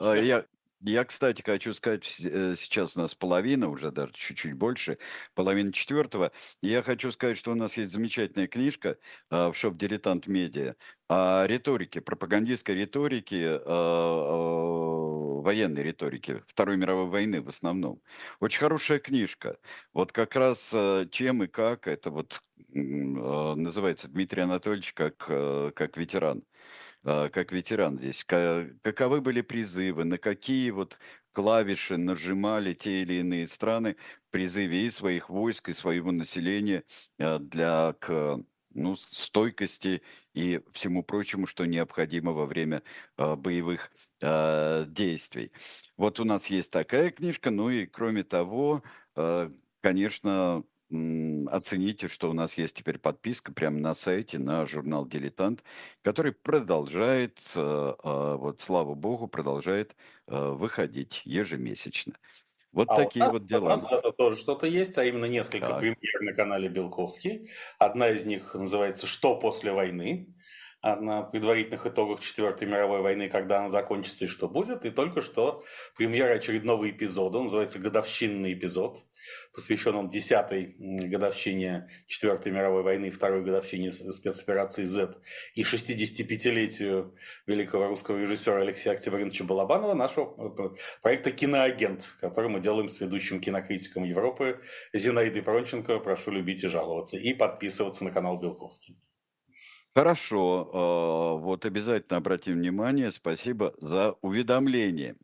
А 0.00 0.16
я, 0.16 0.44
я, 0.84 1.04
кстати, 1.04 1.42
хочу 1.42 1.72
сказать, 1.74 2.20
э, 2.20 2.54
сейчас 2.56 2.96
у 2.96 3.00
нас 3.00 3.14
половина, 3.14 3.68
уже 3.68 3.92
даже 3.92 4.12
чуть-чуть 4.14 4.54
больше, 4.54 4.98
половина 5.34 5.72
четвертого. 5.72 6.32
Я 6.60 6.82
хочу 6.82 7.12
сказать, 7.12 7.36
что 7.36 7.52
у 7.52 7.54
нас 7.54 7.76
есть 7.76 7.92
замечательная 7.92 8.48
книжка 8.48 8.98
а, 9.30 9.52
в 9.52 9.56
шоп 9.56 9.76
«Дилетант 9.76 10.26
Медиа» 10.26 10.74
о 11.08 11.46
риторике, 11.46 12.00
пропагандистской 12.00 12.74
риторике, 12.74 13.60
а, 13.64 13.66
а, 13.66 15.42
военной 15.42 15.82
риторике 15.82 16.42
Второй 16.48 16.76
мировой 16.76 17.06
войны 17.06 17.42
в 17.42 17.48
основном. 17.48 18.00
Очень 18.40 18.60
хорошая 18.60 18.98
книжка. 18.98 19.58
Вот 19.92 20.10
как 20.12 20.34
раз 20.36 20.74
чем 21.10 21.44
и 21.44 21.46
как, 21.46 21.86
это 21.86 22.10
вот 22.10 22.42
называется 22.68 24.08
Дмитрий 24.08 24.42
Анатольевич 24.42 24.94
как, 24.94 25.16
как 25.18 25.96
ветеран. 25.96 26.42
А, 27.04 27.28
как 27.30 27.52
ветеран 27.52 27.98
здесь, 27.98 28.24
каковы 28.24 29.20
были 29.20 29.40
призывы, 29.40 30.04
на 30.04 30.18
какие 30.18 30.70
вот 30.70 30.98
клавиши 31.32 31.96
нажимали 31.96 32.74
те 32.74 33.02
или 33.02 33.14
иные 33.14 33.48
страны 33.48 33.96
призыве 34.30 34.86
и 34.86 34.90
своих 34.90 35.28
войск, 35.28 35.68
и 35.68 35.72
своего 35.72 36.12
населения 36.12 36.84
а, 37.18 37.38
для 37.38 37.94
к, 37.98 38.38
ну, 38.74 38.94
стойкости 38.94 40.02
и 40.34 40.60
всему 40.72 41.02
прочему, 41.02 41.46
что 41.46 41.64
необходимо 41.66 42.32
во 42.32 42.46
время 42.46 42.82
а, 43.16 43.36
боевых 43.36 43.90
действий. 44.86 45.50
Вот 45.96 46.20
у 46.20 46.24
нас 46.24 46.46
есть 46.46 46.70
такая 46.70 47.10
книжка, 47.10 47.50
ну 47.50 47.70
и 47.70 47.86
кроме 47.86 48.22
того, 48.22 48.84
конечно, 49.80 50.62
оцените, 51.50 52.08
что 52.08 52.30
у 52.30 52.32
нас 52.32 52.58
есть 52.58 52.76
теперь 52.76 52.98
подписка 52.98 53.52
прямо 53.52 53.78
на 53.78 53.94
сайте 53.94 54.38
на 54.38 54.66
журнал 54.66 55.06
«Дилетант», 55.06 55.62
который 56.02 56.32
продолжает, 56.32 57.38
э, 57.54 57.94
а, 58.02 58.36
вот 58.36 58.60
слава 58.60 58.94
богу, 58.94 59.26
продолжает 59.26 59.96
э, 60.28 60.50
выходить 60.50 61.22
ежемесячно. 61.24 62.14
Вот 62.72 62.88
а 62.88 62.96
такие 62.96 63.28
вот 63.28 63.42
дела. 63.42 63.66
У 63.66 63.68
нас 63.68 63.92
это 63.92 64.12
тоже 64.12 64.36
что-то 64.36 64.66
есть, 64.66 64.96
а 64.96 65.04
именно 65.04 65.26
несколько 65.26 65.68
так. 65.68 65.80
премьер 65.80 66.22
на 66.22 66.32
канале 66.32 66.68
Белковский. 66.68 67.48
Одна 67.78 68.10
из 68.10 68.24
них 68.24 68.54
называется 68.54 69.06
«Что 69.06 69.36
после 69.36 69.72
войны?». 69.72 70.34
А 70.82 70.96
на 70.96 71.22
предварительных 71.22 71.86
итогах 71.86 72.20
Четвертой 72.20 72.66
мировой 72.66 73.02
войны, 73.02 73.28
когда 73.28 73.60
она 73.60 73.68
закончится 73.68 74.24
и 74.24 74.28
что 74.28 74.48
будет. 74.48 74.84
И 74.84 74.90
только 74.90 75.20
что 75.20 75.62
премьера 75.96 76.34
очередного 76.34 76.90
эпизода, 76.90 77.38
он 77.38 77.44
называется 77.44 77.78
«Годовщинный 77.78 78.52
эпизод», 78.52 78.98
посвящен 79.54 79.94
он 79.94 80.08
десятой 80.08 80.74
годовщине 80.78 81.88
Четвертой 82.08 82.50
мировой 82.50 82.82
войны, 82.82 83.10
второй 83.10 83.44
годовщине 83.44 83.92
спецоперации 83.92 84.82
Z 84.82 85.14
и 85.54 85.62
65-летию 85.62 87.14
великого 87.46 87.86
русского 87.86 88.18
режиссера 88.18 88.60
Алексея 88.60 88.94
Октябриновича 88.94 89.44
Балабанова, 89.44 89.94
нашего 89.94 90.34
э, 90.58 90.68
проекта 91.00 91.30
«Киноагент», 91.30 92.16
который 92.20 92.50
мы 92.50 92.58
делаем 92.58 92.88
с 92.88 93.00
ведущим 93.00 93.40
кинокритиком 93.40 94.02
Европы 94.02 94.60
Зинаидой 94.92 95.42
Пронченко. 95.42 96.00
Прошу 96.00 96.32
любить 96.32 96.64
и 96.64 96.66
жаловаться. 96.66 97.16
И 97.18 97.34
подписываться 97.34 98.02
на 98.02 98.10
канал 98.10 98.36
Белковский. 98.40 98.96
Хорошо, 99.94 100.70
а, 100.72 101.34
вот 101.36 101.66
обязательно 101.66 102.16
обратим 102.18 102.54
внимание. 102.54 103.10
Спасибо 103.12 103.74
за 103.78 104.12
уведомление, 104.22 105.16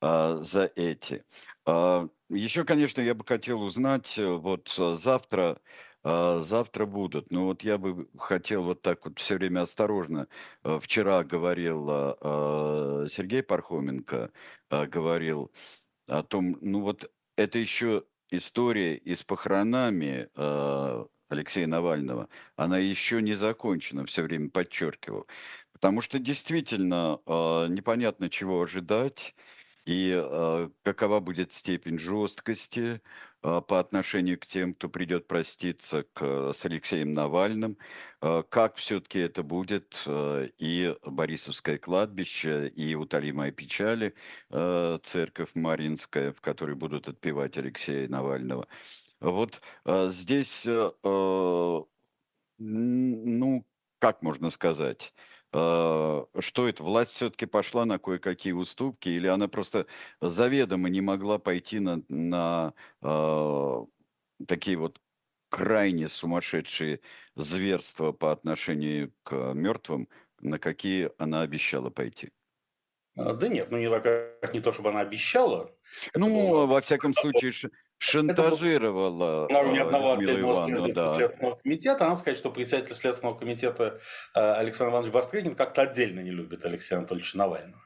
а, 0.00 0.42
за 0.42 0.70
эти. 0.74 1.24
А, 1.64 2.08
Еще, 2.28 2.64
конечно, 2.64 3.00
я 3.00 3.14
бы 3.14 3.24
хотел 3.24 3.62
узнать, 3.62 4.18
э, 4.18 4.28
вот 4.34 4.68
завтра, 4.98 5.60
завтра 6.02 6.86
будут. 6.86 7.30
Но 7.32 7.46
вот 7.46 7.62
я 7.62 7.78
бы 7.78 8.08
хотел 8.18 8.64
вот 8.64 8.82
так 8.82 9.04
вот 9.06 9.18
все 9.20 9.36
время 9.36 9.62
осторожно. 9.62 10.28
Вчера 10.64 11.22
говорил 11.24 11.86
Сергей 13.08 13.42
Пархоменко, 13.42 14.30
говорил 14.70 15.52
о 16.08 16.22
том, 16.24 16.58
ну 16.62 16.82
вот 16.82 17.10
это 17.36 17.58
еще 17.58 18.04
история 18.30 18.96
и 18.96 19.14
с 19.16 19.24
похоронами 19.24 20.28
Алексея 21.28 21.66
Навального, 21.66 22.28
она 22.56 22.78
еще 22.78 23.22
не 23.22 23.34
закончена, 23.34 24.04
все 24.06 24.22
время 24.22 24.50
подчеркивал. 24.50 25.26
Потому 25.72 26.00
что 26.00 26.18
действительно 26.18 27.20
э, 27.26 27.66
непонятно, 27.68 28.30
чего 28.30 28.62
ожидать, 28.62 29.34
и 29.84 30.10
э, 30.20 30.70
какова 30.82 31.20
будет 31.20 31.52
степень 31.52 31.98
жесткости 31.98 33.00
э, 33.42 33.60
по 33.68 33.78
отношению 33.78 34.38
к 34.40 34.46
тем, 34.46 34.74
кто 34.74 34.88
придет 34.88 35.28
проститься 35.28 36.04
к, 36.12 36.52
с 36.52 36.64
Алексеем 36.66 37.12
Навальным, 37.12 37.78
э, 38.20 38.42
как 38.48 38.76
все-таки 38.76 39.20
это 39.20 39.42
будет 39.44 40.02
э, 40.06 40.48
и 40.58 40.96
Борисовское 41.04 41.78
кладбище, 41.78 42.68
и 42.68 42.94
Утолимая 42.96 43.52
печали, 43.52 44.14
э, 44.50 44.98
церковь 45.04 45.50
Маринская, 45.54 46.32
в 46.32 46.40
которой 46.40 46.74
будут 46.74 47.08
отпевать 47.08 47.56
Алексея 47.56 48.08
Навального. 48.08 48.66
Вот 49.30 49.60
э, 49.84 50.08
здесь, 50.12 50.64
э, 50.66 50.92
э 51.02 51.80
ну, 52.58 53.66
как 53.98 54.22
можно 54.22 54.50
сказать, 54.50 55.12
э, 55.52 56.24
что 56.38 56.68
это, 56.68 56.82
власть 56.82 57.12
все-таки 57.12 57.46
пошла 57.46 57.84
на 57.84 57.98
кое-какие 57.98 58.52
уступки, 58.52 59.08
или 59.08 59.26
она 59.26 59.48
просто 59.48 59.86
заведомо 60.20 60.88
не 60.88 61.00
могла 61.00 61.38
пойти 61.38 61.80
на, 61.80 62.02
на 62.08 62.72
э, 63.02 63.84
такие 64.46 64.76
вот 64.78 65.00
крайне 65.48 66.08
сумасшедшие 66.08 67.00
зверства 67.34 68.12
по 68.12 68.32
отношению 68.32 69.12
к 69.22 69.52
мертвым, 69.54 70.08
на 70.40 70.58
какие 70.58 71.10
она 71.18 71.42
обещала 71.42 71.90
пойти? 71.90 72.32
А, 73.16 73.32
да 73.32 73.48
нет, 73.48 73.70
ну, 73.70 73.78
не, 73.78 73.88
во-первых, 73.88 74.52
не 74.52 74.60
то, 74.60 74.72
чтобы 74.72 74.90
она 74.90 75.00
обещала. 75.00 75.74
Ну, 76.14 76.50
было... 76.50 76.66
во 76.66 76.80
всяком 76.80 77.14
случае, 77.14 77.52
шантажировала 77.98 79.48
на 79.48 79.60
уровне 79.60 79.82
одного 79.82 80.12
отдельного 80.12 80.92
да. 80.92 81.08
Следственного 81.08 81.56
комитета. 81.56 82.06
Она 82.06 82.14
сказать, 82.14 82.38
что 82.38 82.50
председатель 82.50 82.94
Следственного 82.94 83.38
комитета 83.38 83.98
э, 84.34 84.40
Александр 84.40 84.92
Иванович 84.92 85.12
Бастрыкин 85.12 85.54
как-то 85.54 85.82
отдельно 85.82 86.20
не 86.20 86.30
любит 86.30 86.64
Алексея 86.64 86.98
Анатольевича 86.98 87.38
Навального. 87.38 87.82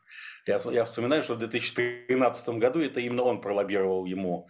Я, 0.46 0.60
я 0.72 0.84
вспоминаю, 0.84 1.22
что 1.22 1.34
в 1.34 1.38
2013 1.38 2.48
году 2.50 2.80
это 2.80 3.00
именно 3.00 3.22
он 3.22 3.40
пролоббировал 3.40 4.06
ему 4.06 4.48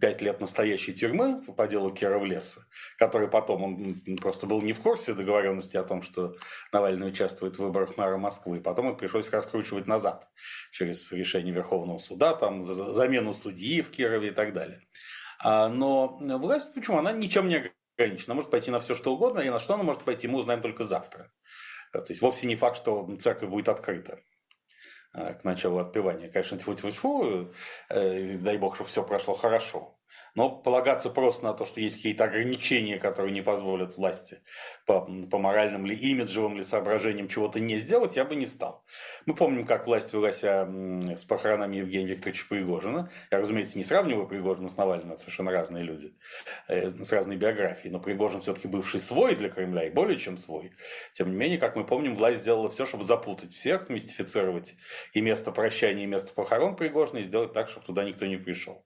пять 0.00 0.22
лет 0.22 0.40
настоящей 0.40 0.92
тюрьмы 0.92 1.42
по 1.56 1.66
делу 1.66 1.92
Киров 1.92 2.24
леса, 2.24 2.66
который 2.98 3.28
потом, 3.28 3.64
он 3.64 4.16
просто 4.18 4.46
был 4.46 4.62
не 4.62 4.72
в 4.72 4.80
курсе 4.80 5.12
договоренности 5.12 5.76
о 5.76 5.82
том, 5.82 6.02
что 6.02 6.36
Навальный 6.72 7.08
участвует 7.08 7.56
в 7.56 7.58
выборах 7.58 7.96
мэра 7.96 8.16
Москвы, 8.16 8.60
потом 8.60 8.88
это 8.88 8.96
пришлось 8.96 9.30
раскручивать 9.30 9.86
назад 9.86 10.28
через 10.70 11.10
решение 11.12 11.52
Верховного 11.52 11.98
суда, 11.98 12.34
там, 12.34 12.62
за 12.62 12.94
замену 12.94 13.34
судьи 13.34 13.82
в 13.82 13.90
Кирове 13.90 14.28
и 14.28 14.32
так 14.32 14.52
далее. 14.52 14.80
А, 15.44 15.68
но 15.68 16.16
власть, 16.38 16.74
почему? 16.74 16.98
Она 16.98 17.12
ничем 17.12 17.48
не 17.48 17.70
ограничена. 17.96 18.32
Она 18.32 18.34
может 18.36 18.50
пойти 18.50 18.70
на 18.70 18.80
все, 18.80 18.94
что 18.94 19.12
угодно, 19.12 19.40
и 19.40 19.50
на 19.50 19.58
что 19.58 19.74
она 19.74 19.82
может 19.82 20.02
пойти, 20.02 20.26
мы 20.26 20.38
узнаем 20.38 20.62
только 20.62 20.84
завтра. 20.84 21.30
То 21.92 22.04
есть 22.08 22.22
вовсе 22.22 22.48
не 22.48 22.56
факт, 22.56 22.76
что 22.76 23.14
церковь 23.18 23.50
будет 23.50 23.68
открыта. 23.68 24.18
Э, 25.14 25.34
к 25.34 25.44
началу 25.44 25.78
отпевания. 25.78 26.28
Конечно, 26.28 26.58
тьфу-тьфу-тьфу, 26.58 27.52
э, 27.88 28.36
дай 28.38 28.58
бог, 28.58 28.74
чтобы 28.74 28.90
все 28.90 29.04
прошло 29.04 29.34
хорошо. 29.34 29.93
Но 30.34 30.50
полагаться 30.50 31.10
просто 31.10 31.44
на 31.44 31.54
то, 31.54 31.64
что 31.64 31.80
есть 31.80 31.96
какие-то 31.96 32.24
ограничения, 32.24 32.98
которые 32.98 33.32
не 33.32 33.42
позволят 33.42 33.96
власти 33.96 34.40
по, 34.86 35.00
по 35.30 35.38
моральным 35.38 35.86
ли, 35.86 35.94
имиджевым 35.94 36.56
ли 36.56 36.62
соображениям 36.62 37.28
чего-то 37.28 37.60
не 37.60 37.76
сделать, 37.76 38.16
я 38.16 38.24
бы 38.24 38.34
не 38.34 38.46
стал. 38.46 38.84
Мы 39.26 39.34
помним, 39.34 39.66
как 39.66 39.86
власть 39.86 40.12
велась 40.12 40.42
с 40.42 41.24
похоронами 41.28 41.76
Евгения 41.76 42.08
Викторовича 42.08 42.46
Пригожина. 42.48 43.10
Я, 43.30 43.38
разумеется, 43.38 43.78
не 43.78 43.84
сравниваю 43.84 44.26
Пригожина 44.26 44.68
с 44.68 44.76
Навальным, 44.76 45.12
это 45.12 45.20
совершенно 45.20 45.50
разные 45.50 45.84
люди, 45.84 46.14
э, 46.68 46.92
с 46.92 47.12
разной 47.12 47.36
биографией. 47.36 47.92
Но 47.92 48.00
Пригожин 48.00 48.40
все-таки 48.40 48.68
бывший 48.68 49.00
свой 49.00 49.34
для 49.36 49.48
Кремля 49.48 49.84
и 49.84 49.90
более 49.90 50.16
чем 50.16 50.36
свой. 50.36 50.72
Тем 51.12 51.30
не 51.30 51.36
менее, 51.36 51.58
как 51.58 51.76
мы 51.76 51.84
помним, 51.84 52.16
власть 52.16 52.40
сделала 52.40 52.68
все, 52.68 52.84
чтобы 52.84 53.04
запутать 53.04 53.52
всех, 53.52 53.88
мистифицировать 53.88 54.76
и 55.12 55.20
место 55.20 55.52
прощания, 55.52 56.04
и 56.04 56.06
место 56.06 56.34
похорон 56.34 56.76
Пригожина, 56.76 57.18
и 57.18 57.22
сделать 57.22 57.52
так, 57.52 57.68
чтобы 57.68 57.86
туда 57.86 58.04
никто 58.04 58.26
не 58.26 58.36
пришел. 58.36 58.84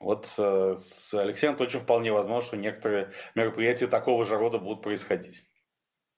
Вот 0.00 0.34
э, 0.38 0.74
с 0.76 1.14
Алексеем 1.14 1.50
Анатольевичем 1.50 1.80
вполне 1.80 2.10
возможно, 2.10 2.46
что 2.46 2.56
некоторые 2.56 3.10
мероприятия 3.34 3.86
такого 3.86 4.24
же 4.24 4.36
рода 4.36 4.58
будут 4.58 4.82
происходить. 4.82 5.44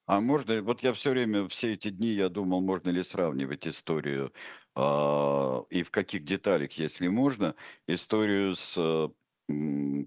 А 0.07 0.21
можно, 0.21 0.63
вот 0.63 0.83
я 0.83 0.93
все 0.93 1.11
время, 1.11 1.49
все 1.49 1.73
эти 1.75 1.91
дни 1.91 2.09
я 2.09 2.29
думал, 2.29 2.61
можно 2.61 2.91
ли 2.91 3.03
сравнивать 3.03 3.67
историю 3.67 4.33
э, 4.77 5.63
и 5.71 5.83
в 5.83 5.91
каких 5.91 6.25
деталях, 6.25 6.73
если 6.73 7.09
можно, 7.09 7.57
историю 7.89 8.55
с 8.55 8.75
э, 8.77 9.09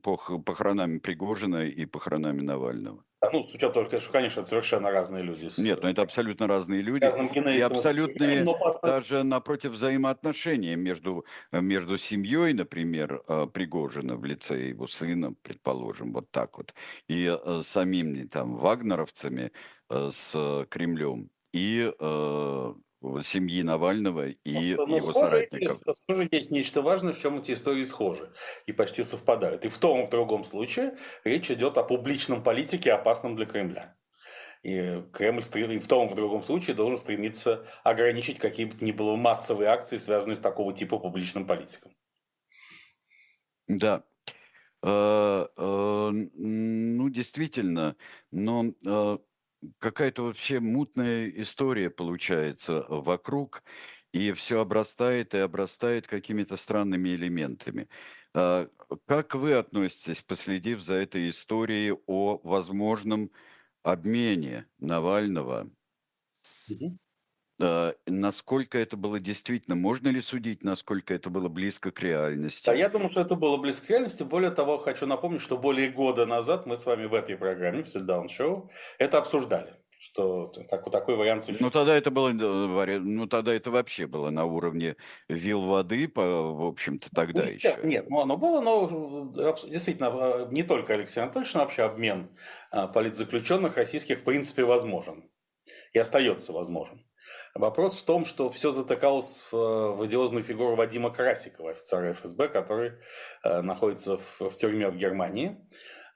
похоронами 0.02 1.00
Пригожина 1.00 1.66
и 1.66 1.86
похоронами 1.86 2.42
Навального. 2.42 3.04
Ну, 3.32 3.44
с 3.44 3.54
учетом 3.54 3.86
того, 3.86 4.00
что, 4.00 4.12
конечно, 4.12 4.42
это 4.42 4.50
совершенно 4.50 4.92
разные 4.92 5.24
люди. 5.24 5.48
Нет, 5.62 5.80
ну 5.82 5.90
это 5.90 6.02
абсолютно 6.02 6.48
разные 6.48 6.82
люди. 6.82 7.04
И 7.04 7.62
абсолютные 7.62 8.44
но... 8.44 8.80
даже 8.82 9.24
напротив 9.24 9.72
взаимоотношения 9.72 10.76
между, 10.76 11.26
между 11.52 11.98
семьей, 11.98 12.54
например, 12.54 13.24
э, 13.28 13.48
Пригожина 13.54 14.16
в 14.16 14.26
лице 14.26 14.70
его 14.70 14.88
сына, 14.88 15.34
предположим, 15.42 16.14
вот 16.14 16.32
так 16.32 16.58
вот, 16.58 16.74
и 17.08 17.26
э, 17.26 17.62
самими 17.64 18.26
там 18.26 18.56
вагнеровцами 18.56 19.52
э, 19.90 20.10
с 20.12 20.66
Кремлем, 20.70 21.30
и 21.54 21.90
семьи 23.24 23.62
Навального 23.62 24.30
и 24.30 24.76
но, 24.76 24.84
его 24.84 25.02
схожи, 25.02 25.30
соратников. 25.30 25.78
Схожи 26.04 26.28
есть 26.32 26.52
нечто 26.52 26.82
важное, 26.82 27.14
в 27.14 27.20
чем 27.20 27.40
эти 27.40 27.52
истории 27.52 27.84
схожи 27.84 28.32
и 28.66 28.72
почти 28.72 29.04
совпадают. 29.04 29.66
И 29.66 29.70
в 29.70 29.78
том 29.78 30.04
и 30.04 30.06
в 30.06 30.10
другом 30.10 30.44
случае 30.44 30.96
речь 31.24 31.52
идет 31.52 31.78
о 31.78 31.84
публичном 31.84 32.44
политике, 32.44 32.94
опасном 32.94 33.36
для 33.36 33.46
Кремля. 33.46 33.96
И 34.64 35.04
Кремль 35.14 35.42
и 35.74 35.78
в 35.78 35.88
том 35.88 36.08
и 36.08 36.12
в 36.12 36.16
другом 36.16 36.42
случае 36.42 36.76
должен 36.76 36.98
стремиться 36.98 37.66
ограничить 37.84 38.40
какие 38.40 38.66
бы 38.66 38.76
то 38.76 38.84
ни 38.84 38.92
было 38.92 39.16
массовые 39.16 39.70
акции, 39.70 39.98
связанные 39.98 40.36
с 40.36 40.40
такого 40.40 40.74
типа 40.74 40.98
публичным 40.98 41.46
политиком. 41.46 41.96
Да. 43.68 44.04
Э, 44.82 45.48
э, 45.58 46.10
ну, 46.12 47.10
действительно, 47.10 47.96
но 48.32 48.66
э, 48.86 49.18
какая-то 49.80 50.24
вообще 50.24 50.60
мутная 50.60 51.30
история 51.30 51.90
получается 51.90 52.86
вокруг, 52.90 53.64
и 54.14 54.32
все 54.34 54.62
обрастает 54.62 55.34
и 55.36 55.40
обрастает 55.40 56.08
какими-то 56.08 56.58
странными 56.58 57.10
элементами. 57.10 57.90
А, 58.34 58.70
как 59.08 59.36
вы 59.36 59.54
относитесь, 59.54 60.22
последив 60.22 60.82
за 60.82 60.96
этой 60.96 61.30
историей 61.30 61.94
о 62.08 62.40
возможном 62.44 63.32
обмене 63.84 64.68
Навального? 64.80 65.70
Угу. 66.70 66.98
Насколько 67.58 68.78
это 68.78 68.98
было 68.98 69.20
действительно, 69.20 69.76
можно 69.76 70.10
ли 70.10 70.22
судить, 70.22 70.64
насколько 70.64 71.14
это 71.14 71.30
было 71.30 71.48
близко 71.48 71.92
к 71.92 72.02
реальности? 72.02 72.66
Да, 72.66 72.74
я 72.74 72.90
думаю, 72.90 73.10
что 73.10 73.22
это 73.22 73.36
было 73.36 73.58
близко 73.58 73.88
к 73.88 73.90
реальности. 73.92 74.24
Более 74.24 74.52
того, 74.52 74.78
хочу 74.78 75.06
напомнить, 75.06 75.42
что 75.42 75.58
более 75.58 75.90
года 75.90 76.26
назад 76.26 76.66
мы 76.66 76.76
с 76.76 76.86
вами 76.86 77.06
в 77.06 77.14
этой 77.14 77.38
программе, 77.38 77.82
в 77.82 77.86
Sit 77.86 78.08
Show, 78.28 78.70
это 78.98 79.18
обсуждали 79.18 79.74
что 79.98 80.52
так, 80.70 80.90
такой 80.92 81.16
вариант 81.16 81.42
ну, 81.42 81.46
существует. 81.46 81.74
Ну 81.74 81.80
тогда 81.80 81.98
это 81.98 82.12
было, 82.12 82.30
ну 82.30 83.28
тогда 83.28 83.54
это 83.54 83.72
вообще 83.72 84.06
было 84.06 84.30
на 84.30 84.46
уровне 84.46 84.98
вил 85.30 85.62
воды, 85.62 86.08
по, 86.08 86.22
в 86.22 86.66
общем-то 86.66 87.10
тогда 87.16 87.44
ну, 87.44 87.50
еще. 87.50 87.76
Нет, 87.84 88.10
ну 88.10 88.22
оно 88.22 88.38
было, 88.38 88.62
но 88.62 88.86
действительно 89.68 90.48
не 90.52 90.64
только 90.64 90.94
Алексей 90.94 91.22
Анатольевич, 91.22 91.54
но 91.54 91.62
вообще 91.62 91.84
обмен 91.84 92.30
политзаключенных 92.94 93.78
российских 93.78 94.20
в 94.20 94.24
принципе 94.24 94.64
возможен 94.64 95.30
и 95.94 96.00
остается 96.00 96.54
возможен. 96.54 97.04
Вопрос 97.54 98.00
в 98.00 98.06
том, 98.06 98.26
что 98.26 98.50
все 98.50 98.72
затыкалось 98.72 99.48
в, 99.52 99.96
в 99.96 100.02
одиозную 100.02 100.44
фигуру 100.44 100.76
Вадима 100.76 101.10
Красикова, 101.10 101.72
офицера 101.72 102.14
ФСБ, 102.14 102.50
который 102.50 102.94
э, 103.44 103.62
находится 103.62 104.18
в, 104.18 104.50
в 104.50 104.56
тюрьме 104.56 104.90
в 104.90 104.96
Германии. 104.96 105.58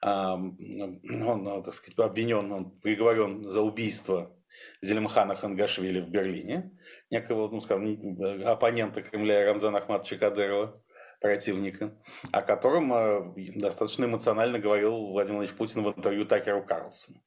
Э, 0.02 0.34
он, 0.34 1.62
так 1.62 1.74
сказать, 1.74 1.98
обвинен, 1.98 2.52
он 2.52 2.70
приговорен 2.80 3.48
за 3.48 3.62
убийство 3.62 4.36
Зелимхана 4.80 5.34
Хангашвили 5.34 6.00
в 6.00 6.08
Берлине, 6.08 6.72
некого, 7.10 7.48
ну, 7.48 7.60
скажем, 7.60 8.18
оппонента 8.44 9.02
Кремля 9.02 9.44
Рамзана 9.46 9.78
Ахматовича 9.78 10.16
Кадырова 10.16 10.82
противника, 11.20 11.94
о 12.32 12.42
котором 12.42 12.92
э, 12.92 13.50
достаточно 13.56 14.06
эмоционально 14.06 14.58
говорил 14.58 14.92
Владимир 14.92 15.38
Владимирович 15.38 15.54
Путин 15.54 15.84
в 15.84 15.88
интервью 15.88 16.24
Такеру 16.24 16.64
Карлсону, 16.64 17.20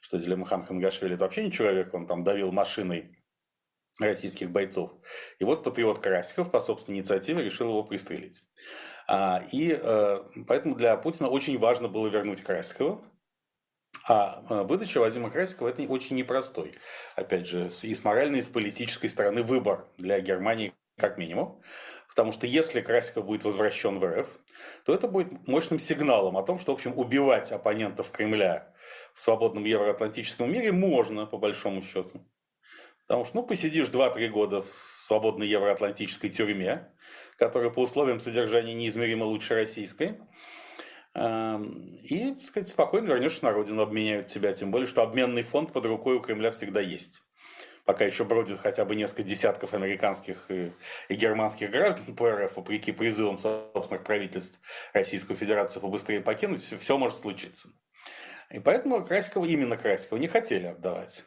что 0.00 0.18
Зелимхан 0.18 0.64
Хангашвили 0.64 1.14
это 1.14 1.24
вообще 1.24 1.44
не 1.44 1.52
человек, 1.52 1.92
он 1.94 2.06
там 2.06 2.24
давил 2.24 2.52
машиной 2.52 3.17
российских 3.98 4.50
бойцов. 4.50 4.92
И 5.38 5.44
вот 5.44 5.64
патриот 5.64 5.98
Красиков 5.98 6.50
по 6.50 6.60
собственной 6.60 6.98
инициативе 6.98 7.42
решил 7.42 7.68
его 7.68 7.82
пристрелить. 7.82 8.42
А, 9.06 9.42
и 9.52 9.78
э, 9.80 10.22
поэтому 10.46 10.74
для 10.74 10.96
Путина 10.96 11.28
очень 11.28 11.58
важно 11.58 11.88
было 11.88 12.08
вернуть 12.08 12.42
Красикова, 12.42 13.02
а 14.06 14.42
э, 14.48 14.62
выдача 14.62 14.98
Вадима 15.00 15.30
Красикова– 15.30 15.68
это 15.70 15.82
очень 15.82 16.16
непростой, 16.16 16.74
опять 17.16 17.46
же, 17.46 17.66
и 17.66 17.94
с 17.94 18.04
моральной, 18.04 18.38
и 18.40 18.42
с 18.42 18.48
политической 18.48 19.08
стороны 19.08 19.42
выбор 19.42 19.86
для 19.96 20.20
Германии 20.20 20.74
как 20.96 21.18
минимум. 21.18 21.60
Потому 22.08 22.32
что 22.32 22.46
если 22.46 22.80
Красиков 22.80 23.26
будет 23.26 23.44
возвращен 23.44 23.98
в 23.98 24.04
РФ, 24.04 24.28
то 24.84 24.92
это 24.92 25.06
будет 25.08 25.46
мощным 25.46 25.78
сигналом 25.78 26.36
о 26.36 26.42
том, 26.42 26.58
что, 26.58 26.72
в 26.72 26.74
общем, 26.74 26.98
убивать 26.98 27.52
оппонентов 27.52 28.10
Кремля 28.10 28.74
в 29.14 29.20
свободном 29.20 29.64
евроатлантическом 29.64 30.50
мире 30.50 30.72
можно, 30.72 31.26
по 31.26 31.38
большому 31.38 31.80
счету. 31.80 32.20
Потому 33.08 33.24
что, 33.24 33.38
ну, 33.38 33.42
посидишь 33.42 33.88
2-3 33.88 34.28
года 34.28 34.60
в 34.60 34.66
свободной 34.66 35.48
евроатлантической 35.48 36.28
тюрьме, 36.28 36.92
которая 37.38 37.70
по 37.70 37.80
условиям 37.80 38.20
содержания 38.20 38.74
неизмеримо 38.74 39.24
лучше 39.24 39.54
российской, 39.54 40.18
эм, 41.14 41.80
и, 42.02 42.34
так 42.34 42.42
сказать, 42.42 42.68
спокойно 42.68 43.06
вернешься 43.06 43.46
на 43.46 43.52
родину, 43.52 43.80
обменяют 43.80 44.26
тебя. 44.26 44.52
Тем 44.52 44.70
более, 44.70 44.86
что 44.86 45.02
обменный 45.02 45.42
фонд 45.42 45.72
под 45.72 45.86
рукой 45.86 46.16
у 46.16 46.20
Кремля 46.20 46.50
всегда 46.50 46.80
есть. 46.80 47.22
Пока 47.86 48.04
еще 48.04 48.24
бродит 48.24 48.58
хотя 48.60 48.84
бы 48.84 48.94
несколько 48.94 49.22
десятков 49.22 49.72
американских 49.72 50.44
и, 50.50 50.72
и 51.08 51.14
германских 51.14 51.70
граждан 51.70 52.14
по 52.14 52.30
РФ, 52.30 52.58
вопреки 52.58 52.92
призывам 52.92 53.38
собственных 53.38 54.04
правительств 54.04 54.60
Российскую 54.92 55.38
Федерацию 55.38 55.80
побыстрее 55.80 56.20
покинуть, 56.20 56.62
все, 56.62 56.76
все 56.76 56.98
может 56.98 57.16
случиться. 57.16 57.70
И 58.50 58.58
поэтому 58.58 59.02
Красикова, 59.02 59.46
именно 59.46 59.78
Красикова, 59.78 60.18
не 60.18 60.26
хотели 60.26 60.66
отдавать. 60.66 61.24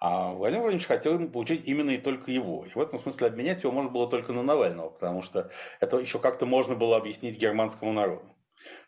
А 0.00 0.32
Владимир 0.32 0.62
Владимирович 0.62 0.86
хотел 0.86 1.28
получить 1.28 1.66
именно 1.66 1.90
и 1.90 1.98
только 1.98 2.30
его. 2.30 2.64
И 2.64 2.70
в 2.70 2.80
этом 2.80 2.98
смысле 2.98 3.28
обменять 3.28 3.62
его 3.62 3.72
можно 3.72 3.90
было 3.90 4.08
только 4.08 4.32
на 4.32 4.42
Навального, 4.42 4.90
потому 4.90 5.22
что 5.22 5.50
это 5.80 5.98
еще 5.98 6.18
как-то 6.18 6.46
можно 6.46 6.74
было 6.74 6.96
объяснить 6.96 7.38
германскому 7.38 7.92
народу. 7.92 8.36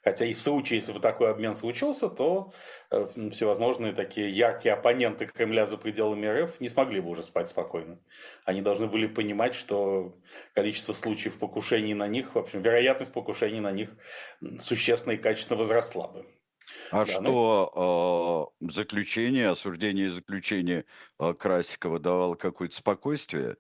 Хотя 0.03 0.25
и 0.25 0.33
в 0.33 0.41
случае, 0.41 0.79
если 0.79 0.93
бы 0.93 1.01
такой 1.01 1.31
обмен 1.31 1.55
случился, 1.55 2.09
то 2.09 2.53
э, 2.91 3.07
всевозможные 3.31 3.93
такие 3.93 4.31
яркие 4.31 4.75
оппоненты 4.75 5.27
Кремля 5.27 5.67
за 5.67 5.77
пределами 5.77 6.27
РФ 6.27 6.61
не 6.61 6.69
смогли 6.69 7.01
бы 7.01 7.11
уже 7.11 7.23
спать 7.23 7.49
спокойно. 7.49 7.99
Они 8.45 8.63
должны 8.63 8.87
были 8.87 9.07
понимать, 9.07 9.55
что 9.55 10.17
количество 10.55 10.93
случаев 10.93 11.39
покушений 11.39 11.95
на 11.95 12.09
них, 12.09 12.35
в 12.35 12.39
общем, 12.39 12.61
вероятность 12.61 13.13
покушений 13.13 13.61
на 13.61 13.71
них 13.71 13.91
существенно 14.61 15.15
и 15.15 15.19
качественно 15.19 15.59
возросла 15.59 16.09
бы. 16.09 16.27
А 16.91 17.05
да, 17.05 17.21
ну 17.21 17.31
что 17.31 18.53
ну... 18.61 18.69
э, 18.69 18.73
заключение, 18.73 19.51
осуждение 19.51 20.11
заключения 20.13 20.85
э, 21.19 21.35
Красикова 21.35 21.99
давало 21.99 22.35
какое-то 22.35 22.77
спокойствие? 22.77 23.57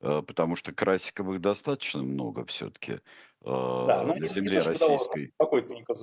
Э, 0.00 0.22
потому 0.26 0.56
что 0.56 0.72
Красиковых 0.72 1.40
достаточно 1.40 2.02
много 2.02 2.44
все-таки 2.46 3.00
да, 3.42 4.02
но 4.02 4.14
на 4.16 4.28
земле 4.28 4.50
не 4.50 4.56
российской. 4.56 5.32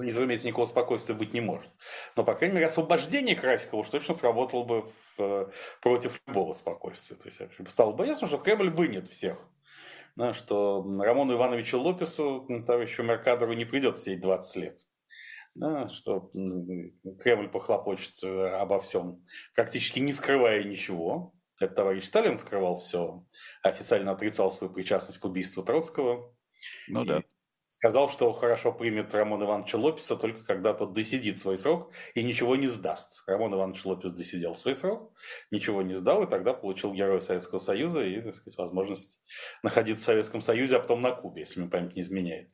Не 0.01 0.07
разумеется, 0.07 0.47
никакого 0.47 0.65
спокойствия 0.65 1.13
быть 1.13 1.33
не 1.33 1.41
может. 1.41 1.69
Но, 2.15 2.23
по 2.23 2.33
крайней 2.33 2.55
мере, 2.55 2.65
освобождение 2.65 3.35
Красикова 3.35 3.81
уж 3.81 3.89
точно 3.89 4.15
сработало 4.15 4.63
бы 4.63 4.81
в, 4.81 5.51
против 5.81 6.19
любого 6.25 6.53
спокойствия. 6.53 7.15
То 7.15 7.27
есть, 7.27 7.41
стало 7.69 7.91
бы 7.91 8.07
ясно, 8.07 8.27
что 8.27 8.39
Кремль 8.39 8.71
вынет 8.71 9.07
всех. 9.07 9.37
Да, 10.15 10.33
что 10.33 10.83
Рамону 10.99 11.35
Ивановичу 11.35 11.79
Лопесу, 11.79 12.47
товарищу 12.65 13.03
Меркадору, 13.03 13.53
не 13.53 13.65
придется 13.65 14.05
сидеть 14.05 14.21
20 14.21 14.63
лет. 14.63 14.73
Да, 15.57 15.89
что 15.89 16.31
Кремль 17.19 17.49
похлопочет 17.49 18.23
э, 18.23 18.49
обо 18.49 18.77
всем, 18.77 19.25
практически 19.55 19.99
не 19.99 20.11
скрывая 20.11 20.63
ничего. 20.63 21.33
Это 21.59 21.73
товарищ 21.73 22.03
Сталин 22.03 22.37
скрывал 22.37 22.75
все, 22.75 23.25
официально 23.63 24.11
отрицал 24.11 24.51
свою 24.51 24.71
причастность 24.71 25.17
к 25.17 25.25
убийству 25.25 25.63
Троцкого. 25.63 26.35
Ну 26.87 27.03
и 27.03 27.07
да. 27.07 27.23
Сказал, 27.67 28.07
что 28.07 28.31
хорошо 28.33 28.71
примет 28.71 29.13
Рамон 29.15 29.43
Ивановича 29.43 29.79
Лопеса 29.79 30.15
только 30.15 30.43
когда 30.45 30.75
тот 30.75 30.93
досидит 30.93 31.39
свой 31.39 31.57
срок 31.57 31.91
и 32.13 32.23
ничего 32.23 32.55
не 32.55 32.67
сдаст. 32.67 33.23
Рамон 33.27 33.53
Иванович 33.55 33.85
Лопес 33.85 34.13
досидел 34.13 34.53
свой 34.53 34.75
срок, 34.75 35.11
ничего 35.49 35.81
не 35.81 35.95
сдал, 35.95 36.23
и 36.23 36.29
тогда 36.29 36.53
получил 36.53 36.93
Героя 36.93 37.19
Советского 37.19 37.59
Союза 37.59 38.03
и, 38.03 38.21
так 38.21 38.33
сказать, 38.35 38.57
возможность 38.57 39.19
находиться 39.63 40.03
в 40.03 40.05
Советском 40.05 40.41
Союзе, 40.41 40.77
а 40.77 40.79
потом 40.79 41.01
на 41.01 41.11
Кубе, 41.11 41.41
если 41.41 41.59
мне 41.59 41.69
память 41.69 41.95
не 41.95 42.01
изменяет. 42.03 42.51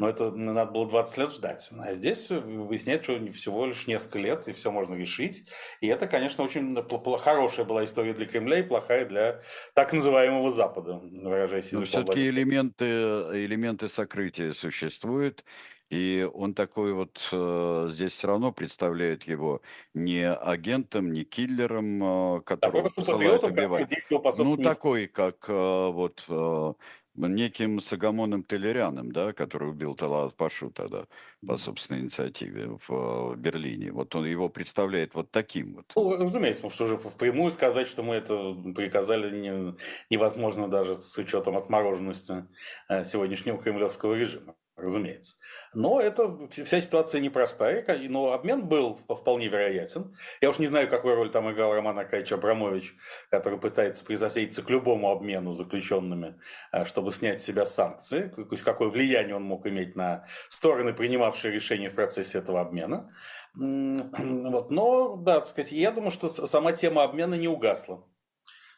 Но 0.00 0.08
это 0.08 0.30
надо 0.30 0.72
было 0.72 0.88
20 0.88 1.18
лет 1.18 1.32
ждать. 1.32 1.70
А 1.78 1.92
здесь 1.92 2.30
выясняется, 2.30 3.12
что 3.12 3.32
всего 3.32 3.66
лишь 3.66 3.86
несколько 3.86 4.18
лет, 4.18 4.48
и 4.48 4.52
все 4.52 4.70
можно 4.70 4.94
решить. 4.94 5.46
И 5.82 5.88
это, 5.88 6.06
конечно, 6.06 6.42
очень 6.42 6.74
хорошая 7.18 7.66
была 7.66 7.84
история 7.84 8.14
для 8.14 8.24
Кремля 8.26 8.60
и 8.60 8.62
плохая 8.62 9.04
для 9.04 9.40
так 9.74 9.92
называемого 9.92 10.50
Запада, 10.50 11.00
выражаясь 11.02 11.66
языком. 11.66 11.86
все-таки 11.86 12.28
элементы, 12.28 12.84
элементы 12.84 13.90
сокрытия 13.90 14.54
существуют. 14.54 15.44
И 15.90 16.26
он 16.32 16.54
такой 16.54 16.92
вот 16.92 17.28
э, 17.32 17.88
здесь 17.90 18.12
все 18.12 18.28
равно 18.28 18.52
представляет 18.52 19.24
его 19.24 19.60
не 19.92 20.32
агентом, 20.32 21.12
не 21.12 21.24
киллером, 21.24 22.36
э, 22.36 22.40
которого 22.42 22.88
посылают 22.88 23.42
убивать. 23.42 23.90
Ну, 24.38 24.56
такой, 24.56 25.08
как 25.08 25.46
э, 25.48 25.90
вот 25.90 26.24
э, 26.28 26.72
неким 27.14 27.80
Сагамоном 27.80 28.44
Телерианом, 28.44 29.12
да, 29.12 29.32
который 29.32 29.70
убил 29.70 29.94
Талат 29.94 30.36
Пашу 30.36 30.70
тогда 30.70 31.06
по 31.46 31.56
собственной 31.56 32.00
инициативе 32.00 32.78
в 32.86 33.34
Берлине. 33.36 33.92
Вот 33.92 34.14
он 34.14 34.26
его 34.26 34.48
представляет 34.48 35.14
вот 35.14 35.30
таким 35.30 35.76
вот. 35.76 35.92
Ну, 35.96 36.16
разумеется, 36.16 36.62
потому 36.62 36.74
что 36.74 36.84
уже 36.84 36.96
впрямую 36.98 37.50
сказать, 37.50 37.86
что 37.86 38.02
мы 38.02 38.16
это 38.16 38.54
приказали 38.74 39.30
не, 39.36 39.74
невозможно 40.10 40.68
даже 40.68 40.94
с 40.94 41.16
учетом 41.18 41.56
отмороженности 41.56 42.46
э, 42.88 43.04
сегодняшнего 43.04 43.58
кремлевского 43.58 44.14
режима 44.14 44.54
разумеется. 44.80 45.36
Но 45.74 46.00
это 46.00 46.38
вся 46.48 46.80
ситуация 46.80 47.20
непростая, 47.20 47.84
но 48.08 48.32
обмен 48.32 48.66
был 48.66 48.98
вполне 49.08 49.48
вероятен. 49.48 50.14
Я 50.40 50.50
уж 50.50 50.58
не 50.58 50.66
знаю, 50.66 50.88
какую 50.88 51.14
роль 51.14 51.30
там 51.30 51.50
играл 51.50 51.74
Роман 51.74 51.98
Аркадьевич 51.98 52.32
Абрамович, 52.32 52.94
который 53.30 53.58
пытается 53.58 54.04
присоединиться 54.04 54.62
к 54.62 54.70
любому 54.70 55.10
обмену 55.10 55.52
заключенными, 55.52 56.38
э, 56.72 56.84
чтобы 56.84 57.10
снять 57.12 57.40
с 57.40 57.44
себя 57.44 57.64
санкции, 57.64 58.32
какое 58.64 58.88
влияние 58.88 59.36
он 59.36 59.44
мог 59.44 59.66
иметь 59.66 59.96
на 59.96 60.24
стороны, 60.48 60.92
принимавшие 60.92 61.52
решения 61.52 61.88
в 61.88 61.94
процессе 61.94 62.38
этого 62.38 62.60
обмена. 62.60 63.10
Вот. 63.54 64.70
Но, 64.70 65.16
да, 65.16 65.36
так 65.36 65.46
сказать, 65.46 65.72
я 65.72 65.90
думаю, 65.90 66.10
что 66.10 66.28
сама 66.28 66.72
тема 66.72 67.02
обмена 67.02 67.34
не 67.34 67.48
угасла. 67.48 68.04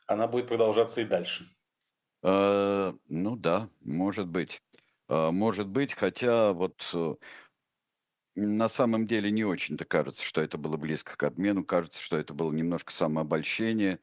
Она 0.07 0.27
будет 0.27 0.49
продолжаться 0.49 1.01
и 1.01 1.05
дальше. 1.05 1.47
Э, 2.23 2.93
ну 3.09 3.37
да, 3.37 3.69
может 3.81 4.29
быть. 4.29 4.63
А, 5.13 5.31
может 5.31 5.69
быть, 5.69 5.93
хотя 5.93 6.55
вот 6.55 6.89
э, 6.95 7.15
на 8.35 8.69
самом 8.71 9.07
деле 9.07 9.31
не 9.31 9.45
очень-то 9.45 9.85
кажется, 9.85 10.25
что 10.25 10.41
это 10.41 10.57
было 10.57 10.79
близко 10.79 11.19
к 11.19 11.23
обмену. 11.23 11.65
Кажется, 11.65 12.01
что 12.01 12.17
это 12.17 12.33
было 12.33 12.51
немножко 12.51 12.95
самообольщение. 12.95 14.01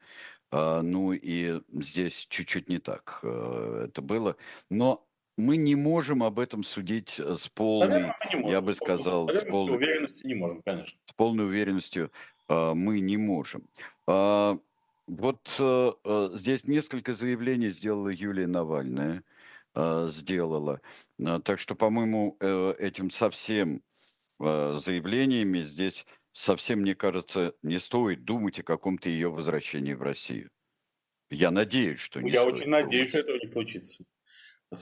А, 0.52 0.82
ну 0.82 1.12
и 1.12 1.62
здесь 1.80 2.28
чуть-чуть 2.30 2.68
не 2.68 2.78
так 2.78 3.18
э, 3.24 3.86
это 3.88 4.02
было. 4.02 4.36
Но 4.70 5.04
мы 5.36 5.56
не 5.56 5.74
можем 5.74 6.22
об 6.22 6.38
этом 6.38 6.62
судить 6.62 7.18
э, 7.18 7.34
с 7.34 7.48
полной, 7.48 8.12
можем, 8.32 8.48
я 8.48 8.60
бы 8.60 8.72
сказал, 8.76 9.28
с 9.30 9.42
полной 9.42 9.78
уверенностью 9.78 10.28
не 10.28 10.34
можем, 10.36 10.62
конечно. 10.62 11.00
С 11.06 11.12
полной 11.14 11.46
уверенностью 11.46 12.12
а, 12.46 12.74
мы 12.74 13.00
не 13.00 13.16
можем. 13.16 13.68
Вот 15.06 15.60
здесь 16.36 16.68
несколько 16.68 17.14
заявлений 17.14 17.70
сделала 17.70 18.10
Юлия 18.10 18.46
Навальная. 18.46 19.24
Э, 19.74 20.08
сделала. 20.08 20.80
Э, 21.18 21.40
так 21.44 21.60
что, 21.60 21.74
по-моему, 21.74 22.36
э, 22.40 22.74
этим 22.78 23.10
совсем 23.10 23.82
заявлениями 24.42 25.60
здесь 25.60 26.06
совсем, 26.32 26.80
мне 26.80 26.94
кажется, 26.94 27.52
не 27.62 27.78
стоит 27.78 28.24
думать 28.24 28.58
о 28.58 28.62
каком-то 28.62 29.10
ее 29.10 29.30
возвращении 29.30 29.92
в 29.92 30.00
Россию. 30.00 30.50
Я 31.28 31.50
надеюсь, 31.50 32.00
что 32.00 32.22
не 32.22 32.30
Я 32.30 32.40
стоит 32.40 32.54
очень 32.54 32.64
думать. 32.64 32.84
надеюсь, 32.84 33.10
что 33.10 33.18
этого 33.18 33.36
не 33.36 33.46
случится. 33.46 34.04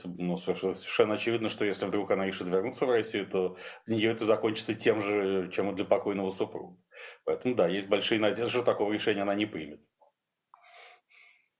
Ну, 0.05 0.37
совершенно 0.37 1.15
очевидно, 1.15 1.49
что 1.49 1.65
если 1.65 1.87
вдруг 1.87 2.11
она 2.11 2.25
решит 2.25 2.47
вернуться 2.47 2.85
в 2.85 2.89
Россию, 2.89 3.27
то 3.27 3.57
для 3.85 3.97
нее 3.97 4.11
это 4.11 4.23
закончится 4.23 4.73
тем 4.73 5.01
же, 5.01 5.49
чем 5.51 5.69
и 5.71 5.75
для 5.75 5.83
покойного 5.83 6.29
супруга. 6.29 6.77
Поэтому 7.25 7.53
да, 7.53 7.67
есть 7.67 7.89
большие 7.89 8.21
надежды, 8.21 8.49
что 8.49 8.61
такого 8.61 8.93
решения 8.93 9.23
она 9.23 9.35
не 9.35 9.45
примет. 9.45 9.81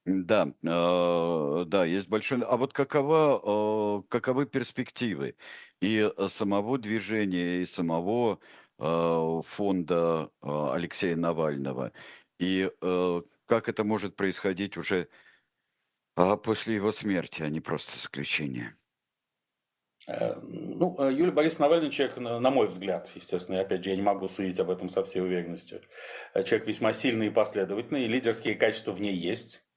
Да, 0.10 0.53
э, 0.64 1.66
да, 1.68 1.86
есть 1.86 2.10
большой... 2.10 2.41
А 2.41 2.57
вот 2.57 2.74
какова, 2.74 4.01
э, 4.01 4.03
каковы 4.10 4.45
перспективы 4.47 5.36
и 5.82 6.12
э, 6.18 6.28
самого 6.30 6.80
движения, 6.80 7.62
и 7.62 7.66
самого 7.66 8.39
э, 8.80 9.41
фонда 9.45 10.32
э, 10.41 10.70
Алексея 10.74 11.16
Навального? 11.16 11.91
И 12.39 12.72
э, 12.82 13.22
как 13.45 13.70
это 13.70 13.84
может 13.84 14.16
происходить 14.16 14.78
уже 14.78 15.10
э, 16.18 16.38
после 16.38 16.76
его 16.76 16.91
смерти, 16.91 17.43
а 17.43 17.49
не 17.49 17.60
просто 17.62 17.99
заключения? 17.99 18.76
Э, 20.07 20.34
ну, 20.41 20.95
э, 20.97 21.14
Юлия 21.14 21.32
Борисовна 21.32 21.68
Навальный 21.68 21.91
человек, 21.91 22.18
на 22.18 22.49
мой 22.49 22.68
взгляд, 22.68 23.12
естественно, 23.16 23.57
и 23.57 23.60
опять 23.60 23.84
же, 23.84 23.91
я 23.91 23.95
не 23.95 24.01
могу 24.01 24.28
судить 24.28 24.60
об 24.60 24.72
этом 24.72 24.89
со 24.89 25.03
всей 25.03 25.22
уверенностью. 25.22 25.82
Э, 26.34 26.43
человек 26.43 26.68
весьма 26.68 26.93
сильный 26.93 27.28
и 27.28 27.32
последовательный, 27.32 28.07
лидерские 28.07 28.55
качества 28.55 28.91
в 28.91 29.01
ней 29.01 29.14
есть. 29.14 29.68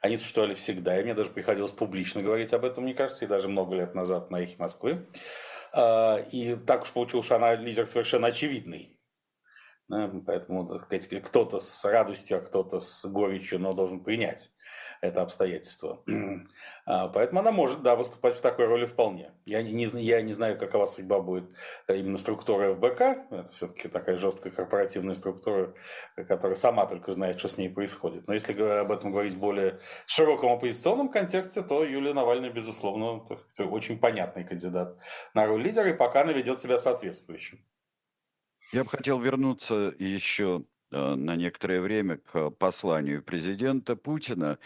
Они 0.00 0.16
существовали 0.16 0.54
всегда, 0.54 0.98
и 0.98 1.02
мне 1.02 1.14
даже 1.14 1.30
приходилось 1.30 1.72
публично 1.72 2.22
говорить 2.22 2.52
об 2.52 2.64
этом, 2.64 2.84
мне 2.84 2.94
кажется, 2.94 3.24
и 3.24 3.28
даже 3.28 3.48
много 3.48 3.74
лет 3.74 3.94
назад 3.94 4.30
на 4.30 4.40
их 4.40 4.58
Москвы. 4.58 5.08
А, 5.72 6.16
и 6.32 6.56
так 6.56 6.82
уж 6.82 6.92
получилось, 6.92 7.26
что 7.26 7.36
она 7.36 7.54
лидер 7.54 7.86
совершенно 7.86 8.28
очевидный. 8.28 8.99
Поэтому, 9.90 10.66
так 10.66 10.82
сказать, 10.82 11.22
кто-то 11.22 11.58
с 11.58 11.84
радостью, 11.84 12.38
а 12.38 12.40
кто-то 12.40 12.80
с 12.80 13.04
горечью, 13.06 13.58
но 13.58 13.72
должен 13.72 14.00
принять 14.00 14.50
это 15.00 15.22
обстоятельство. 15.22 16.02
А, 16.86 17.06
поэтому 17.06 17.40
она 17.40 17.52
может, 17.52 17.82
да, 17.82 17.94
выступать 17.94 18.34
в 18.34 18.40
такой 18.40 18.64
роли 18.64 18.84
вполне. 18.84 19.32
Я 19.44 19.62
не, 19.62 19.84
я 20.02 20.22
не 20.22 20.32
знаю, 20.32 20.58
какова 20.58 20.86
судьба 20.86 21.20
будет 21.20 21.52
э, 21.86 21.98
именно 21.98 22.18
структура 22.18 22.74
ФБК. 22.74 23.00
Это 23.30 23.52
все-таки 23.52 23.86
такая 23.86 24.16
жесткая 24.16 24.52
корпоративная 24.52 25.14
структура, 25.14 25.72
которая 26.16 26.56
сама 26.56 26.86
только 26.86 27.12
знает, 27.12 27.38
что 27.38 27.48
с 27.48 27.58
ней 27.58 27.68
происходит. 27.68 28.26
Но 28.26 28.34
если 28.34 28.60
об 28.80 28.90
этом 28.90 29.12
говорить 29.12 29.34
в 29.34 29.38
более 29.38 29.78
широком 30.06 30.50
оппозиционном 30.50 31.10
контексте, 31.10 31.62
то 31.62 31.84
Юлия 31.84 32.14
Навальная, 32.14 32.50
безусловно, 32.50 33.24
сказать, 33.24 33.70
очень 33.70 34.00
понятный 34.00 34.42
кандидат 34.42 34.96
на 35.32 35.46
роль 35.46 35.62
лидера, 35.62 35.90
и 35.90 35.94
пока 35.94 36.22
она 36.22 36.32
ведет 36.32 36.60
себя 36.60 36.76
соответствующим. 36.76 37.60
Я 38.72 38.84
бы 38.84 38.90
хотел 38.90 39.20
вернуться 39.20 39.94
еще 39.98 40.64
Э, 40.92 41.14
на 41.14 41.36
некоторое 41.36 41.80
время 41.80 42.18
к 42.18 42.50
посланию 42.50 43.22
президента 43.22 43.94
Путина 43.94 44.58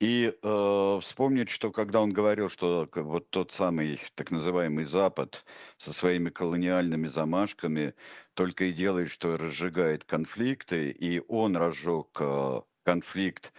и 0.00 0.32
э, 0.42 0.98
вспомнить, 1.00 1.48
что 1.50 1.70
когда 1.70 2.00
он 2.00 2.12
говорил, 2.12 2.48
что 2.48 2.88
вот 2.92 3.30
тот 3.30 3.52
самый 3.52 4.00
так 4.16 4.30
называемый 4.32 4.84
Запад 4.84 5.44
со 5.76 5.92
своими 5.92 6.30
колониальными 6.30 7.06
замашками 7.06 7.94
только 8.34 8.64
и 8.64 8.72
делает, 8.72 9.10
что 9.10 9.36
разжигает 9.36 10.04
конфликты, 10.04 10.90
и 10.90 11.22
он 11.28 11.56
разжег 11.56 12.18
э, 12.18 12.62
конфликт. 12.82 13.52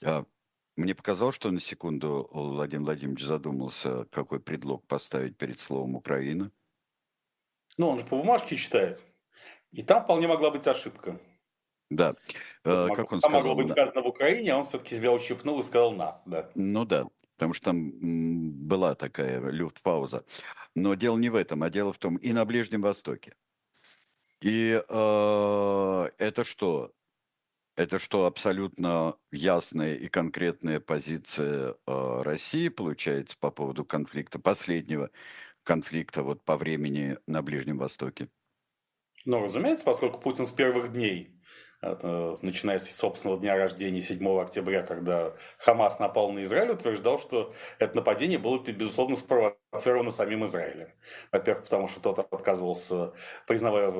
Э, 0.00 0.24
мне 0.76 0.94
показалось, 0.96 1.36
что 1.36 1.52
на 1.52 1.60
секунду 1.60 2.28
Владимир 2.32 2.86
Владимирович 2.86 3.22
задумался, 3.22 4.06
какой 4.10 4.40
предлог 4.40 4.84
поставить 4.88 5.36
перед 5.36 5.60
словом 5.60 5.94
Украина. 5.94 6.50
Ну, 7.78 7.90
он 7.90 8.00
же 8.00 8.06
по 8.06 8.16
бумажке 8.16 8.56
читает. 8.56 9.06
И 9.74 9.82
там 9.82 10.02
вполне 10.02 10.28
могла 10.28 10.50
быть 10.50 10.66
ошибка. 10.66 11.18
Да. 11.90 12.14
Э, 12.64 12.88
как 12.94 13.12
он 13.12 13.20
там 13.20 13.30
сказал? 13.30 13.40
могло 13.40 13.54
быть 13.56 13.68
сказано 13.68 14.02
в 14.02 14.06
Украине, 14.06 14.52
а 14.52 14.58
он 14.58 14.64
все-таки 14.64 14.94
себя 14.94 15.12
ущипнул 15.12 15.58
и 15.58 15.62
сказал 15.62 15.92
«на». 15.92 16.22
Да. 16.24 16.48
Ну 16.54 16.84
да, 16.84 17.06
потому 17.36 17.52
что 17.54 17.66
там 17.66 17.90
была 18.66 18.94
такая 18.94 19.40
люфтпауза. 19.40 20.24
Но 20.74 20.94
дело 20.94 21.18
не 21.18 21.28
в 21.28 21.34
этом, 21.34 21.62
а 21.62 21.70
дело 21.70 21.92
в 21.92 21.98
том 21.98 22.16
и 22.16 22.32
на 22.32 22.44
Ближнем 22.44 22.82
Востоке. 22.82 23.34
И 24.40 24.80
э, 24.88 26.10
это 26.18 26.44
что? 26.44 26.92
Это 27.76 27.98
что, 27.98 28.26
абсолютно 28.26 29.16
ясная 29.32 29.96
и 29.96 30.06
конкретная 30.06 30.78
позиция 30.78 31.74
э, 31.86 32.22
России, 32.22 32.68
получается, 32.68 33.36
по 33.40 33.50
поводу 33.50 33.84
конфликта, 33.84 34.38
последнего 34.38 35.10
конфликта 35.64 36.22
вот 36.22 36.44
по 36.44 36.56
времени 36.56 37.18
на 37.26 37.42
Ближнем 37.42 37.78
Востоке? 37.78 38.28
Ну, 39.24 39.42
разумеется, 39.42 39.84
поскольку 39.84 40.20
Путин 40.20 40.46
с 40.46 40.50
первых 40.50 40.92
дней 40.92 41.30
начиная 42.42 42.78
с 42.78 42.90
собственного 42.90 43.38
дня 43.38 43.56
рождения 43.56 44.00
7 44.00 44.40
октября, 44.40 44.82
когда 44.82 45.34
Хамас 45.58 45.98
напал 45.98 46.32
на 46.32 46.42
Израиль, 46.42 46.70
утверждал, 46.70 47.18
что 47.18 47.52
это 47.78 47.96
нападение 47.96 48.38
было, 48.38 48.58
безусловно, 48.58 49.16
спровоцировано 49.16 49.58
самим 49.78 50.44
Израилем. 50.44 50.88
Во-первых, 51.32 51.64
потому 51.64 51.88
что 51.88 52.00
тот 52.00 52.18
отказывался, 52.18 53.12
признавая, 53.46 53.90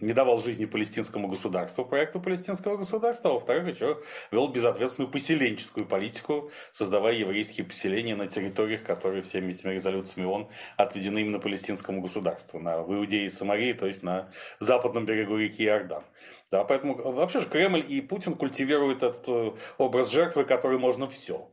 не 0.00 0.12
давал 0.12 0.40
жизни 0.40 0.66
палестинскому 0.66 1.28
государству, 1.28 1.84
проекту 1.84 2.20
палестинского 2.20 2.76
государства, 2.76 3.30
а 3.30 3.34
во-вторых, 3.34 3.68
еще 3.74 4.00
вел 4.30 4.48
безответственную 4.48 5.10
поселенческую 5.10 5.86
политику, 5.86 6.50
создавая 6.72 7.14
еврейские 7.14 7.66
поселения 7.66 8.14
на 8.16 8.26
территориях, 8.26 8.82
которые 8.82 9.22
всеми 9.22 9.50
этими 9.50 9.72
резолюциями 9.72 10.26
ООН 10.26 10.48
отведены 10.76 11.20
именно 11.20 11.38
палестинскому 11.38 12.00
государству, 12.00 12.58
на, 12.58 12.76
Иудее 12.80 13.26
и 13.26 13.28
Самарии, 13.28 13.72
то 13.72 13.86
есть 13.86 14.02
на 14.02 14.30
западном 14.60 15.04
берегу 15.04 15.36
реки 15.36 15.64
Иордан. 15.64 16.04
Да, 16.50 16.64
поэтому 16.64 17.12
вообще 17.12 17.40
же 17.40 17.48
Кремль 17.48 17.84
и 17.86 18.00
Путин 18.00 18.34
культивируют 18.34 19.02
этот 19.02 19.28
э, 19.28 19.52
образ 19.78 20.10
жертвы, 20.10 20.44
который 20.44 20.78
можно 20.78 21.08
все 21.08 21.48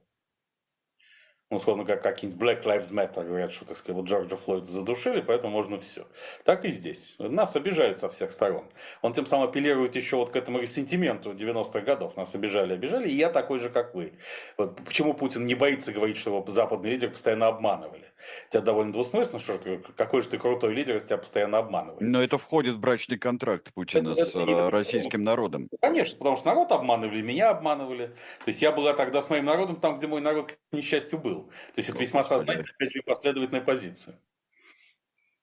ну, 1.49 1.57
условно, 1.57 1.85
как 1.85 2.03
какие-нибудь 2.03 2.41
Black 2.41 2.63
Lives 2.63 2.91
Matter 2.91 3.25
говорят, 3.25 3.53
что, 3.53 3.65
так 3.65 3.77
сказать, 3.77 3.95
вот 3.95 4.07
Джорджа 4.07 4.35
Флойда 4.35 4.65
задушили, 4.65 5.21
поэтому 5.21 5.53
можно 5.53 5.77
все. 5.77 6.05
Так 6.43 6.65
и 6.65 6.71
здесь. 6.71 7.15
Нас 7.19 7.55
обижают 7.55 7.97
со 7.97 8.09
всех 8.09 8.33
сторон. 8.33 8.65
Он 9.01 9.13
тем 9.13 9.25
самым 9.25 9.47
апеллирует 9.47 9.95
еще 9.95 10.17
вот 10.17 10.31
к 10.31 10.35
этому 10.35 10.65
сентименту 10.65 11.31
90-х 11.31 11.79
годов. 11.81 12.17
Нас 12.17 12.35
обижали, 12.35 12.73
обижали, 12.73 13.07
и 13.07 13.15
я 13.15 13.29
такой 13.29 13.59
же, 13.59 13.69
как 13.69 13.95
вы. 13.95 14.11
Вот 14.57 14.75
почему 14.83 15.13
Путин 15.13 15.45
не 15.45 15.55
боится 15.55 15.93
говорить, 15.93 16.17
что 16.17 16.31
его 16.31 16.43
западный 16.47 16.89
лидер 16.89 17.11
постоянно 17.11 17.47
обманывали? 17.47 18.11
Тебя 18.49 18.61
довольно 18.61 18.91
двусмысленно, 18.91 19.39
что 19.39 19.57
ты, 19.57 19.77
какой 19.95 20.21
же 20.23 20.29
ты 20.29 20.37
крутой 20.39 20.73
лидер, 20.73 20.95
если 20.95 21.09
тебя 21.09 21.17
постоянно 21.17 21.59
обманывали. 21.59 22.03
Но 22.03 22.21
это 22.21 22.37
входит 22.37 22.75
в 22.75 22.79
брачный 22.79 23.17
контракт 23.17 23.71
Путина 23.73 24.09
это, 24.09 24.25
с 24.25 24.35
это, 24.35 24.69
российским 24.71 25.23
народом. 25.23 25.69
Конечно, 25.81 26.17
потому 26.17 26.35
что 26.35 26.47
народ 26.47 26.71
обманывали, 26.71 27.21
меня 27.21 27.51
обманывали. 27.51 28.07
То 28.07 28.47
есть 28.47 28.61
я 28.61 28.71
была 28.71 28.93
тогда 28.93 29.21
с 29.21 29.29
моим 29.29 29.45
народом 29.45 29.75
там, 29.75 29.95
где 29.95 30.07
мой 30.07 30.19
народ, 30.19 30.51
к 30.51 30.57
несчастью, 30.71 31.19
был. 31.19 31.36
То 31.43 31.77
есть 31.77 31.89
это 31.89 31.99
весьма 31.99 32.23
сознательная, 32.23 32.73
опять 32.75 32.91
же, 32.91 33.01
последовательная 33.03 33.61
позиция. 33.61 34.19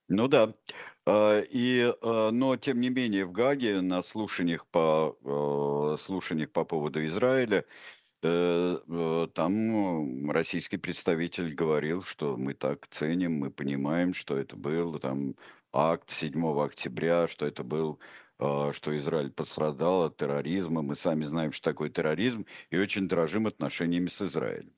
Ну 0.09 0.29
да. 0.29 0.53
А, 1.07 1.41
и, 1.41 1.93
а, 2.03 2.31
но 2.31 2.57
тем 2.57 2.81
не 2.81 2.91
менее 2.91 3.25
в 3.27 3.33
Гаге 3.33 3.81
на 3.81 4.03
слушаниях 4.03 4.67
по, 4.67 5.17
э, 5.95 5.97
слушаниях 6.01 6.51
по 6.53 6.65
поводу 6.65 7.05
Израиля 7.07 7.65
э, 8.23 8.79
э, 8.87 9.29
там 9.35 10.31
российский 10.31 10.77
представитель 10.77 11.55
говорил, 11.55 12.03
что 12.03 12.37
мы 12.37 12.55
так 12.55 12.87
ценим, 12.89 13.35
мы 13.35 13.51
понимаем, 13.51 14.15
что 14.15 14.37
это 14.37 14.57
был 14.57 14.99
там 14.99 15.37
акт 15.73 16.11
7 16.11 16.63
октября, 16.63 17.29
что 17.29 17.47
это 17.47 17.65
был 17.65 17.99
а, 18.39 18.73
что 18.73 18.97
Израиль 18.99 19.31
пострадал 19.31 20.05
от 20.05 20.17
терроризма. 20.17 20.83
Мы 20.83 20.97
сами 20.97 21.25
знаем, 21.25 21.53
что 21.53 21.71
такое 21.71 21.89
терроризм, 21.91 22.47
и 22.71 22.79
очень 22.79 23.09
дорожим 23.09 23.47
отношениями 23.47 24.09
с 24.09 24.23
Израилем 24.23 24.74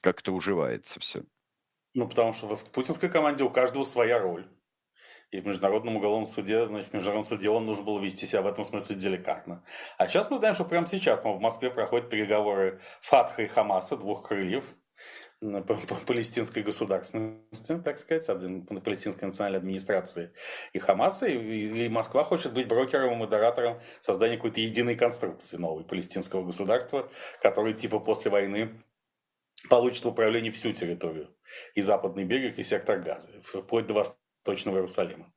как 0.00 0.20
это 0.20 0.32
уживается 0.32 1.00
все? 1.00 1.24
Ну, 1.94 2.08
потому 2.08 2.32
что 2.32 2.54
в 2.54 2.64
путинской 2.70 3.08
команде 3.08 3.44
у 3.44 3.50
каждого 3.50 3.84
своя 3.84 4.18
роль. 4.18 4.46
И 5.30 5.40
в 5.40 5.46
Международном 5.46 5.96
уголовном 5.96 6.26
суде, 6.26 6.64
значит, 6.64 6.90
в 6.90 6.94
Международном 6.94 7.26
суде 7.26 7.50
он 7.50 7.66
нужно 7.66 7.84
было 7.84 8.00
вести 8.00 8.24
себя 8.24 8.40
в 8.40 8.46
этом 8.46 8.64
смысле 8.64 8.96
деликатно. 8.96 9.62
А 9.98 10.08
сейчас 10.08 10.30
мы 10.30 10.38
знаем, 10.38 10.54
что 10.54 10.64
прямо 10.64 10.86
сейчас 10.86 11.22
в 11.22 11.38
Москве 11.38 11.70
проходят 11.70 12.08
переговоры 12.08 12.80
Фатха 13.02 13.42
и 13.42 13.46
Хамаса, 13.46 13.96
двух 13.96 14.26
крыльев, 14.26 14.64
палестинской 16.06 16.62
государственности, 16.62 17.78
так 17.84 17.98
сказать, 17.98 18.26
палестинской 18.82 19.26
национальной 19.26 19.58
администрации 19.58 20.32
и 20.72 20.78
Хамаса, 20.78 21.26
и, 21.26 21.88
Москва 21.88 22.24
хочет 22.24 22.52
быть 22.52 22.66
брокером 22.66 23.12
и 23.12 23.16
модератором 23.16 23.78
создания 24.00 24.36
какой-то 24.36 24.60
единой 24.60 24.96
конструкции 24.96 25.56
новой 25.56 25.84
палестинского 25.84 26.44
государства, 26.44 27.08
который 27.40 27.74
типа 27.74 28.00
после 28.00 28.30
войны 28.30 28.70
получит 29.68 30.04
в 30.04 30.08
управлении 30.08 30.50
всю 30.50 30.72
территорию. 30.72 31.34
И 31.74 31.82
западный 31.82 32.24
берег, 32.24 32.58
и 32.58 32.62
сектор 32.62 32.98
Газа, 33.00 33.28
вплоть 33.42 33.86
до 33.86 33.94
Восточного 33.94 34.76
Иерусалима. 34.76 35.32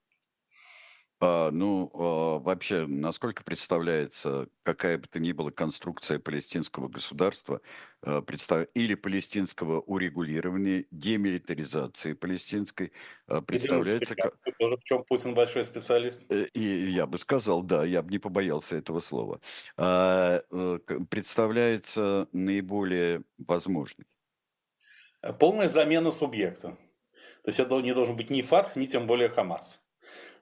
А, 1.24 1.52
ну, 1.52 1.92
а, 1.94 2.40
вообще, 2.40 2.88
насколько 2.88 3.44
представляется, 3.44 4.48
какая 4.64 4.98
бы 4.98 5.08
то 5.08 5.20
ни 5.20 5.32
была 5.34 5.52
конструкция 5.52 6.18
палестинского 6.18 6.88
государства 6.88 7.62
а, 8.02 8.24
представ... 8.24 8.68
или 8.74 8.96
палестинского 8.96 9.82
урегулирования, 9.82 10.86
демилитаризации 10.90 12.14
палестинской, 12.14 12.92
а, 13.28 13.42
представляется... 13.42 14.16
Как... 14.16 14.34
Тоже 14.58 14.78
в 14.78 14.84
чем 14.84 15.04
Путин 15.04 15.36
большой 15.36 15.64
специалист? 15.64 16.24
Э, 16.30 16.48
и 16.54 16.90
я 16.90 17.06
бы 17.06 17.20
сказал, 17.20 17.62
да, 17.62 17.86
я 17.86 18.02
бы 18.02 18.10
не 18.10 18.18
побоялся 18.18 18.76
этого 18.76 19.00
слова. 19.00 19.40
А, 19.78 20.42
э, 20.50 20.80
представляется 21.08 22.30
наиболее 22.32 23.22
возможной. 23.38 24.08
Полная 25.40 25.68
замена 25.68 26.10
субъекта. 26.10 26.70
То 27.44 27.50
есть 27.50 27.60
это 27.60 27.80
не 27.80 27.94
должен 27.94 28.16
быть 28.16 28.32
ни 28.32 28.42
Фатх, 28.42 28.76
ни 28.76 28.88
тем 28.88 29.06
более 29.06 29.30
Хамас. 29.30 29.81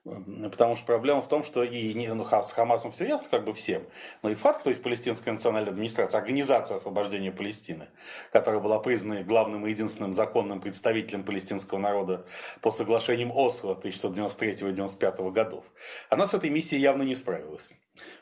Потому 0.06 0.76
что 0.76 0.86
проблема 0.86 1.22
в 1.22 1.28
том, 1.28 1.44
что 1.44 1.62
и 1.62 2.08
ну, 2.08 2.24
с 2.24 2.54
Хамасом 2.54 2.92
все 2.92 3.06
ясно, 3.06 3.30
как 3.30 3.44
бы 3.44 3.54
всем, 3.54 3.84
но 4.24 4.30
и 4.30 4.36
ФАТ, 4.36 4.64
то 4.64 4.70
есть 4.70 4.82
Палестинская 4.82 5.34
национальная 5.34 5.72
администрация, 5.72 6.20
Организация 6.20 6.76
освобождения 6.76 7.32
Палестины, 7.32 7.90
которая 8.32 8.62
была 8.62 8.80
признана 8.80 9.24
главным 9.24 9.68
и 9.68 9.72
единственным 9.72 10.14
законным 10.14 10.62
представителем 10.62 11.24
палестинского 11.24 11.80
народа 11.80 12.26
по 12.62 12.72
соглашениям 12.72 13.32
Осло 13.32 13.78
1993-1995 13.84 15.32
годов, 15.32 15.66
она 16.10 16.26
с 16.26 16.34
этой 16.34 16.50
миссией 16.50 16.82
явно 16.82 17.04
не 17.04 17.16
справилась. 17.16 17.74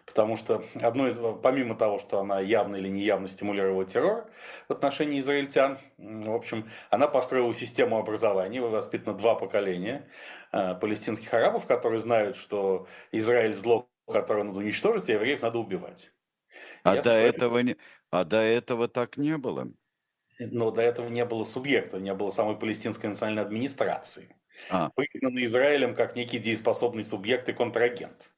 Потому 0.06 0.36
что 0.36 0.64
одно 0.82 1.08
из, 1.08 1.20
помимо 1.42 1.76
того, 1.76 2.00
что 2.00 2.20
она 2.20 2.40
явно 2.40 2.78
или 2.78 2.88
неявно 2.88 3.28
стимулировала 3.28 3.86
террор 3.86 4.30
в 4.68 4.72
отношении 4.72 5.20
израильтян, 5.20 5.78
в 5.98 6.34
общем, 6.34 6.70
она 6.90 7.08
построила 7.08 7.54
систему 7.54 7.98
образования, 7.98 8.62
воспитана 8.62 9.18
два 9.18 9.36
поколения 9.36 10.08
э, 10.52 10.76
палестинских 10.76 11.34
арабов, 11.34 11.68
которые 11.68 12.00
знают, 12.00 12.38
что 12.38 12.88
Израиль 13.12 13.54
зло, 13.54 13.90
которое 14.08 14.44
надо 14.44 14.60
уничтожить, 14.60 15.10
а 15.10 15.14
евреев 15.14 15.42
надо 15.42 15.60
убивать. 15.60 16.14
А 16.84 17.02
до, 17.02 17.12
этого 17.12 17.60
не, 17.60 17.78
а 18.10 18.24
до 18.24 18.38
этого 18.38 18.88
так 18.88 19.18
не 19.18 19.38
было? 19.38 19.68
Но 20.40 20.72
до 20.72 20.82
этого 20.82 21.10
не 21.10 21.26
было 21.26 21.44
субъекта, 21.44 22.00
не 22.00 22.14
было 22.14 22.30
самой 22.30 22.58
палестинской 22.58 23.10
национальной 23.10 23.44
администрации. 23.44 24.37
А. 24.70 24.90
Признанный 24.96 25.44
Израилем 25.44 25.96
как 25.96 26.16
некий 26.16 26.40
дееспособный 26.40 27.04
субъект 27.04 27.48
и 27.50 27.54
контрагент. 27.54 28.32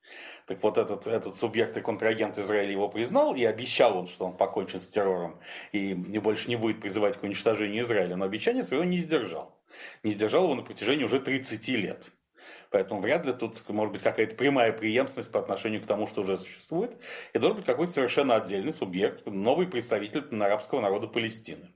Так 0.45 0.61
вот, 0.63 0.77
этот, 0.77 1.07
этот 1.07 1.35
субъект 1.35 1.77
и 1.77 1.81
контрагент 1.81 2.37
Израиля 2.37 2.71
его 2.71 2.89
признал, 2.89 3.35
и 3.35 3.43
обещал 3.43 3.97
он, 3.97 4.07
что 4.07 4.25
он 4.25 4.35
покончит 4.35 4.81
с 4.81 4.87
террором 4.87 5.39
и, 5.71 5.91
и 5.91 6.19
больше 6.19 6.49
не 6.49 6.55
будет 6.55 6.81
призывать 6.81 7.17
к 7.17 7.23
уничтожению 7.23 7.83
Израиля, 7.83 8.15
но 8.15 8.25
обещание 8.25 8.63
своего 8.63 8.83
не 8.83 8.97
сдержал. 8.97 9.59
Не 10.03 10.11
сдержал 10.11 10.45
его 10.45 10.55
на 10.55 10.63
протяжении 10.63 11.03
уже 11.03 11.19
30 11.19 11.67
лет. 11.69 12.11
Поэтому 12.71 13.01
вряд 13.01 13.25
ли 13.25 13.33
тут 13.33 13.67
может 13.69 13.93
быть 13.93 14.03
какая-то 14.03 14.35
прямая 14.35 14.71
преемственность 14.71 15.31
по 15.31 15.39
отношению 15.39 15.81
к 15.81 15.87
тому, 15.87 16.05
что 16.05 16.21
уже 16.21 16.37
существует. 16.37 16.97
И 17.33 17.39
должен 17.39 17.57
быть 17.57 17.65
какой-то 17.65 17.91
совершенно 17.91 18.35
отдельный 18.35 18.73
субъект, 18.73 19.25
новый 19.25 19.67
представитель 19.67 20.23
арабского 20.39 20.81
народа 20.81 21.07
Палестины. 21.07 21.73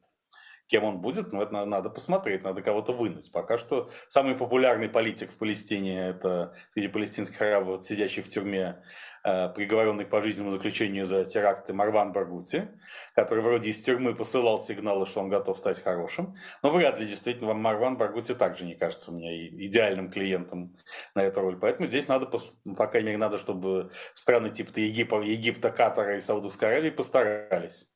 Кем 0.68 0.86
он 0.86 0.99
будет, 0.99 1.34
ну, 1.34 1.41
это 1.41 1.66
надо 1.66 1.89
посмотреть, 1.89 2.43
надо 2.43 2.61
кого-то 2.61 2.93
вынуть. 2.93 3.32
Пока 3.32 3.57
что 3.57 3.89
самый 4.07 4.36
популярный 4.36 4.89
политик 4.89 5.32
в 5.32 5.38
Палестине– 5.38 6.07
это 6.09 6.53
среди 6.74 6.88
палестинских 6.88 7.41
арабов, 7.41 7.84
сидящий 7.84 8.22
в 8.22 8.30
тюрьме, 8.30 8.82
э, 9.26 9.49
приговоренный 9.49 10.05
к 10.05 10.09
пожизненному 10.09 10.51
заключению 10.51 11.05
за 11.05 11.26
теракты 11.26 11.74
Марван 11.74 12.14
Баргути, 12.14 12.70
который 13.14 13.43
вроде 13.43 13.70
из 13.70 13.82
тюрьмы 13.82 14.16
посылал 14.16 14.57
сигналы, 14.57 15.05
что 15.05 15.20
он 15.20 15.30
готов 15.30 15.57
стать 15.57 15.82
хорошим. 15.82 16.36
Но 16.61 16.70
вряд 16.70 16.99
ли 16.99 17.05
действительно 17.05 17.53
Марван 17.53 17.97
Баргути 17.97 18.34
также 18.34 18.66
не 18.66 18.76
кажется 18.76 19.11
мне 19.11 19.47
идеальным 19.47 20.09
клиентом 20.09 20.74
на 21.14 21.24
эту 21.24 21.41
роль. 21.41 21.57
Поэтому 21.59 21.88
здесь 21.88 22.07
надо, 22.07 22.26
по 22.26 22.88
крайней 22.88 23.07
мере, 23.07 23.18
надо, 23.18 23.38
чтобы 23.38 23.89
страны 24.14 24.49
типа 24.49 24.80
Египта, 24.80 25.18
Египта 25.18 25.72
Катара 25.72 26.18
и 26.18 26.22
Саудовской 26.22 26.70
Аравии 26.70 26.89
постарались 26.89 27.93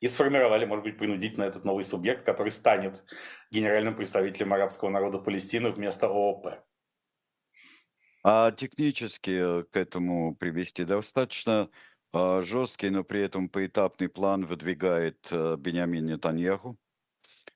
и 0.00 0.08
сформировали, 0.08 0.64
может 0.64 0.84
быть, 0.84 0.98
принудительно 0.98 1.44
этот 1.44 1.64
новый 1.64 1.84
субъект, 1.84 2.24
который 2.24 2.50
станет 2.50 3.04
генеральным 3.50 3.94
представителем 3.94 4.52
арабского 4.52 4.90
народа 4.90 5.18
Палестины 5.18 5.70
вместо 5.70 6.06
ООП. 6.06 6.48
А 8.22 8.50
технически 8.52 9.62
к 9.62 9.76
этому 9.76 10.34
привести 10.34 10.84
достаточно 10.84 11.70
а, 12.12 12.42
жесткий, 12.42 12.90
но 12.90 13.04
при 13.04 13.22
этом 13.22 13.48
поэтапный 13.48 14.08
план 14.08 14.46
выдвигает 14.46 15.28
э, 15.30 15.56
Бениамин 15.58 16.06
Нетаньяху. 16.06 16.76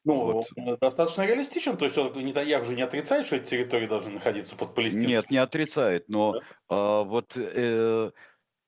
Ну, 0.04 0.44
вот. 0.56 0.78
достаточно 0.80 1.26
реалистичен, 1.26 1.76
то 1.76 1.84
есть 1.84 1.98
он, 1.98 2.12
Нетаньяху 2.12 2.64
же 2.64 2.74
не 2.74 2.82
отрицает, 2.82 3.26
что 3.26 3.36
эти 3.36 3.50
территории 3.50 3.86
должны 3.86 4.12
находиться 4.12 4.56
под 4.56 4.74
палестинским. 4.74 5.10
Нет, 5.10 5.30
не 5.30 5.38
отрицает, 5.38 6.08
но 6.08 6.32
да? 6.32 6.40
а, 6.68 7.04
вот 7.04 7.36
э, 7.36 8.10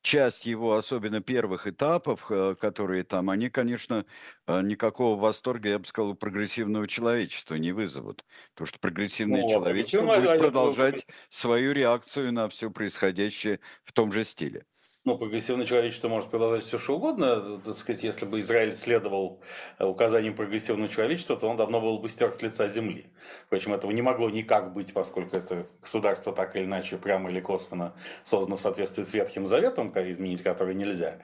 часть 0.03 0.47
его, 0.47 0.77
особенно 0.77 1.21
первых 1.23 1.67
этапов, 1.67 2.27
э, 2.31 2.55
которые 2.61 3.05
там, 3.05 3.31
они, 3.31 3.49
конечно, 3.49 4.05
э, 4.47 4.61
никакого 4.63 5.19
восторга, 5.19 5.71
я 5.71 5.79
бы 5.79 5.87
сказал, 5.87 6.15
прогрессивного 6.15 6.87
человечества 6.89 7.55
не 7.55 7.73
вызовут. 7.73 8.25
Потому 8.55 8.67
что 8.67 8.79
прогрессивное 8.81 9.43
ну, 9.43 9.51
человечество 9.51 10.03
будет 10.03 10.39
продолжать 10.39 11.07
свою 11.31 11.73
реакцию 11.73 12.33
на 12.33 12.49
все 12.49 12.71
происходящее 12.71 13.61
в 13.85 13.93
том 13.93 14.13
же 14.13 14.25
стиле 14.25 14.67
ну, 15.05 15.19
прогрессивное 15.19 15.67
человечество 15.67 16.09
может 16.09 16.31
продолжать 16.31 16.63
все 16.63 16.79
что 16.79 16.97
угодно. 16.97 17.59
Так 17.65 17.77
сказать, 17.77 18.05
если 18.05 18.25
бы 18.25 18.39
Израиль 18.39 18.73
следовал 18.73 19.41
э, 19.79 19.85
указаниям 19.85 20.35
прогрессивного 20.35 20.89
человечества, 20.89 21.35
то 21.35 21.49
он 21.49 21.57
давно 21.57 21.81
был 21.81 21.99
бы 21.99 22.09
стер 22.09 22.31
с 22.31 22.41
лица 22.41 22.69
земли. 22.69 23.07
Впрочем, 23.47 23.75
этого 23.75 23.91
не 23.91 24.01
могло 24.01 24.31
никак 24.31 24.73
быть, 24.73 24.95
поскольку 24.95 25.37
это 25.37 25.67
государство 25.81 26.33
так 26.33 26.55
или 26.55 26.65
иначе, 26.65 26.99
прямо 26.99 27.31
или 27.31 27.41
косвенно 27.41 27.95
создано 28.23 28.55
в 28.55 28.61
соответствии 28.61 29.03
с 29.03 29.13
Ветхим 29.13 29.45
Заветом, 29.45 29.93
изменить 29.93 30.43
который 30.43 30.75
нельзя. 30.75 31.19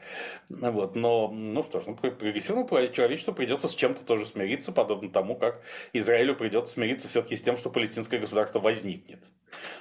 Вот. 0.49 0.97
Но, 0.97 1.29
ну 1.29 1.63
что 1.63 1.79
ж, 1.79 1.85
ну, 1.87 1.95
прогрессивному 1.95 2.67
человечеству 2.89 3.33
придется 3.33 3.69
с 3.69 3.77
чем-то 3.77 4.05
тоже 4.05 4.27
смириться, 4.27 4.73
подобно 4.73 5.11
тому, 5.11 5.37
как 5.37 5.63
Израилю 5.93 6.35
придется 6.35 6.75
смириться 6.75 7.09
все-таки 7.09 7.37
с 7.37 7.43
тем, 7.43 7.57
что 7.57 7.71
палестинское 7.71 8.19
государство 8.19 8.59
возникнет. 8.59 9.25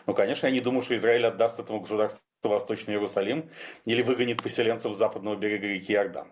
Ну, 0.05 0.13
конечно, 0.13 0.47
я 0.47 0.53
не 0.53 0.59
думаю, 0.59 0.82
что 0.82 0.95
Израиль 0.95 1.26
отдаст 1.26 1.59
этому 1.59 1.82
государству 1.82 2.22
Восточный 2.43 2.93
Иерусалим 2.93 3.49
или 3.86 4.01
выгонит 4.01 4.41
поселенцев 4.41 4.93
западного 4.93 5.36
берега 5.36 5.68
реки 5.68 5.93
Иордан. 5.93 6.32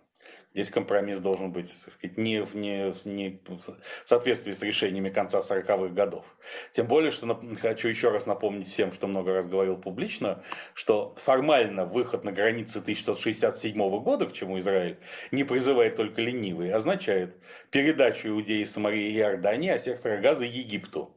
Здесь 0.54 0.72
компромисс 0.72 1.20
должен 1.20 1.52
быть 1.52 1.70
так 1.84 1.94
сказать, 1.94 2.18
не, 2.18 2.44
в, 2.44 2.56
не, 2.56 2.94
не 3.06 3.42
в 3.46 3.60
соответствии 4.06 4.54
с 4.54 4.64
решениями 4.64 5.10
конца 5.10 5.40
40-х 5.40 5.90
годов. 5.90 6.26
Тем 6.72 6.88
более, 6.88 7.12
что 7.12 7.40
хочу 7.62 7.90
еще 7.90 8.10
раз 8.10 8.26
напомнить 8.26 8.66
всем, 8.66 8.94
что 8.94 9.08
много 9.08 9.34
раз 9.34 9.48
говорил 9.48 9.78
публично, 9.78 10.42
что 10.74 11.14
формально 11.18 11.86
выход 11.86 12.24
на 12.24 12.32
границы 12.32 12.80
1667 12.80 13.78
года, 14.00 14.28
к 14.28 14.34
чему 14.34 14.58
Израиль 14.60 14.98
не 15.32 15.44
призывает 15.44 15.98
только 15.98 16.22
ленивые, 16.22 16.74
означает 16.74 17.36
передачу 17.70 18.30
Иудеи, 18.30 18.64
Самарии 18.64 19.12
и 19.12 19.18
Иордании, 19.18 19.72
а 19.72 19.78
сектора 19.78 20.18
Газа 20.22 20.46
Египту 20.46 21.16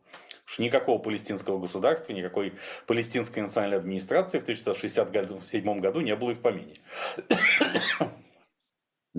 что 0.49 0.63
никакого 0.63 0.99
палестинского 0.99 1.59
государства, 1.59 2.15
никакой 2.15 2.55
палестинской 2.87 3.43
национальной 3.43 3.77
администрации 3.77 4.39
в 4.39 4.43
1967 4.45 5.79
году 5.79 6.01
не 6.01 6.17
было 6.17 6.31
и 6.31 6.35
в 6.35 6.41
помине. 6.41 6.75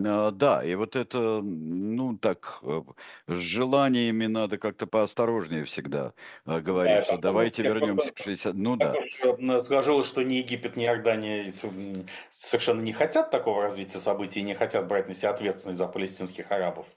А, 0.06 0.32
да, 0.32 0.64
и 0.64 0.76
вот 0.76 0.96
это, 0.96 1.42
ну 1.42 2.18
так, 2.18 2.60
э, 2.64 2.82
с 3.28 3.38
желаниями 3.38 4.28
надо 4.28 4.58
как-то 4.58 4.88
поосторожнее 4.88 5.66
всегда 5.66 6.14
э, 6.46 6.60
говорить, 6.60 7.06
что 7.06 7.18
давайте 7.18 7.64
вернемся 7.64 8.12
к 8.12 8.20
60... 8.20 8.54
Ну 8.54 8.76
да. 8.76 8.94
Э, 8.96 9.62
сложилось, 9.62 10.08
что 10.08 10.24
ни 10.24 10.36
Египет, 10.36 10.76
ни 10.76 10.86
Иордания 10.86 11.52
совершенно 12.30 12.82
не 12.82 12.94
хотят 12.94 13.32
такого 13.32 13.64
развития 13.64 14.00
событий, 14.00 14.42
не 14.42 14.54
хотят 14.54 14.88
брать 14.88 15.08
на 15.08 15.16
себя 15.16 15.32
ответственность 15.32 15.78
за 15.78 15.88
палестинских 15.88 16.52
арабов. 16.52 16.88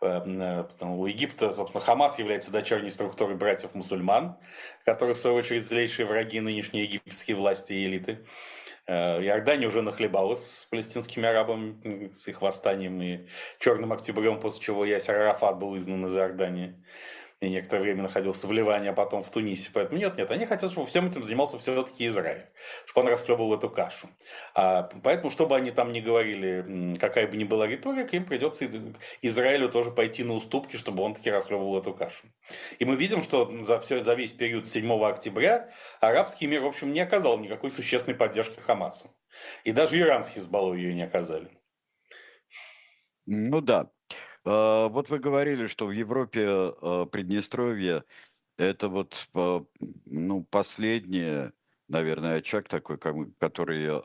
У 0.00 1.06
Египта, 1.06 1.50
собственно, 1.50 1.84
Хамас 1.84 2.18
является 2.18 2.52
дочерней 2.52 2.90
структурой 2.90 3.36
братьев-мусульман, 3.36 4.36
которые, 4.84 5.14
в 5.14 5.18
свою 5.18 5.36
очередь, 5.36 5.64
злейшие 5.64 6.06
враги 6.06 6.40
нынешней 6.40 6.82
египетские 6.82 7.36
власти 7.36 7.72
и 7.72 7.84
элиты. 7.84 8.24
Э, 8.92 9.22
Иордания 9.22 9.66
уже 9.66 9.80
нахлебалась 9.80 10.44
с 10.44 10.64
палестинскими 10.66 11.26
арабами, 11.26 12.08
с 12.08 12.28
их 12.28 12.42
восстанием 12.42 13.00
и 13.00 13.26
черным 13.58 13.92
октябрем, 13.92 14.38
после 14.38 14.62
чего 14.62 14.84
Ясер 14.84 15.16
Арафат 15.16 15.58
был 15.58 15.74
изгнан 15.78 16.04
из 16.06 16.16
Иордании 16.16 16.74
и 17.42 17.48
некоторое 17.48 17.82
время 17.82 18.02
находился 18.02 18.46
в 18.46 18.52
Ливане, 18.52 18.90
а 18.90 18.92
потом 18.92 19.24
в 19.24 19.30
Тунисе. 19.30 19.70
Поэтому 19.74 20.00
нет, 20.00 20.16
нет, 20.16 20.30
они 20.30 20.46
хотят, 20.46 20.70
чтобы 20.70 20.86
всем 20.86 21.06
этим 21.06 21.24
занимался 21.24 21.58
все-таки 21.58 22.06
Израиль, 22.06 22.46
чтобы 22.86 23.06
он 23.06 23.12
расхлебывал 23.12 23.54
эту 23.54 23.68
кашу. 23.68 24.08
А, 24.54 24.88
поэтому, 25.02 25.28
чтобы 25.28 25.56
они 25.56 25.72
там 25.72 25.90
не 25.90 26.00
говорили, 26.00 26.94
какая 27.00 27.26
бы 27.26 27.36
ни 27.36 27.42
была 27.42 27.66
риторика, 27.66 28.16
им 28.16 28.26
придется 28.26 28.68
Израилю 29.22 29.68
тоже 29.68 29.90
пойти 29.90 30.22
на 30.22 30.34
уступки, 30.34 30.76
чтобы 30.76 31.02
он 31.02 31.14
таки 31.14 31.32
расхлебывал 31.32 31.80
эту 31.80 31.92
кашу. 31.92 32.26
И 32.78 32.84
мы 32.84 32.94
видим, 32.94 33.22
что 33.22 33.50
за, 33.64 33.80
все, 33.80 34.00
за 34.02 34.14
весь 34.14 34.32
период 34.32 34.64
7 34.64 35.04
октября 35.04 35.68
арабский 36.00 36.46
мир, 36.46 36.62
в 36.62 36.66
общем, 36.66 36.92
не 36.92 37.00
оказал 37.00 37.40
никакой 37.40 37.72
существенной 37.72 38.16
поддержки 38.16 38.60
Хамасу. 38.60 39.10
И 39.64 39.72
даже 39.72 39.98
иранские 39.98 40.42
с 40.42 40.48
ее 40.48 40.94
не 40.94 41.02
оказали. 41.02 41.50
Ну 43.26 43.60
да, 43.60 43.90
вот 44.44 45.10
вы 45.10 45.18
говорили, 45.18 45.66
что 45.66 45.86
в 45.86 45.92
Европе 45.92 46.46
а, 46.48 47.06
Приднестровье 47.06 48.04
это 48.58 48.88
вот 48.88 49.28
а, 49.34 49.64
ну, 50.06 50.44
последний, 50.44 51.50
наверное, 51.88 52.38
очаг 52.38 52.68
такой, 52.68 52.98
который 53.38 54.02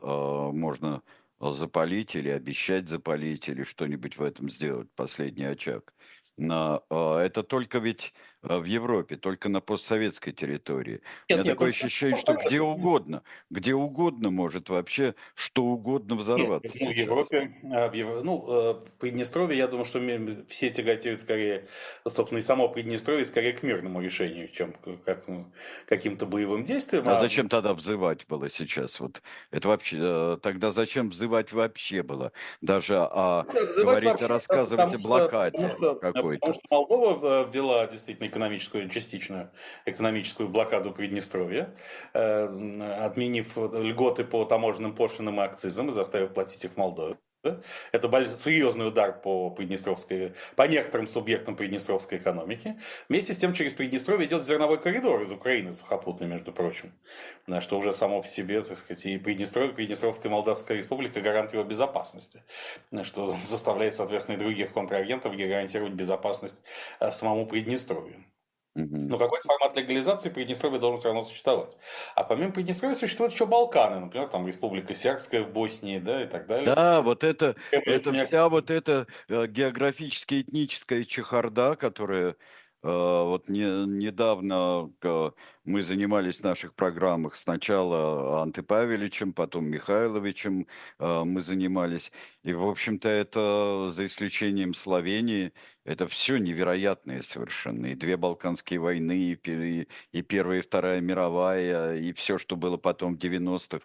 можно 0.54 1.02
запалить 1.40 2.16
или 2.16 2.30
обещать 2.30 2.90
запалить 2.90 3.50
или 3.50 3.64
что-нибудь 3.64 4.18
в 4.18 4.24
этом 4.24 4.50
сделать, 4.50 4.90
последний 4.96 5.46
очаг. 5.46 5.94
Это 6.38 7.44
только 7.48 7.80
ведь 7.80 8.14
в 8.48 8.64
Европе, 8.64 9.16
только 9.16 9.50
на 9.50 9.62
постсоветской 9.62 10.34
территории. 10.34 10.94
Нет, 10.94 11.02
У 11.30 11.34
меня 11.34 11.44
нет, 11.44 11.54
такое 11.54 11.70
ощущение, 11.70 12.18
что 12.18 12.34
где 12.34 12.62
угодно, 12.62 13.24
где 13.50 13.74
угодно 13.74 14.30
может 14.30 14.70
вообще 14.70 15.16
что 15.36 15.64
угодно 15.64 16.16
взорваться. 16.16 16.78
Нет, 16.78 16.88
ну, 16.88 16.94
в 16.94 16.96
Европе, 16.96 17.52
а, 17.72 17.90
в 17.90 17.94
Евро... 17.94 18.22
ну, 18.22 18.46
э, 18.48 18.74
в 18.82 18.98
Приднестровье, 19.00 19.58
я 19.58 19.68
думаю, 19.68 19.86
что 19.86 20.00
все 20.48 20.70
тяготеют 20.70 21.20
скорее, 21.20 21.68
собственно, 22.08 22.40
и 22.40 22.42
само 22.42 22.70
Приднестровье 22.70 23.26
скорее 23.26 23.54
к 23.54 23.64
мирному 23.64 24.02
решению, 24.02 24.48
чем 24.50 24.74
как, 25.06 25.28
ну, 25.28 25.46
каким-то 25.86 26.26
боевым 26.26 26.64
действиям. 26.64 27.08
А, 27.10 27.18
а 27.18 27.20
зачем 27.20 27.50
тогда 27.50 27.74
взывать 27.74 28.26
было 28.28 28.50
сейчас? 28.50 29.00
Вот 29.00 29.22
это 29.52 29.68
вообще, 29.68 29.98
э, 30.00 30.38
тогда 30.42 30.72
зачем 30.72 31.10
взывать 31.10 31.52
вообще 31.52 32.04
было? 32.04 32.32
Даже 32.62 32.98
о, 32.98 33.44
взывать 33.44 34.04
говорить, 34.04 34.06
вообще, 34.06 34.26
рассказывать 34.28 34.94
о 34.94 35.00
блокаде 35.00 35.70
какой-то. 36.02 36.40
Потому 36.40 36.54
что 36.54 36.62
Молдова 36.70 37.50
ввела 37.52 37.88
действительно 37.88 38.30
экономическую, 38.38 38.90
частичную 38.90 39.52
экономическую 39.86 40.50
блокаду 40.50 40.92
Приднестровья, 40.92 41.74
э, 42.14 42.46
отменив 43.02 43.58
льготы 43.58 44.24
по 44.24 44.44
таможенным 44.44 44.96
пошлинам 44.96 45.42
и 45.42 45.44
акцизам 45.44 45.90
и 45.90 45.92
заставив 45.92 46.34
платить 46.34 46.64
их 46.66 46.72
в 46.72 46.78
Молдове. 46.78 47.18
Это 47.92 48.26
серьезный 48.26 48.88
удар 48.88 49.20
по 49.20 49.50
Приднестровской, 49.50 50.34
по 50.56 50.64
некоторым 50.68 51.08
субъектам 51.08 51.56
Приднестровской 51.56 52.18
экономики. 52.18 52.78
Вместе 53.10 53.34
с 53.34 53.38
тем 53.38 53.54
через 53.54 53.74
Приднестровье 53.74 54.28
идет 54.28 54.44
зерновой 54.44 54.80
коридор 54.80 55.22
из 55.22 55.32
Украины 55.32 55.74
сухопутный, 55.74 56.28
между 56.28 56.52
прочим, 56.52 56.92
что 57.60 57.78
уже 57.78 57.94
само 57.94 58.22
по 58.22 58.28
себе, 58.28 58.62
так 58.62 58.78
сказать, 58.78 59.06
и 59.06 59.18
Приднестровье, 59.18 59.74
Приднестровская 59.74 60.32
Молдавская 60.32 60.78
республика 60.78 61.22
гарант 61.22 61.54
его 61.54 61.64
безопасности, 61.64 62.44
что 63.04 63.26
заставляет, 63.42 63.96
соответственно, 63.96 64.36
и 64.36 64.40
других 64.40 64.74
контрагентов 64.74 65.36
гарантировать 65.48 65.94
безопасность 65.94 66.62
э, 67.00 67.12
самому 67.12 67.46
Приднестровью. 67.48 68.24
Но 68.78 69.18
какой-то 69.18 69.48
формат 69.48 69.76
легализации 69.76 70.30
Приднестровья 70.30 70.80
должен 70.80 70.98
все 70.98 71.08
равно 71.08 71.22
существовать. 71.22 71.76
А 72.16 72.24
помимо 72.24 72.52
Приднестровья 72.52 72.96
существуют 72.96 73.34
еще 73.34 73.48
Балканы, 73.48 74.00
например, 74.00 74.28
там 74.28 74.48
Республика 74.48 74.94
Сербская 74.94 75.44
в 75.44 75.52
Боснии, 75.52 75.98
да, 75.98 76.24
и 76.24 76.28
так 76.28 76.46
далее. 76.46 76.66
Да, 76.66 77.02
вот 77.02 77.24
это, 77.24 77.56
это 77.72 78.14
вся 78.14 78.50
вот 78.50 78.70
эта 78.70 79.08
э, 79.30 79.48
географически 79.48 80.42
этническая 80.42 81.04
чехарда, 81.06 81.76
которая 81.76 82.36
вот 82.90 83.50
не, 83.50 83.86
недавно 83.86 84.94
э, 85.02 85.32
мы 85.66 85.84
занимались 85.84 86.40
в 86.40 86.44
наших 86.44 86.74
программах 86.74 87.36
сначала 87.36 88.42
Анты 88.42 88.64
Павеличем, 88.64 89.34
потом 89.34 89.66
Михайловичем 89.70 90.68
э, 91.00 91.24
мы 91.26 91.42
занимались. 91.42 92.12
И, 92.44 92.54
в 92.54 92.66
общем-то, 92.66 93.10
это, 93.10 93.90
за 93.92 94.06
исключением 94.06 94.74
Словении, 94.74 95.52
это 95.84 96.08
все 96.08 96.38
невероятные 96.38 97.24
совершенно. 97.24 97.88
И 97.88 97.96
две 97.96 98.16
Балканские 98.16 98.80
войны, 98.80 99.38
и, 99.44 99.88
и 100.14 100.22
Первая 100.22 100.60
и 100.60 100.62
Вторая 100.62 101.02
мировая, 101.02 101.98
и 101.98 102.14
все, 102.14 102.38
что 102.38 102.56
было 102.56 102.78
потом 102.78 103.16
в 103.16 103.20
90-х. 103.20 103.82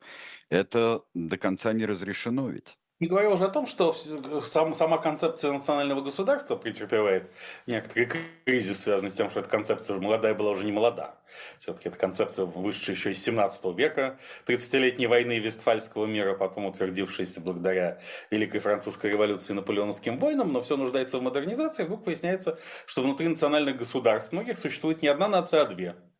Это 0.48 1.02
до 1.14 1.38
конца 1.38 1.72
не 1.72 1.86
разрешено 1.86 2.48
ведь. 2.50 2.78
Не 3.02 3.08
говоря 3.08 3.30
уже 3.30 3.46
о 3.46 3.48
том, 3.48 3.66
что 3.66 3.92
сам, 4.40 4.74
сама 4.74 4.96
концепция 4.96 5.50
национального 5.50 6.02
государства 6.02 6.54
претерпевает 6.54 7.32
некоторый 7.66 8.08
кризис, 8.44 8.80
связанный 8.80 9.10
с 9.10 9.14
тем, 9.14 9.28
что 9.28 9.40
эта 9.40 9.48
концепция 9.48 9.98
молодая 9.98 10.34
была 10.34 10.52
уже 10.52 10.64
не 10.64 10.70
молода. 10.70 11.16
Все-таки 11.58 11.88
эта 11.88 11.98
концепция 11.98 12.44
вышедшая 12.44 12.94
еще 12.94 13.10
из 13.10 13.20
17 13.20 13.76
века, 13.76 14.20
30-летней 14.46 15.08
войны 15.08 15.40
Вестфальского 15.40 16.06
мира, 16.06 16.34
потом 16.34 16.66
утвердившаяся 16.66 17.40
благодаря 17.40 17.98
Великой 18.30 18.60
Французской 18.60 19.10
революции 19.10 19.52
и 19.52 19.56
наполеоновским 19.56 20.18
войнам, 20.18 20.52
но 20.52 20.60
все 20.60 20.76
нуждается 20.76 21.18
в 21.18 21.22
модернизации, 21.22 21.82
вдруг 21.82 22.06
выясняется, 22.06 22.56
что 22.86 23.02
внутри 23.02 23.26
национальных 23.26 23.78
государств 23.78 24.30
многих 24.30 24.56
существует 24.56 25.02
не 25.02 25.08
одна 25.08 25.26
нация, 25.26 25.62
а 25.62 25.66
две– 25.66 25.96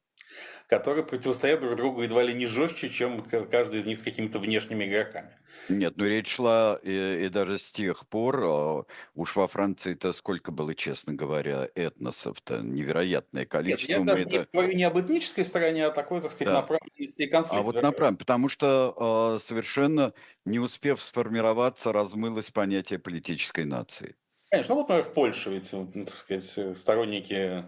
которые 0.72 1.04
противостоят 1.04 1.60
друг 1.60 1.76
другу 1.76 2.00
едва 2.00 2.22
ли 2.22 2.32
не 2.32 2.46
жестче, 2.46 2.88
чем 2.88 3.22
каждый 3.50 3.80
из 3.80 3.86
них 3.86 3.98
с 3.98 4.02
какими-то 4.02 4.38
внешними 4.38 4.86
игроками. 4.86 5.28
Нет, 5.68 5.98
ну 5.98 6.06
речь 6.06 6.28
шла 6.28 6.80
и, 6.82 7.26
и 7.26 7.28
даже 7.28 7.58
с 7.58 7.70
тех 7.72 8.06
пор, 8.06 8.40
а, 8.42 8.84
уж 9.14 9.36
во 9.36 9.48
Франции-то 9.48 10.14
сколько 10.14 10.50
было, 10.50 10.74
честно 10.74 11.12
говоря, 11.12 11.68
этносов-то, 11.74 12.62
невероятное 12.62 13.44
количество. 13.44 13.92
Нет, 13.92 13.98
я 13.98 14.04
даже 14.06 14.22
это... 14.22 14.30
не 14.30 14.46
говорю 14.50 14.72
не 14.72 14.84
об 14.84 14.98
этнической 14.98 15.44
стороне, 15.44 15.84
а 15.84 15.90
такой, 15.90 16.22
так 16.22 16.30
сказать, 16.30 16.54
да. 16.54 16.60
направленности 16.62 17.22
и 17.24 17.26
конфликте. 17.26 17.58
А 17.58 17.62
вот 17.62 17.82
направлен, 17.82 18.16
потому 18.16 18.48
что 18.48 19.36
э, 19.36 19.44
совершенно 19.44 20.14
не 20.46 20.58
успев 20.58 21.02
сформироваться, 21.02 21.92
размылось 21.92 22.50
понятие 22.50 22.98
политической 22.98 23.66
нации. 23.66 24.16
Конечно, 24.52 24.74
ну 24.74 24.82
вот, 24.82 24.90
например, 24.90 25.10
в 25.10 25.14
Польше 25.14 25.48
ведь, 25.48 25.70
так 25.70 26.08
сказать, 26.10 26.76
сторонники 26.76 27.64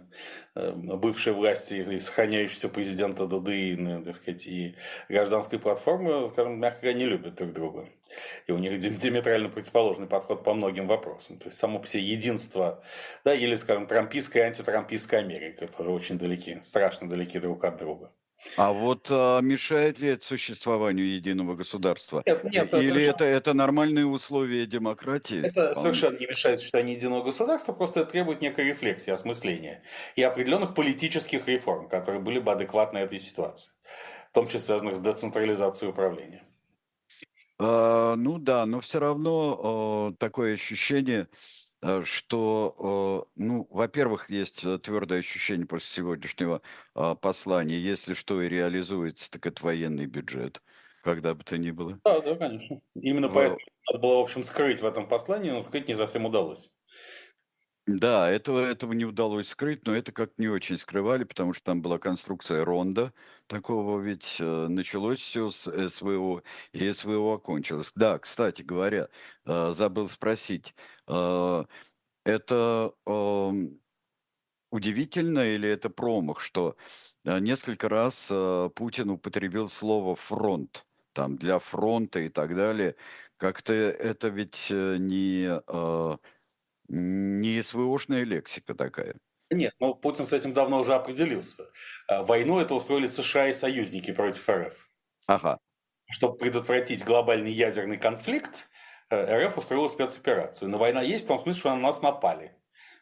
э, 0.54 0.72
бывшей 0.72 1.32
власти 1.32 1.76
и 1.76 1.98
сохраняющегося 1.98 2.68
президента 2.68 3.26
Дуды, 3.26 3.74
ну, 3.78 4.04
так 4.04 4.14
сказать, 4.14 4.46
и 4.46 4.76
гражданской 5.08 5.58
платформы, 5.58 6.26
скажем, 6.26 6.60
мягко 6.60 6.82
говоря, 6.82 6.98
не 6.98 7.06
любят 7.06 7.36
друг 7.36 7.54
друга. 7.54 7.88
И 8.46 8.52
у 8.52 8.58
них 8.58 8.78
диаметрально 8.78 9.48
противоположный 9.48 10.06
подход 10.06 10.44
по 10.44 10.52
многим 10.52 10.86
вопросам. 10.86 11.38
То 11.38 11.46
есть 11.46 11.56
само 11.56 11.78
по 11.78 11.86
себе 11.86 12.02
единство, 12.02 12.84
да, 13.24 13.32
или, 13.32 13.54
скажем, 13.54 13.86
трампийская 13.86 14.42
и 14.42 14.46
антитрампийская 14.48 15.20
Америка 15.20 15.66
тоже 15.66 15.90
очень 15.90 16.18
далеки, 16.18 16.58
страшно 16.60 17.08
далеки 17.08 17.38
друг 17.38 17.64
от 17.64 17.78
друга. 17.78 18.12
А 18.56 18.72
вот 18.72 19.08
а, 19.10 19.40
мешает 19.40 19.98
ли 19.98 20.08
это 20.08 20.24
существованию 20.24 21.14
единого 21.14 21.54
государства? 21.54 22.22
Нет, 22.26 22.44
нет, 22.44 22.74
Или 22.74 22.82
совершенно... 22.82 23.14
это, 23.14 23.24
это 23.24 23.54
нормальные 23.54 24.06
условия 24.06 24.66
демократии? 24.66 25.44
Это 25.44 25.68
Он... 25.70 25.74
совершенно 25.74 26.18
не 26.18 26.26
мешает 26.26 26.58
существованию 26.58 26.96
единого 26.96 27.22
государства, 27.22 27.72
просто 27.72 28.00
это 28.00 28.10
требует 28.10 28.42
некой 28.42 28.66
рефлексии, 28.66 29.10
осмысления 29.10 29.82
и 30.16 30.22
определенных 30.22 30.74
политических 30.74 31.48
реформ, 31.48 31.88
которые 31.88 32.20
были 32.20 32.38
бы 32.38 32.52
адекватны 32.52 32.98
этой 32.98 33.18
ситуации, 33.18 33.72
в 34.30 34.34
том 34.34 34.46
числе 34.46 34.60
связанных 34.60 34.96
с 34.96 35.00
децентрализацией 35.00 35.90
управления. 35.90 36.42
А, 37.58 38.16
ну 38.16 38.38
да, 38.38 38.66
но 38.66 38.80
все 38.80 38.98
равно 38.98 39.60
а, 39.62 40.12
такое 40.18 40.54
ощущение, 40.54 41.28
что, 42.04 43.26
э, 43.26 43.42
ну, 43.42 43.66
во-первых, 43.70 44.30
есть 44.30 44.64
э, 44.64 44.78
твердое 44.78 45.18
ощущение 45.18 45.66
после 45.66 45.94
сегодняшнего 45.94 46.62
а, 46.94 47.14
послания, 47.14 47.78
если 47.78 48.14
что 48.14 48.40
и 48.42 48.48
реализуется, 48.48 49.30
так 49.30 49.46
это 49.46 49.62
военный 49.62 50.06
бюджет, 50.06 50.62
когда 51.02 51.34
бы 51.34 51.44
то 51.44 51.58
ни 51.58 51.70
было. 51.70 51.98
Да, 52.04 52.20
да, 52.20 52.36
конечно. 52.36 52.80
Именно 52.94 53.28
поэтому 53.28 53.58
надо 53.88 53.98
было, 53.98 54.16
в 54.16 54.22
общем, 54.22 54.42
скрыть 54.42 54.80
в 54.80 54.86
этом 54.86 55.06
послании, 55.06 55.50
но 55.50 55.60
скрыть 55.60 55.88
не 55.88 55.94
совсем 55.94 56.24
удалось. 56.24 56.74
Да, 57.86 58.30
этого, 58.30 58.60
этого 58.60 58.94
не 58.94 59.04
удалось 59.04 59.48
скрыть, 59.48 59.86
но 59.86 59.94
это 59.94 60.10
как 60.10 60.38
не 60.38 60.48
очень 60.48 60.78
скрывали, 60.78 61.24
потому 61.24 61.52
что 61.52 61.64
там 61.64 61.82
была 61.82 61.98
конструкция 61.98 62.64
ронда 62.64 63.12
такого, 63.46 64.00
ведь 64.00 64.38
э, 64.40 64.68
началось 64.68 65.18
все 65.18 65.50
с 65.50 65.70
СВО, 65.90 66.42
и 66.72 66.92
СВО 66.92 67.34
окончилось. 67.34 67.92
Да, 67.94 68.18
кстати 68.18 68.62
говоря, 68.62 69.08
э, 69.44 69.72
забыл 69.72 70.08
спросить, 70.08 70.68
э, 70.68 70.74
это 71.06 72.94
э, 73.06 73.52
удивительно 74.70 75.54
или 75.54 75.68
это 75.68 75.90
промах, 75.90 76.40
что 76.40 76.76
э, 77.24 77.38
несколько 77.38 77.88
раз 77.88 78.28
э, 78.30 78.70
Путин 78.74 79.10
употребил 79.10 79.68
слово 79.68 80.16
«фронт», 80.16 80.86
там, 81.12 81.36
для 81.36 81.58
фронта 81.58 82.20
и 82.20 82.28
так 82.28 82.56
далее. 82.56 82.96
Как-то 83.36 83.72
это 83.72 84.28
ведь 84.28 84.68
э, 84.70 84.96
не... 84.98 85.60
Э, 85.66 86.16
не 86.86 87.62
СВОшная 87.62 88.24
лексика 88.24 88.74
такая. 88.74 89.14
Нет, 89.50 89.74
ну 89.80 89.94
Путин 89.94 90.26
с 90.26 90.34
этим 90.34 90.52
давно 90.52 90.80
уже 90.80 90.94
определился. 90.94 91.64
Войну 92.08 92.60
это 92.60 92.74
устроили 92.74 93.06
США 93.06 93.48
и 93.48 93.54
союзники 93.54 94.12
против 94.12 94.46
РФ. 94.46 94.90
Ага. 95.26 95.60
Чтобы 96.10 96.36
предотвратить 96.36 97.02
глобальный 97.02 97.52
ядерный 97.52 97.96
конфликт, 97.96 98.54
э, 98.54 98.83
РФ 99.12 99.58
устроила 99.58 99.88
спецоперацию. 99.88 100.68
Но 100.68 100.78
война 100.78 101.02
есть 101.02 101.24
в 101.24 101.28
том 101.28 101.38
смысле, 101.38 101.60
что 101.60 101.70
на 101.70 101.80
нас 101.80 102.02
напали. 102.02 102.52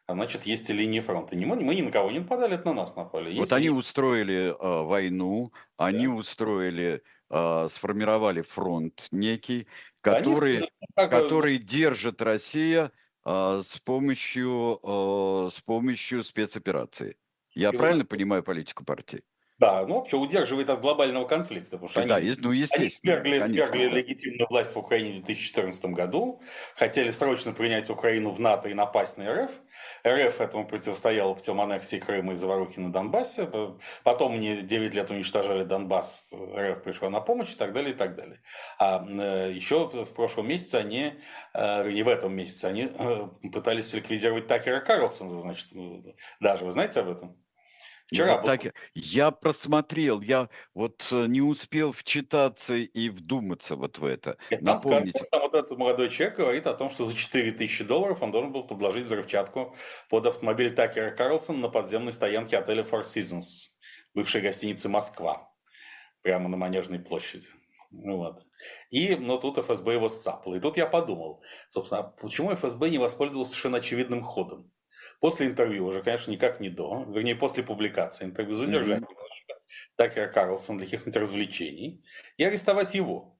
А 0.06 0.14
значит, 0.14 0.42
есть 0.44 0.68
и 0.68 0.72
линии 0.72 1.00
фронта. 1.00 1.36
Не 1.36 1.46
мы, 1.46 1.56
мы 1.62 1.74
ни 1.74 1.82
на 1.82 1.92
кого 1.92 2.10
не 2.10 2.18
нападали, 2.18 2.56
это 2.56 2.68
на 2.68 2.74
нас 2.74 2.96
напали. 2.96 3.30
Есть 3.30 3.38
вот 3.38 3.52
они 3.52 3.70
устроили 3.70 4.50
э, 4.50 4.82
войну, 4.84 5.52
они 5.76 6.06
да. 6.06 6.14
устроили, 6.14 7.02
э, 7.30 7.68
сформировали 7.70 8.42
фронт 8.42 9.06
некий, 9.12 9.68
который, 10.00 10.68
они, 10.96 11.08
который 11.08 11.58
держит 11.58 12.20
Россия 12.20 12.90
а, 13.24 13.60
с 13.62 13.78
помощью, 13.78 14.80
а, 14.82 15.48
с 15.50 15.60
помощью 15.60 16.24
спецоперации. 16.24 17.16
Я 17.54 17.70
И 17.70 17.76
правильно 17.76 18.02
вот... 18.02 18.08
понимаю 18.08 18.42
политику 18.42 18.84
партии? 18.84 19.22
Да, 19.62 19.86
ну 19.86 19.94
вообще 19.94 20.16
удерживает 20.16 20.70
от 20.70 20.80
глобального 20.80 21.24
конфликта, 21.24 21.76
потому 21.76 21.86
что 21.86 22.04
да, 22.04 22.16
они, 22.16 22.32
ну, 22.40 22.50
они 22.50 22.66
свергли, 22.66 23.40
свергли 23.42 23.88
да. 23.88 23.94
легитимную 23.94 24.48
власть 24.50 24.74
в 24.74 24.78
Украине 24.80 25.12
в 25.12 25.24
2014 25.24 25.84
году, 25.86 26.42
хотели 26.74 27.12
срочно 27.12 27.52
принять 27.52 27.88
Украину 27.88 28.30
в 28.30 28.40
НАТО 28.40 28.70
и 28.70 28.74
напасть 28.74 29.18
на 29.18 29.32
РФ. 29.32 29.52
РФ 30.04 30.40
этому 30.40 30.66
противостояла 30.66 31.34
путем 31.34 31.60
аннексии 31.60 31.98
Крыма 31.98 32.32
и 32.32 32.34
заварухи 32.34 32.80
на 32.80 32.92
Донбассе. 32.92 33.48
Потом 34.02 34.36
мне 34.36 34.62
9 34.62 34.94
лет 34.94 35.10
уничтожали 35.12 35.62
Донбасс, 35.62 36.34
РФ 36.34 36.82
пришла 36.82 37.08
на 37.08 37.20
помощь 37.20 37.54
и 37.54 37.56
так 37.56 37.72
далее, 37.72 37.94
и 37.94 37.96
так 37.96 38.16
далее. 38.16 38.40
А 38.80 39.06
э, 39.08 39.52
еще 39.52 39.86
в 39.86 40.12
прошлом 40.12 40.48
месяце 40.48 40.74
они, 40.74 41.20
э, 41.54 41.88
и 41.88 42.02
в 42.02 42.08
этом 42.08 42.34
месяце, 42.34 42.64
они 42.64 42.90
э, 42.92 43.28
пытались 43.52 43.94
ликвидировать 43.94 44.48
Такера 44.48 44.80
Карлсона, 44.80 45.40
значит, 45.40 45.68
даже, 46.40 46.64
вы 46.64 46.72
знаете 46.72 46.98
об 46.98 47.10
этом? 47.10 47.36
Вчера 48.12 48.36
вот 48.36 48.46
так, 48.46 48.74
я 48.94 49.30
просмотрел, 49.30 50.20
я 50.20 50.48
вот 50.74 51.08
э, 51.10 51.26
не 51.26 51.40
успел 51.40 51.92
вчитаться 51.92 52.74
и 52.74 53.08
вдуматься 53.08 53.74
вот 53.76 53.98
в 53.98 54.04
это. 54.04 54.36
Напомните. 54.60 55.18
Сказано, 55.18 55.48
вот 55.48 55.54
этот 55.54 55.78
молодой 55.78 56.08
человек 56.10 56.36
говорит 56.36 56.66
о 56.66 56.74
том, 56.74 56.90
что 56.90 57.06
за 57.06 57.16
4000 57.16 57.84
долларов 57.84 58.22
он 58.22 58.30
должен 58.30 58.52
был 58.52 58.64
подложить 58.64 59.06
взрывчатку 59.06 59.74
под 60.10 60.26
автомобиль 60.26 60.74
Такера 60.74 61.10
Карлсона 61.10 61.58
на 61.58 61.68
подземной 61.68 62.12
стоянке 62.12 62.58
отеля 62.58 62.82
Four 62.82 63.00
Seasons, 63.00 63.70
бывшей 64.14 64.42
гостиницы 64.42 64.88
«Москва», 64.88 65.50
прямо 66.22 66.48
на 66.48 66.56
Манежной 66.56 66.98
площади. 66.98 67.46
Ну 67.90 68.16
вот. 68.16 68.40
И, 68.90 69.16
ну, 69.16 69.38
тут 69.38 69.58
ФСБ 69.58 69.94
его 69.94 70.08
сцапало. 70.08 70.54
И 70.54 70.60
тут 70.60 70.76
я 70.76 70.86
подумал, 70.86 71.42
собственно, 71.68 72.00
а 72.00 72.04
почему 72.04 72.54
ФСБ 72.54 72.90
не 72.90 72.98
воспользовался 72.98 73.52
совершенно 73.52 73.78
очевидным 73.78 74.22
ходом? 74.22 74.70
После 75.20 75.46
интервью, 75.46 75.86
уже, 75.86 76.02
конечно, 76.02 76.30
никак 76.30 76.60
не 76.60 76.68
до, 76.68 77.04
вернее, 77.08 77.34
после 77.34 77.62
публикации 77.62 78.24
интервью, 78.24 78.54
задержать 78.54 79.00
mm-hmm. 79.00 79.08
немножечко 79.10 79.54
Такера 79.96 80.28
Карлсона 80.28 80.78
для 80.78 80.86
каких-нибудь 80.86 81.16
развлечений 81.16 82.04
и 82.36 82.44
арестовать 82.44 82.94
его. 82.94 83.38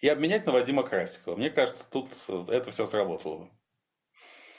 И 0.00 0.08
обменять 0.08 0.46
на 0.46 0.52
Вадима 0.52 0.84
Красикова. 0.84 1.36
Мне 1.36 1.50
кажется, 1.50 1.90
тут 1.90 2.12
это 2.48 2.70
все 2.70 2.84
сработало 2.84 3.38
бы. 3.38 3.50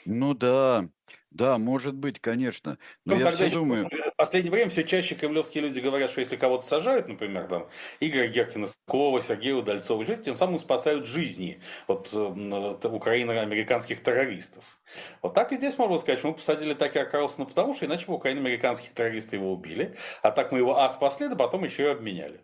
Ну 0.04 0.34
да, 0.34 0.88
да, 1.30 1.58
может 1.58 1.94
быть, 1.94 2.20
конечно. 2.20 2.78
Но 3.04 3.14
ну, 3.16 3.20
я 3.20 3.32
все 3.32 3.50
думаю... 3.50 3.88
Последнее 4.20 4.52
время 4.52 4.68
все 4.68 4.84
чаще 4.84 5.14
кремлевские 5.14 5.64
люди 5.64 5.80
говорят, 5.80 6.10
что 6.10 6.20
если 6.20 6.36
кого-то 6.36 6.62
сажают, 6.62 7.08
например, 7.08 7.46
там, 7.46 7.70
Игоря 8.00 8.28
Геркина 8.28 8.66
Стакова, 8.66 9.18
Сергея 9.22 9.54
Удальцова, 9.54 10.04
тем 10.04 10.36
самым 10.36 10.58
спасают 10.58 11.06
жизни 11.06 11.58
от 11.86 12.12
э, 12.12 12.86
украино-американских 12.86 14.02
террористов. 14.02 14.78
Вот 15.22 15.32
так 15.32 15.52
и 15.52 15.56
здесь 15.56 15.78
можно 15.78 15.96
сказать, 15.96 16.18
что 16.18 16.28
мы 16.28 16.34
посадили 16.34 16.74
Такера 16.74 17.06
Карлсона 17.06 17.46
потому, 17.46 17.72
что 17.72 17.86
иначе 17.86 18.08
бы 18.08 18.12
украино-американские 18.12 18.92
террористы 18.92 19.36
его 19.36 19.54
убили, 19.54 19.94
а 20.20 20.32
так 20.32 20.52
мы 20.52 20.58
его 20.58 20.78
а 20.78 20.86
спасли, 20.90 21.28
да 21.28 21.34
потом 21.34 21.64
еще 21.64 21.84
и 21.84 21.86
обменяли. 21.86 22.42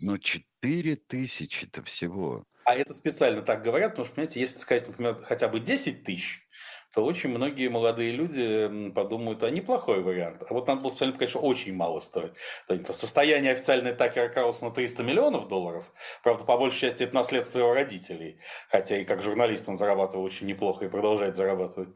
Но 0.00 0.16
4 0.16 0.96
тысячи-то 0.96 1.82
всего. 1.82 2.46
А 2.64 2.74
это 2.74 2.94
специально 2.94 3.42
так 3.42 3.62
говорят, 3.62 3.90
потому 3.90 4.06
что, 4.06 4.14
понимаете, 4.14 4.40
если 4.40 4.60
сказать, 4.60 4.86
например, 4.86 5.22
хотя 5.24 5.48
бы 5.48 5.60
10 5.60 6.04
тысяч, 6.04 6.46
то 6.94 7.04
очень 7.04 7.30
многие 7.30 7.68
молодые 7.68 8.10
люди 8.10 8.90
подумают, 8.90 9.42
а 9.42 9.50
неплохой 9.50 10.02
вариант. 10.02 10.42
А 10.48 10.52
вот 10.52 10.68
надо 10.68 10.82
было 10.82 10.90
специально 10.90 11.14
сказать, 11.14 11.30
что 11.30 11.40
очень 11.40 11.74
мало 11.74 12.00
стоит. 12.00 12.36
Состояние 12.90 13.52
официальной 13.52 13.94
Такера 13.94 14.28
Карлсона 14.28 14.70
300 14.72 15.02
миллионов 15.02 15.48
долларов. 15.48 15.90
Правда, 16.22 16.44
по 16.44 16.58
большей 16.58 16.80
части 16.80 17.04
это 17.04 17.14
наследство 17.14 17.60
его 17.60 17.72
родителей. 17.72 18.38
Хотя 18.68 18.98
и 18.98 19.04
как 19.04 19.22
журналист 19.22 19.68
он 19.68 19.76
зарабатывал 19.76 20.24
очень 20.24 20.46
неплохо 20.46 20.84
и 20.84 20.88
продолжает 20.88 21.36
зарабатывать. 21.36 21.88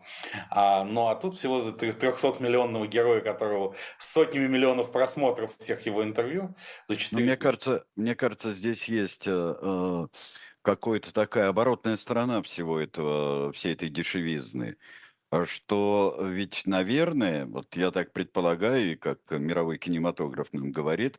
А, 0.50 0.84
ну 0.84 1.08
а 1.08 1.14
тут 1.14 1.34
всего 1.34 1.60
за 1.60 1.72
300 1.72 2.36
миллионного 2.40 2.86
героя, 2.86 3.20
которого 3.20 3.74
с 3.98 4.12
сотнями 4.12 4.46
миллионов 4.46 4.92
просмотров 4.92 5.54
всех 5.58 5.84
его 5.84 6.02
интервью. 6.02 6.54
За 6.86 6.96
4... 6.96 7.20
Ну, 7.20 7.26
мне, 7.26 7.36
кажется, 7.36 7.84
мне 7.96 8.14
кажется, 8.14 8.52
здесь 8.52 8.84
есть... 8.88 9.26
Э, 9.26 9.56
э 9.60 10.06
какая-то 10.66 11.12
такая 11.14 11.48
оборотная 11.48 11.96
сторона 11.96 12.42
всего 12.42 12.80
этого, 12.80 13.52
всей 13.52 13.74
этой 13.74 13.88
дешевизны. 13.88 14.76
А 15.30 15.44
что 15.46 16.18
ведь, 16.20 16.66
наверное, 16.66 17.46
вот 17.46 17.76
я 17.76 17.92
так 17.92 18.12
предполагаю, 18.12 18.98
как 18.98 19.20
мировой 19.30 19.78
кинематограф 19.78 20.52
нам 20.52 20.72
говорит, 20.72 21.18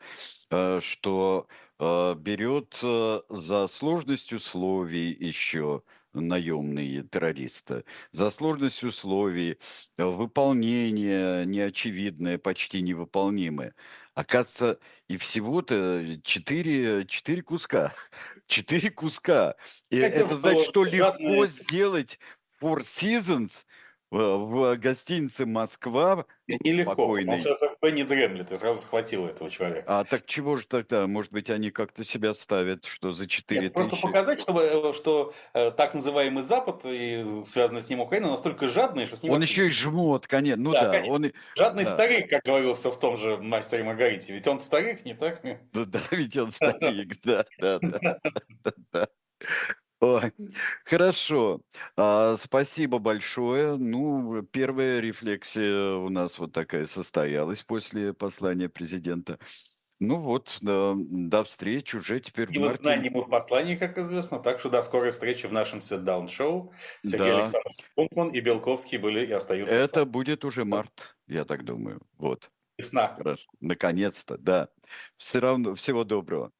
э, 0.52 0.80
что 0.82 1.48
э, 1.80 2.16
берет 2.18 2.78
э, 2.84 3.22
за 3.30 3.68
сложность 3.68 4.34
условий 4.34 5.14
еще 5.14 5.84
наемные 6.14 7.04
террористы, 7.04 7.86
за 8.12 8.30
сложность 8.32 8.84
условий, 8.84 9.60
выполнение 9.98 11.46
неочевидное, 11.46 12.38
почти 12.38 12.82
невыполнимое. 12.82 13.76
Оказывается, 14.18 14.80
и 15.08 15.16
всего-то 15.16 16.20
четыре, 16.24 17.06
четыре 17.06 17.44
куска. 17.44 17.94
Четыре 18.48 18.90
куска. 18.90 19.56
И 19.92 20.02
Хотел, 20.02 20.26
это 20.26 20.38
значит, 20.38 20.66
что 20.66 20.86
легко 20.86 21.46
сделать 21.46 22.18
Four 22.60 22.80
Seasons 22.80 23.64
в, 24.10 24.76
гостинице 24.78 25.46
Москва. 25.46 26.26
Нелегко, 26.48 26.92
Покойный. 26.96 27.38
потому 27.38 27.42
что 27.58 27.68
ФСБ 27.68 27.92
не 27.92 28.04
дремлет, 28.06 28.52
и 28.54 28.58
сразу 28.58 28.80
схватил 28.80 29.26
этого 29.26 29.50
человека. 29.50 29.84
А 29.86 30.06
так 30.06 30.26
чего 30.26 30.56
же 30.56 30.66
тогда? 30.66 31.06
Может 31.08 31.34
быть, 31.34 31.50
они 31.50 31.72
как-то 31.72 32.06
себя 32.06 32.34
ставят, 32.34 32.86
что 32.86 33.12
за 33.12 33.28
4 33.28 33.60
Нет, 33.62 33.74
просто 33.74 33.92
тысячи? 33.92 34.04
показать, 34.04 34.42
чтобы, 34.42 34.62
э, 34.62 34.94
что 34.94 35.34
э, 35.54 35.72
так 35.72 35.94
называемый 35.94 36.44
Запад 36.44 36.86
и 36.86 37.26
связанный 37.44 37.82
с 37.82 37.90
ним 37.90 38.00
Украина 38.00 38.30
настолько 38.30 38.70
жадный, 38.70 39.06
что 39.06 39.18
с 39.18 39.24
ним 39.24 39.34
Он 39.34 39.40
вообще 39.40 39.66
еще 39.66 39.68
и 39.68 39.72
жмот, 39.72 40.26
конечно. 40.26 40.64
Ну 40.64 40.72
Да, 40.72 40.86
да, 40.86 40.92
конечно. 40.92 41.14
он 41.14 41.34
Жадный 41.58 41.84
да. 41.84 41.90
старик, 41.90 42.30
как 42.30 42.44
говорился 42.44 42.92
в 42.92 43.00
том 43.00 43.18
же 43.18 43.38
«Мастере 43.38 43.84
Маргарите». 43.84 44.32
Ведь 44.34 44.48
он 44.48 44.60
старик, 44.60 45.04
не 45.04 45.16
так? 45.16 45.44
Ну 45.44 45.86
да, 45.86 46.00
ведь 46.12 46.38
он 46.38 46.52
старик, 46.52 47.22
да, 47.24 47.46
да, 47.60 47.80
да, 47.80 48.20
да, 48.64 48.72
да. 48.94 49.08
Ой, 50.00 50.32
хорошо, 50.86 51.62
А, 51.96 52.38
спасибо 52.38 53.00
большое. 53.00 53.78
Ну, 53.78 54.44
первая 54.44 55.00
рефлексия 55.00 55.96
у 55.96 56.10
нас 56.10 56.38
вот 56.38 56.52
такая 56.54 56.86
состоялась 56.86 57.64
после 57.64 58.14
послания 58.14 58.70
президента. 58.70 59.40
Ну 60.00 60.18
вот, 60.20 60.58
да, 60.62 60.94
до 60.98 61.44
встречи 61.44 61.96
уже 61.98 62.20
теперь 62.20 62.50
И 62.52 62.60
в 62.60 62.62
в 62.62 62.66
марте. 62.66 62.78
изгнании 62.78 63.10
мы 63.10 63.24
в 63.24 63.30
послании, 63.30 63.76
как 63.76 63.98
известно. 63.98 64.40
Так 64.40 64.60
что 64.60 64.70
до 64.70 64.82
скорой 64.82 65.12
встречи 65.12 65.48
в 65.48 65.54
нашем 65.54 65.82
сет-даун-шоу. 65.82 66.74
Сергей 67.04 67.32
Да. 67.32 67.38
Александрович 67.40 67.86
Пункман 67.96 68.30
и 68.30 68.40
Белковский 68.42 69.00
были 69.00 69.26
и 69.26 69.32
остаются 69.32 69.80
с 69.80 69.90
Это 69.90 70.02
вами. 70.02 70.10
будет 70.12 70.46
уже 70.46 70.66
март, 70.66 71.18
я 71.28 71.46
так 71.46 71.64
думаю. 71.66 72.02
Вот, 72.18 72.52
Весна. 72.78 73.18
хорошо, 73.18 73.48
наконец-то, 73.60 74.38
да. 74.38 74.70
Все 75.18 75.40
равно, 75.40 75.76
всего 75.76 76.04
доброго. 76.04 76.52